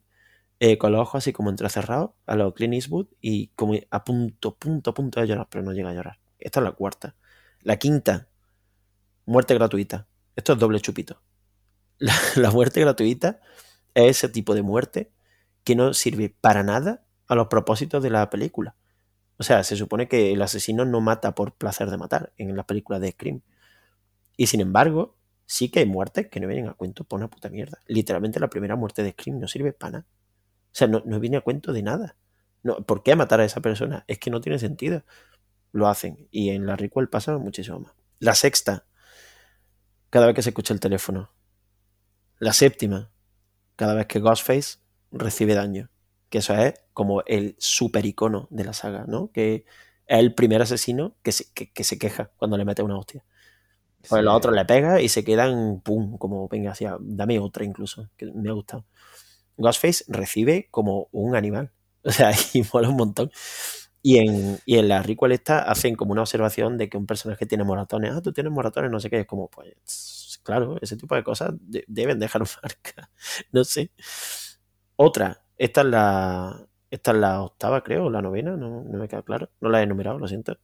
[0.61, 4.57] eh, con los ojos así como entrecerrados, a los Clint Eastwood, y como a punto,
[4.57, 6.19] punto, punto de llorar, pero no llega a llorar.
[6.39, 7.17] Esta es la cuarta.
[7.63, 8.29] La quinta,
[9.27, 10.07] muerte gratuita.
[10.37, 11.21] Esto es doble chupito.
[12.37, 13.41] La, muerte gratuita
[13.95, 15.13] es ese tipo de muerte
[15.65, 18.77] que no sirve para nada a los propósitos de la película.
[19.39, 22.67] O sea, se supone que el asesino no mata por placer de matar en las
[22.67, 23.43] películas de Scream.
[24.37, 25.17] Y sin embargo,
[25.47, 27.79] sí que hay muertes que no vienen a cuento por una puta mierda.
[27.87, 30.07] Literalmente la primera muerte de Scream no sirve para nada.
[30.67, 32.17] O sea, no, no viene a cuento de nada.
[32.63, 34.05] No, ¿Por qué matar a esa persona?
[34.07, 35.05] Es que no tiene sentido.
[35.73, 36.29] Lo hacen.
[36.31, 37.93] Y en la recuel pasa muchísimo más.
[38.19, 38.87] La sexta,
[40.13, 41.33] cada vez que se escucha el teléfono.
[42.39, 43.11] La séptima,
[43.77, 44.79] cada vez que Ghostface
[45.13, 45.91] recibe daño.
[46.31, 49.31] Que eso es como el super icono de la saga, ¿no?
[49.33, 49.63] Que es
[50.21, 53.25] el primer asesino que se, que, que se queja cuando le mete una hostia.
[54.09, 54.23] Pues Sí.
[54.23, 58.27] los otros le pega y se quedan, pum, como, venga, así, dame otra incluso, que
[58.33, 58.87] me ha gustado.
[59.59, 61.73] Ghostface recibe como un animal.
[62.05, 63.31] O sea, y mola un montón.
[64.05, 67.47] Y en, y en la requel esta hacen como una observación de que un personaje
[67.47, 68.13] tiene moratones.
[68.15, 69.21] Ah, tú tienes moratones, no sé qué.
[69.21, 73.11] Es como, pues, claro, ese tipo de cosas de- deben dejar marca.
[73.53, 73.93] No sé.
[74.97, 79.23] Otra, esta es la, esta es la octava, creo, la novena, no, no me queda
[79.23, 79.51] claro.
[79.61, 80.57] No la he enumerado, lo siento.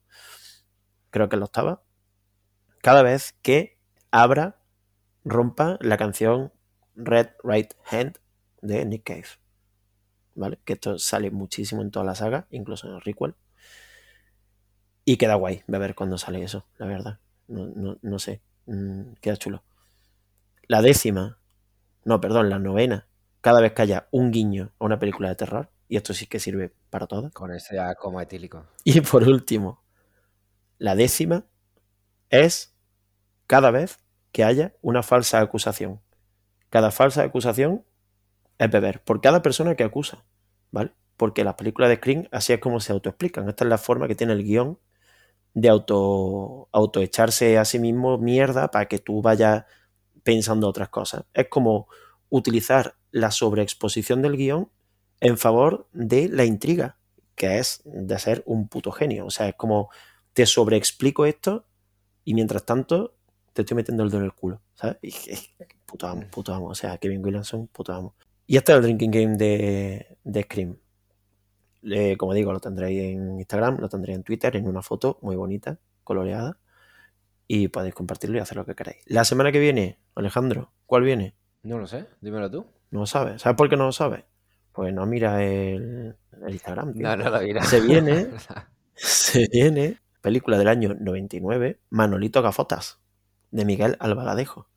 [1.10, 1.82] Creo que es la octava.
[2.82, 3.78] Cada vez que
[4.10, 4.60] abra,
[5.24, 6.52] rompa la canción
[6.96, 8.18] Red Right Hand
[8.62, 9.26] de Nick Cave.
[10.38, 10.60] ¿Vale?
[10.64, 13.34] Que esto sale muchísimo en toda la saga, incluso en el requel.
[15.04, 17.18] Y queda guay ver cuando sale eso, la verdad.
[17.48, 19.64] No, no, no sé, mm, queda chulo.
[20.68, 21.38] La décima,
[22.04, 23.08] no, perdón, la novena,
[23.40, 26.38] cada vez que haya un guiño a una película de terror, y esto sí que
[26.38, 27.32] sirve para todas.
[27.32, 28.64] Con ese ya como etílico.
[28.84, 29.82] Y por último,
[30.78, 31.46] la décima
[32.30, 32.76] es
[33.48, 33.98] cada vez
[34.30, 36.00] que haya una falsa acusación.
[36.70, 37.84] Cada falsa acusación
[38.58, 40.24] es beber, por cada persona que acusa,
[40.70, 40.92] ¿vale?
[41.16, 43.48] Porque las películas de Scream así es como se autoexplican.
[43.48, 44.78] Esta es la forma que tiene el guion
[45.54, 49.64] de auto, autoecharse a sí mismo mierda para que tú vayas
[50.22, 51.24] pensando otras cosas.
[51.34, 51.88] Es como
[52.28, 54.70] utilizar la sobreexposición del guion
[55.20, 56.98] en favor de la intriga,
[57.34, 59.26] que es de ser un puto genio.
[59.26, 59.90] O sea, es como
[60.32, 61.66] te sobreexplico esto
[62.24, 63.16] y mientras tanto
[63.52, 64.98] te estoy metiendo el dedo en el culo, ¿sabes?
[65.02, 65.12] Y,
[65.86, 66.68] puto amo, puto amo.
[66.68, 68.14] O sea, Kevin Williamson, puto amo.
[68.50, 70.78] Y este es el drinking game de, de Scream.
[71.82, 75.36] Eh, como digo, lo tendréis en Instagram, lo tendréis en Twitter, en una foto muy
[75.36, 76.58] bonita, coloreada.
[77.46, 79.02] Y podéis compartirlo y hacer lo que queráis.
[79.04, 81.34] La semana que viene, Alejandro, ¿cuál viene?
[81.62, 82.64] No lo sé, dímelo tú.
[82.90, 83.42] No lo sabes.
[83.42, 84.24] ¿Sabes por qué no lo sabes?
[84.72, 86.94] Pues no mira el, el Instagram.
[86.94, 87.02] tío.
[87.02, 87.62] No, no lo dirá.
[87.64, 88.30] Se viene,
[88.94, 92.98] se viene, película del año 99, Manolito Gafotas,
[93.50, 94.70] de Miguel Albaladejo.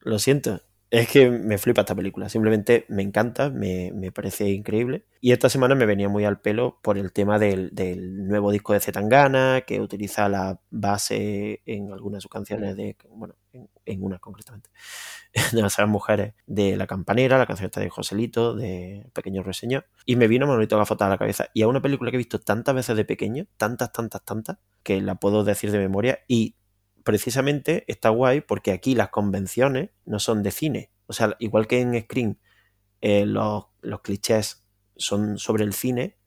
[0.00, 0.62] Lo siento,
[1.00, 5.04] es que me flipa esta película, simplemente me encanta, me, parece increíble.
[5.20, 7.70] Y esta semana me venía muy al pelo por el tema del,
[8.26, 13.34] nuevo disco de Zetangana, que utiliza la base en algunas de sus canciones, de, bueno,
[13.52, 14.70] en, en una concretamente,
[15.52, 19.86] de las mujeres, de La Campanera, la canción de Joselito, de Pequeño Reseñor.
[20.06, 21.48] Y me vino Manolito Gafotas a la cabeza.
[21.52, 25.02] Y es una película que he visto tantas veces de pequeño, tantas, tantas, tantas, que
[25.02, 26.20] la puedo decir de memoria.
[26.26, 26.54] Y
[27.06, 30.92] precisamente está guay porque aquí las convenciones no son de cine.
[31.06, 32.38] O sea, igual que en Scream
[33.02, 34.66] eh, los, los clichés
[34.96, 36.18] son sobre el cine,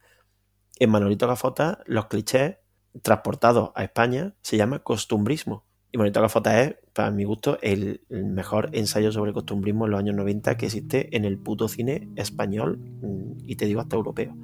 [0.79, 2.57] en Manolito Gafota los clichés
[3.01, 5.65] transportados a España se llama costumbrismo.
[5.91, 9.99] Y Manolito Gafota es, para mi gusto, el, el mejor ensayo sobre costumbrismo en los
[9.99, 14.37] años 90 que existe en el puto cine español mm, y te digo hasta europeo.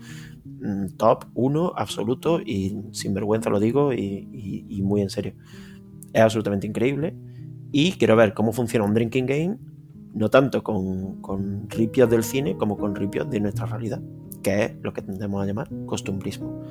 [0.59, 5.35] Mm, Top 1 absoluto y sin vergüenza lo digo y, y- y muy en serio.
[6.15, 7.13] Es absolutamente increíble
[7.73, 9.57] y quiero ver cómo funciona un drinking game,
[10.13, 14.01] no tanto con, con ripios del cine como con ripios de nuestra realidad,
[14.41, 16.63] que es lo que tendemos a llamar costumbrismo.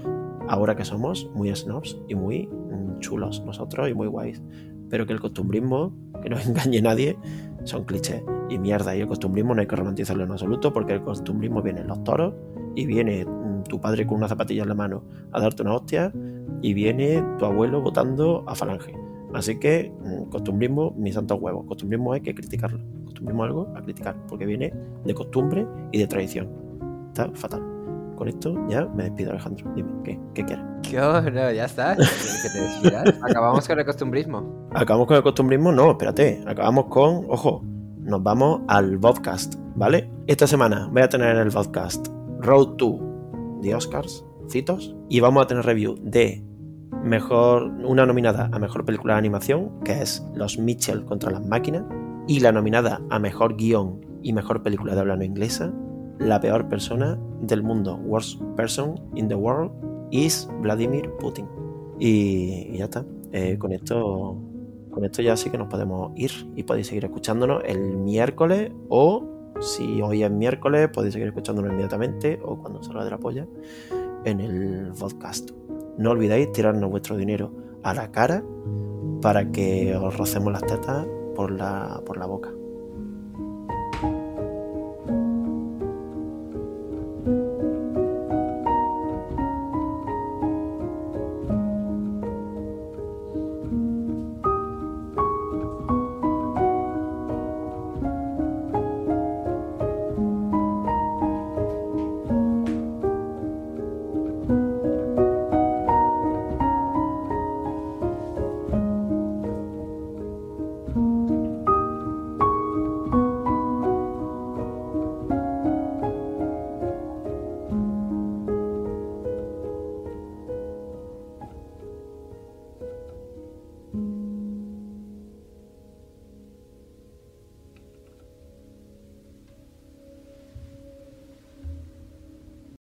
[0.49, 4.41] Ahora que somos muy snobs y muy mm, chulos nosotros y muy guays,
[4.89, 5.93] pero que el costumbrismo,
[6.23, 7.19] que no engañe nadie,
[7.65, 8.97] son clichés y mierda.
[8.97, 12.03] Y el costumbrismo no hay que romantizarlo en absoluto porque el costumbrismo viene en los
[12.03, 12.33] toros
[12.77, 16.15] y viene mm, tu padre con una zapatilla en la mano a darte una hostia
[16.63, 18.95] y viene tu abuelo votando a falange.
[19.35, 21.67] Así que mm, costumbrismo, ni santos huevos.
[21.67, 22.79] Costumbrismo hay que criticarlo.
[23.05, 24.73] Costumbrismo algo a criticar porque viene
[25.05, 26.49] de costumbre y de tradición.
[27.09, 27.63] Está fatal.
[28.17, 29.73] con esto ya me despido, Alejandro.
[29.75, 30.65] Dime, ¿qué, qué quieres?
[30.83, 30.97] ¿Qué?
[30.97, 31.97] No, ya está.
[31.97, 32.99] Que te.
[33.23, 34.69] Acabamos con el costumbrismo.
[34.73, 35.73] ¿Acabamos con el costumbrismo?
[35.73, 36.43] No, espérate.
[36.47, 37.63] Acabamos con, ojo,
[37.99, 40.11] nos vamos al podcast, ¿vale?
[40.27, 42.07] Esta semana voy a tener en el podcast
[42.41, 43.01] Road to
[43.63, 46.45] the Oscars, citos, y vamos a tener review de
[47.05, 51.85] mejor una nominada a mejor película de animación, que es Los Mitchell contra las máquinas,
[52.27, 55.73] y la nominada a mejor guion y mejor película de habla no inglesa,
[56.19, 59.71] La peor persona del mundo, Worst Person in the World,
[60.11, 61.47] is Vladimir Putin.
[61.99, 63.05] Y, y ya está.
[63.33, 64.39] Eh, con esto
[64.95, 69.25] con esto ya sí que nos podemos ir y podéis seguir escuchándonos el miércoles o
[69.61, 73.47] si hoy es miércoles podéis seguir escuchándonos inmediatamente o cuando salga de la polla
[74.25, 75.51] en el podcast.
[75.99, 77.53] No olvidéis tirarnos vuestro dinero
[77.83, 78.43] a la cara
[79.21, 82.53] para que os rocemos las tetas por la, por la boca.